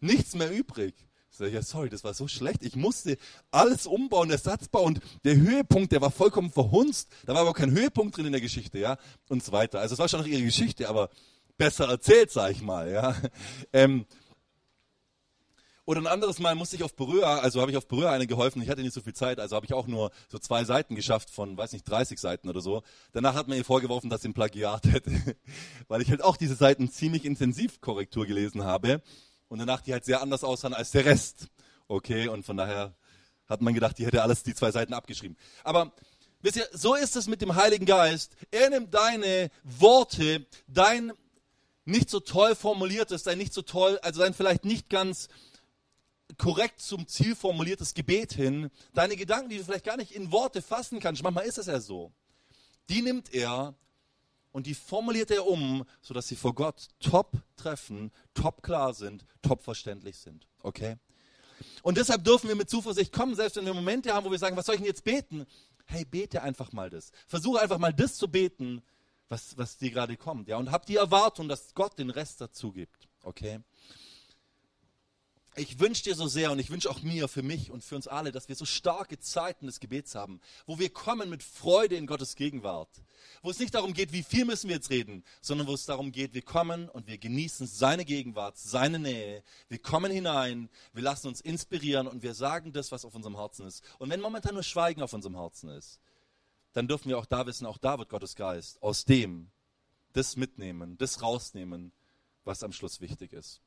Nichts 0.00 0.34
mehr 0.34 0.50
übrig. 0.50 0.94
Ich 1.30 1.36
sage, 1.36 1.52
ja, 1.52 1.62
sorry, 1.62 1.90
das 1.90 2.02
war 2.02 2.14
so 2.14 2.28
schlecht. 2.28 2.64
Ich 2.64 2.76
musste 2.76 3.18
alles 3.50 3.86
umbauen, 3.86 4.30
der 4.30 4.38
Satzbau 4.38 4.82
und 4.82 5.00
der 5.24 5.36
Höhepunkt, 5.36 5.92
der 5.92 6.00
war 6.00 6.10
vollkommen 6.10 6.50
verhunzt. 6.50 7.08
Da 7.26 7.34
war 7.34 7.42
aber 7.42 7.52
kein 7.52 7.70
Höhepunkt 7.70 8.16
drin 8.16 8.26
in 8.26 8.32
der 8.32 8.40
Geschichte, 8.40 8.78
ja, 8.78 8.98
und 9.28 9.44
so 9.44 9.52
weiter. 9.52 9.80
Also 9.80 9.92
es 9.92 9.98
war 9.98 10.08
schon 10.08 10.20
noch 10.20 10.26
ihre 10.26 10.42
Geschichte, 10.42 10.88
aber 10.88 11.10
besser 11.56 11.88
erzählt, 11.88 12.32
sag 12.32 12.52
ich 12.52 12.62
mal, 12.62 12.90
ja. 12.90 13.14
Ähm, 13.72 14.06
oder 15.90 16.00
ein 16.02 16.06
anderes 16.06 16.38
Mal 16.38 16.54
musste 16.54 16.76
ich 16.76 16.84
auf 16.84 16.94
Berührer, 16.94 17.42
also 17.42 17.60
habe 17.60 17.72
ich 17.72 17.76
auf 17.76 17.88
Berührer 17.88 18.12
eine 18.12 18.28
geholfen, 18.28 18.62
ich 18.62 18.68
hatte 18.68 18.80
nicht 18.80 18.94
so 18.94 19.00
viel 19.00 19.12
Zeit, 19.12 19.40
also 19.40 19.56
habe 19.56 19.66
ich 19.66 19.74
auch 19.74 19.88
nur 19.88 20.12
so 20.28 20.38
zwei 20.38 20.62
Seiten 20.62 20.94
geschafft 20.94 21.30
von, 21.30 21.58
weiß 21.58 21.72
nicht, 21.72 21.82
30 21.82 22.16
Seiten 22.20 22.48
oder 22.48 22.60
so. 22.60 22.84
Danach 23.10 23.34
hat 23.34 23.48
man 23.48 23.58
ihr 23.58 23.64
vorgeworfen, 23.64 24.08
dass 24.08 24.22
sie 24.22 24.28
ein 24.28 24.32
Plagiat 24.32 24.84
hätte, 24.84 25.10
weil 25.88 26.00
ich 26.00 26.08
halt 26.08 26.22
auch 26.22 26.36
diese 26.36 26.54
Seiten 26.54 26.92
ziemlich 26.92 27.24
intensiv 27.24 27.80
Korrektur 27.80 28.24
gelesen 28.24 28.62
habe 28.62 29.02
und 29.48 29.58
danach 29.58 29.80
die 29.80 29.92
halt 29.92 30.04
sehr 30.04 30.22
anders 30.22 30.44
aussahen 30.44 30.74
als 30.74 30.92
der 30.92 31.06
Rest. 31.06 31.48
Okay, 31.88 32.28
und 32.28 32.44
von 32.46 32.56
daher 32.56 32.94
hat 33.48 33.60
man 33.60 33.74
gedacht, 33.74 33.98
die 33.98 34.06
hätte 34.06 34.22
alles 34.22 34.44
die 34.44 34.54
zwei 34.54 34.70
Seiten 34.70 34.94
abgeschrieben. 34.94 35.36
Aber 35.64 35.92
wisst 36.40 36.54
ihr, 36.54 36.68
so 36.72 36.94
ist 36.94 37.16
es 37.16 37.26
mit 37.26 37.42
dem 37.42 37.56
Heiligen 37.56 37.84
Geist. 37.84 38.36
Er 38.52 38.70
nimmt 38.70 38.94
deine 38.94 39.50
Worte, 39.64 40.46
dein 40.68 41.12
nicht 41.84 42.10
so 42.10 42.20
toll 42.20 42.54
formuliertes, 42.54 43.24
dein 43.24 43.38
nicht 43.38 43.52
so 43.52 43.62
toll, 43.62 43.98
also 44.02 44.20
dein 44.20 44.34
vielleicht 44.34 44.64
nicht 44.64 44.88
ganz 44.88 45.26
korrekt 46.38 46.80
zum 46.80 47.06
Ziel 47.06 47.34
formuliertes 47.34 47.94
Gebet 47.94 48.32
hin, 48.32 48.70
deine 48.94 49.16
Gedanken, 49.16 49.48
die 49.48 49.58
du 49.58 49.64
vielleicht 49.64 49.84
gar 49.84 49.96
nicht 49.96 50.12
in 50.12 50.32
Worte 50.32 50.62
fassen 50.62 51.00
kannst, 51.00 51.22
manchmal 51.22 51.46
ist 51.46 51.58
es 51.58 51.66
ja 51.66 51.80
so, 51.80 52.12
die 52.88 53.02
nimmt 53.02 53.32
er 53.32 53.74
und 54.52 54.66
die 54.66 54.74
formuliert 54.74 55.30
er 55.30 55.46
um, 55.46 55.84
sodass 56.00 56.28
sie 56.28 56.36
vor 56.36 56.54
Gott 56.54 56.88
top 56.98 57.32
treffen, 57.56 58.10
top 58.34 58.62
klar 58.62 58.94
sind, 58.94 59.24
top 59.42 59.62
verständlich 59.62 60.16
sind. 60.16 60.46
Okay? 60.62 60.96
Und 61.82 61.96
deshalb 61.96 62.24
dürfen 62.24 62.48
wir 62.48 62.56
mit 62.56 62.70
Zuversicht 62.70 63.12
kommen, 63.12 63.34
selbst 63.34 63.56
wenn 63.56 63.66
wir 63.66 63.74
Momente 63.74 64.12
haben, 64.12 64.24
wo 64.26 64.30
wir 64.30 64.38
sagen, 64.38 64.56
was 64.56 64.66
soll 64.66 64.74
ich 64.74 64.80
denn 64.80 64.88
jetzt 64.88 65.04
beten? 65.04 65.46
Hey, 65.86 66.04
bete 66.04 66.42
einfach 66.42 66.72
mal 66.72 66.90
das. 66.90 67.12
Versuche 67.26 67.60
einfach 67.60 67.78
mal 67.78 67.92
das 67.92 68.16
zu 68.16 68.28
beten, 68.28 68.82
was, 69.28 69.56
was 69.56 69.76
dir 69.76 69.90
gerade 69.90 70.16
kommt. 70.16 70.48
Ja? 70.48 70.56
Und 70.56 70.70
hab 70.70 70.86
die 70.86 70.96
Erwartung, 70.96 71.48
dass 71.48 71.74
Gott 71.74 71.98
den 71.98 72.10
Rest 72.10 72.40
dazu 72.40 72.72
gibt. 72.72 73.08
Okay? 73.22 73.60
Ich 75.56 75.80
wünsche 75.80 76.04
dir 76.04 76.14
so 76.14 76.28
sehr 76.28 76.52
und 76.52 76.58
ich 76.60 76.70
wünsche 76.70 76.88
auch 76.88 77.02
mir, 77.02 77.26
für 77.26 77.42
mich 77.42 77.70
und 77.70 77.82
für 77.82 77.96
uns 77.96 78.06
alle, 78.06 78.30
dass 78.30 78.48
wir 78.48 78.54
so 78.54 78.64
starke 78.64 79.18
Zeiten 79.18 79.66
des 79.66 79.80
Gebets 79.80 80.14
haben, 80.14 80.40
wo 80.66 80.78
wir 80.78 80.90
kommen 80.90 81.28
mit 81.28 81.42
Freude 81.42 81.96
in 81.96 82.06
Gottes 82.06 82.36
Gegenwart. 82.36 82.88
Wo 83.42 83.50
es 83.50 83.58
nicht 83.58 83.74
darum 83.74 83.92
geht, 83.92 84.12
wie 84.12 84.22
viel 84.22 84.44
müssen 84.44 84.68
wir 84.68 84.76
jetzt 84.76 84.90
reden, 84.90 85.24
sondern 85.40 85.66
wo 85.66 85.74
es 85.74 85.86
darum 85.86 86.12
geht, 86.12 86.34
wir 86.34 86.42
kommen 86.42 86.88
und 86.88 87.08
wir 87.08 87.18
genießen 87.18 87.66
seine 87.66 88.04
Gegenwart, 88.04 88.58
seine 88.58 88.98
Nähe. 88.98 89.42
Wir 89.68 89.78
kommen 89.78 90.12
hinein, 90.12 90.70
wir 90.92 91.02
lassen 91.02 91.26
uns 91.28 91.40
inspirieren 91.40 92.06
und 92.06 92.22
wir 92.22 92.34
sagen 92.34 92.72
das, 92.72 92.92
was 92.92 93.04
auf 93.04 93.14
unserem 93.14 93.36
Herzen 93.36 93.66
ist. 93.66 93.82
Und 93.98 94.08
wenn 94.10 94.20
momentan 94.20 94.54
nur 94.54 94.62
Schweigen 94.62 95.02
auf 95.02 95.12
unserem 95.12 95.36
Herzen 95.36 95.68
ist, 95.70 96.00
dann 96.72 96.86
dürfen 96.86 97.08
wir 97.08 97.18
auch 97.18 97.26
da 97.26 97.46
wissen, 97.46 97.66
auch 97.66 97.78
da 97.78 97.98
wird 97.98 98.08
Gottes 98.08 98.36
Geist 98.36 98.80
aus 98.82 99.04
dem 99.04 99.50
das 100.12 100.36
mitnehmen, 100.36 100.96
das 100.98 101.22
rausnehmen, 101.22 101.92
was 102.44 102.62
am 102.62 102.72
Schluss 102.72 103.00
wichtig 103.00 103.32
ist. 103.32 103.60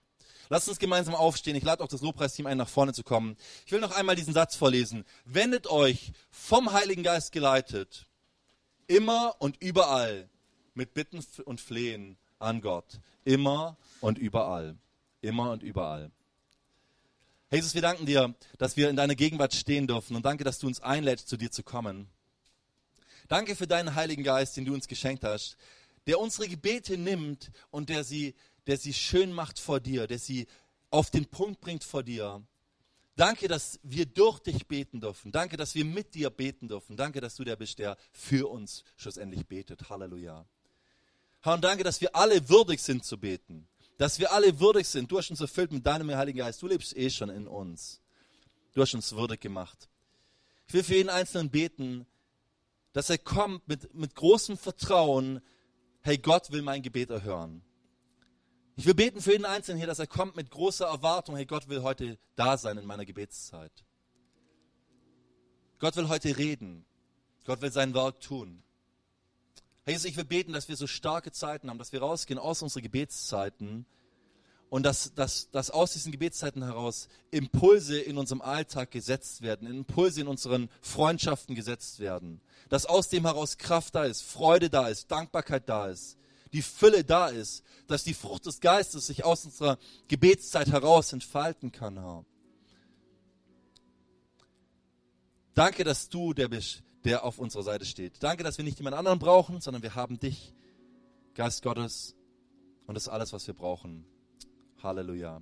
Lasst 0.49 0.69
uns 0.69 0.79
gemeinsam 0.79 1.15
aufstehen. 1.15 1.55
Ich 1.55 1.63
lade 1.63 1.83
auch 1.83 1.87
das 1.87 2.01
Lobpreisteam 2.01 2.45
ein, 2.45 2.57
nach 2.57 2.69
vorne 2.69 2.93
zu 2.93 3.03
kommen. 3.03 3.37
Ich 3.65 3.71
will 3.71 3.79
noch 3.79 3.95
einmal 3.95 4.15
diesen 4.15 4.33
Satz 4.33 4.55
vorlesen. 4.55 5.05
Wendet 5.25 5.67
euch 5.67 6.11
vom 6.29 6.73
Heiligen 6.73 7.03
Geist 7.03 7.31
geleitet, 7.31 8.05
immer 8.87 9.35
und 9.39 9.61
überall 9.61 10.29
mit 10.73 10.93
Bitten 10.93 11.25
und 11.45 11.61
Flehen 11.61 12.17
an 12.39 12.61
Gott. 12.61 12.99
Immer 13.25 13.77
und 14.01 14.17
überall. 14.17 14.75
Immer 15.21 15.51
und 15.51 15.63
überall. 15.63 16.11
Jesus, 17.51 17.75
wir 17.75 17.83
danken 17.83 18.05
dir, 18.05 18.33
dass 18.57 18.77
wir 18.77 18.89
in 18.89 18.95
deiner 18.95 19.15
Gegenwart 19.15 19.53
stehen 19.53 19.85
dürfen 19.85 20.15
und 20.15 20.25
danke, 20.25 20.43
dass 20.43 20.59
du 20.59 20.67
uns 20.67 20.81
einlädst, 20.81 21.27
zu 21.29 21.37
dir 21.37 21.51
zu 21.51 21.61
kommen. 21.61 22.09
Danke 23.27 23.55
für 23.55 23.67
deinen 23.67 23.95
Heiligen 23.95 24.23
Geist, 24.23 24.57
den 24.57 24.65
du 24.65 24.73
uns 24.73 24.87
geschenkt 24.87 25.23
hast, 25.23 25.55
der 26.07 26.19
unsere 26.19 26.47
Gebete 26.49 26.97
nimmt 26.97 27.51
und 27.71 27.89
der 27.89 28.03
sie 28.03 28.33
der 28.67 28.77
sie 28.77 28.93
schön 28.93 29.33
macht 29.33 29.59
vor 29.59 29.79
dir, 29.79 30.07
der 30.07 30.19
sie 30.19 30.47
auf 30.89 31.09
den 31.09 31.25
Punkt 31.25 31.61
bringt 31.61 31.83
vor 31.83 32.03
dir. 32.03 32.43
Danke, 33.15 33.47
dass 33.47 33.79
wir 33.83 34.05
durch 34.05 34.39
dich 34.39 34.67
beten 34.67 34.99
dürfen. 34.99 35.31
Danke, 35.31 35.55
dass 35.55 35.75
wir 35.75 35.85
mit 35.85 36.15
dir 36.15 36.29
beten 36.29 36.67
dürfen. 36.67 36.97
Danke, 36.97 37.21
dass 37.21 37.35
du 37.35 37.43
der 37.43 37.55
bist, 37.55 37.77
der 37.77 37.97
für 38.11 38.49
uns 38.49 38.83
schlussendlich 38.97 39.45
betet. 39.45 39.89
Halleluja. 39.89 40.45
Herr, 41.41 41.53
und 41.53 41.63
danke, 41.63 41.83
dass 41.83 42.01
wir 42.01 42.15
alle 42.15 42.49
würdig 42.49 42.79
sind 42.79 43.05
zu 43.05 43.19
beten. 43.19 43.67
Dass 43.97 44.17
wir 44.17 44.31
alle 44.31 44.59
würdig 44.59 44.87
sind. 44.87 45.11
Du 45.11 45.17
hast 45.19 45.29
uns 45.29 45.41
erfüllt 45.41 45.71
mit 45.71 45.85
deinem 45.85 46.09
Heiligen 46.15 46.39
Geist. 46.39 46.61
Du 46.61 46.67
lebst 46.67 46.97
eh 46.97 47.09
schon 47.09 47.29
in 47.29 47.47
uns. 47.47 48.01
Du 48.73 48.81
hast 48.81 48.95
uns 48.95 49.11
würdig 49.13 49.41
gemacht. 49.41 49.89
Ich 50.67 50.73
will 50.73 50.83
für 50.83 50.95
jeden 50.95 51.09
Einzelnen 51.09 51.51
beten, 51.51 52.07
dass 52.93 53.09
er 53.09 53.19
kommt 53.19 53.67
mit, 53.67 53.93
mit 53.93 54.15
großem 54.15 54.57
Vertrauen. 54.57 55.41
Hey, 56.01 56.17
Gott 56.17 56.51
will 56.51 56.63
mein 56.63 56.81
Gebet 56.81 57.11
erhören. 57.11 57.61
Ich 58.75 58.85
will 58.85 58.95
beten 58.95 59.21
für 59.21 59.33
jeden 59.33 59.45
Einzelnen 59.45 59.77
hier, 59.77 59.87
dass 59.87 59.99
er 59.99 60.07
kommt 60.07 60.35
mit 60.35 60.49
großer 60.49 60.87
Erwartung. 60.87 61.35
Hey, 61.35 61.45
Gott 61.45 61.69
will 61.69 61.83
heute 61.83 62.17
da 62.35 62.57
sein 62.57 62.77
in 62.77 62.85
meiner 62.85 63.05
Gebetszeit. 63.05 63.71
Gott 65.77 65.95
will 65.95 66.09
heute 66.09 66.37
reden. 66.37 66.85
Gott 67.45 67.61
will 67.61 67.71
sein 67.71 67.93
Werk 67.93 68.19
tun. 68.21 68.63
Herr 69.83 69.93
Jesus, 69.93 70.09
ich 70.09 70.17
will 70.17 70.23
beten, 70.23 70.53
dass 70.53 70.69
wir 70.69 70.77
so 70.77 70.87
starke 70.87 71.31
Zeiten 71.31 71.69
haben, 71.69 71.77
dass 71.77 71.91
wir 71.91 72.01
rausgehen 72.01 72.39
aus 72.39 72.61
unseren 72.61 72.81
Gebetszeiten 72.81 73.85
und 74.69 74.83
dass, 74.83 75.13
dass, 75.13 75.51
dass 75.51 75.69
aus 75.69 75.93
diesen 75.93 76.11
Gebetszeiten 76.11 76.63
heraus 76.63 77.09
Impulse 77.29 77.99
in 77.99 78.17
unserem 78.17 78.41
Alltag 78.41 78.89
gesetzt 78.89 79.43
werden, 79.43 79.67
Impulse 79.67 80.21
in 80.21 80.27
unseren 80.27 80.69
Freundschaften 80.81 81.53
gesetzt 81.53 81.99
werden. 81.99 82.41
Dass 82.69 82.87
aus 82.87 83.09
dem 83.09 83.25
heraus 83.25 83.59
Kraft 83.59 83.93
da 83.93 84.05
ist, 84.05 84.23
Freude 84.23 84.71
da 84.71 84.87
ist, 84.87 85.11
Dankbarkeit 85.11 85.69
da 85.69 85.89
ist, 85.89 86.17
die 86.53 86.61
Fülle 86.61 87.03
da 87.03 87.27
ist, 87.27 87.63
dass 87.87 88.03
die 88.03 88.13
Frucht 88.13 88.45
des 88.45 88.61
Geistes 88.61 89.07
sich 89.07 89.25
aus 89.25 89.45
unserer 89.45 89.77
Gebetszeit 90.07 90.67
heraus 90.71 91.11
entfalten 91.11 91.71
kann, 91.71 91.97
Herr. 91.99 92.25
Danke, 95.55 95.83
dass 95.83 96.09
du 96.09 96.33
der 96.33 96.47
bist, 96.47 96.83
der 97.03 97.23
auf 97.23 97.37
unserer 97.37 97.63
Seite 97.63 97.85
steht. 97.85 98.23
Danke, 98.23 98.43
dass 98.43 98.57
wir 98.57 98.65
nicht 98.65 98.79
jemand 98.79 98.95
anderen 98.95 99.19
brauchen, 99.19 99.61
sondern 99.61 99.83
wir 99.83 99.95
haben 99.95 100.19
dich, 100.19 100.53
Geist 101.35 101.63
Gottes, 101.63 102.15
und 102.85 102.95
das 102.95 103.03
ist 103.03 103.09
alles, 103.09 103.33
was 103.33 103.47
wir 103.47 103.53
brauchen. 103.53 104.05
Halleluja. 104.81 105.41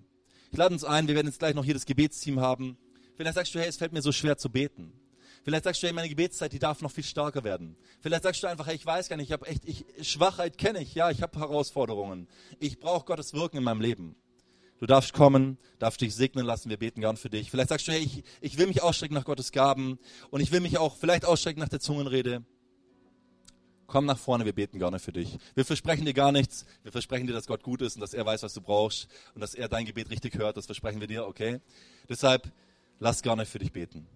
Ich 0.51 0.57
lade 0.57 0.73
uns 0.73 0.83
ein, 0.83 1.07
wir 1.07 1.15
werden 1.15 1.27
jetzt 1.27 1.39
gleich 1.39 1.55
noch 1.55 1.63
hier 1.63 1.73
das 1.73 1.85
Gebetsteam 1.85 2.39
haben. 2.39 2.77
Vielleicht 3.15 3.35
sagst 3.35 3.55
du, 3.55 3.59
hey, 3.59 3.67
es 3.67 3.77
fällt 3.77 3.93
mir 3.93 4.01
so 4.01 4.11
schwer 4.11 4.37
zu 4.37 4.49
beten. 4.49 4.93
Vielleicht 5.43 5.63
sagst 5.63 5.81
du, 5.81 5.87
hey, 5.87 5.93
meine 5.93 6.09
Gebetszeit, 6.09 6.53
die 6.53 6.59
darf 6.59 6.81
noch 6.81 6.91
viel 6.91 7.03
stärker 7.03 7.43
werden. 7.43 7.75
Vielleicht 8.01 8.23
sagst 8.23 8.43
du 8.43 8.47
einfach, 8.47 8.67
hey, 8.67 8.75
ich 8.75 8.85
weiß 8.85 9.09
gar 9.09 9.17
nicht, 9.17 9.29
ich 9.29 9.33
habe 9.33 9.47
echt, 9.47 9.65
ich, 9.65 9.85
Schwachheit 10.01 10.57
kenne 10.57 10.81
ich, 10.81 10.93
ja, 10.93 11.09
ich 11.09 11.21
habe 11.21 11.39
Herausforderungen. 11.39 12.27
Ich 12.59 12.79
brauche 12.79 13.05
Gottes 13.05 13.33
Wirken 13.33 13.57
in 13.57 13.63
meinem 13.63 13.81
Leben. 13.81 14.15
Du 14.79 14.85
darfst 14.87 15.13
kommen, 15.13 15.57
darfst 15.79 16.01
dich 16.01 16.15
segnen 16.15 16.45
lassen, 16.45 16.69
wir 16.69 16.77
beten 16.77 17.01
gern 17.01 17.17
für 17.17 17.29
dich. 17.29 17.51
Vielleicht 17.51 17.69
sagst 17.69 17.87
du, 17.87 17.91
hey, 17.91 18.01
ich, 18.01 18.23
ich 18.39 18.57
will 18.57 18.67
mich 18.67 18.81
ausstrecken 18.81 19.15
nach 19.15 19.25
Gottes 19.25 19.51
Gaben 19.51 19.99
und 20.29 20.41
ich 20.41 20.51
will 20.51 20.59
mich 20.59 20.77
auch 20.77 20.95
vielleicht 20.95 21.25
ausstrecken 21.25 21.59
nach 21.59 21.69
der 21.69 21.79
Zungenrede. 21.79 22.43
Komm 23.87 24.05
nach 24.05 24.17
vorne, 24.17 24.45
wir 24.45 24.53
beten 24.53 24.79
gerne 24.79 24.99
für 24.99 25.11
dich. 25.11 25.37
Wir 25.53 25.65
versprechen 25.65 26.05
dir 26.05 26.13
gar 26.13 26.31
nichts. 26.31 26.65
Wir 26.81 26.91
versprechen 26.91 27.27
dir, 27.27 27.33
dass 27.33 27.45
Gott 27.45 27.61
gut 27.61 27.81
ist 27.81 27.95
und 27.95 28.01
dass 28.01 28.13
er 28.13 28.25
weiß, 28.25 28.41
was 28.43 28.53
du 28.53 28.61
brauchst 28.61 29.07
und 29.35 29.41
dass 29.41 29.53
er 29.53 29.67
dein 29.67 29.85
Gebet 29.85 30.09
richtig 30.09 30.35
hört. 30.35 30.55
Das 30.55 30.65
versprechen 30.65 31.01
wir 31.01 31.07
dir, 31.07 31.27
okay? 31.27 31.59
Deshalb 32.07 32.51
lass 32.99 33.21
gerne 33.21 33.45
für 33.45 33.59
dich 33.59 33.71
beten. 33.71 34.07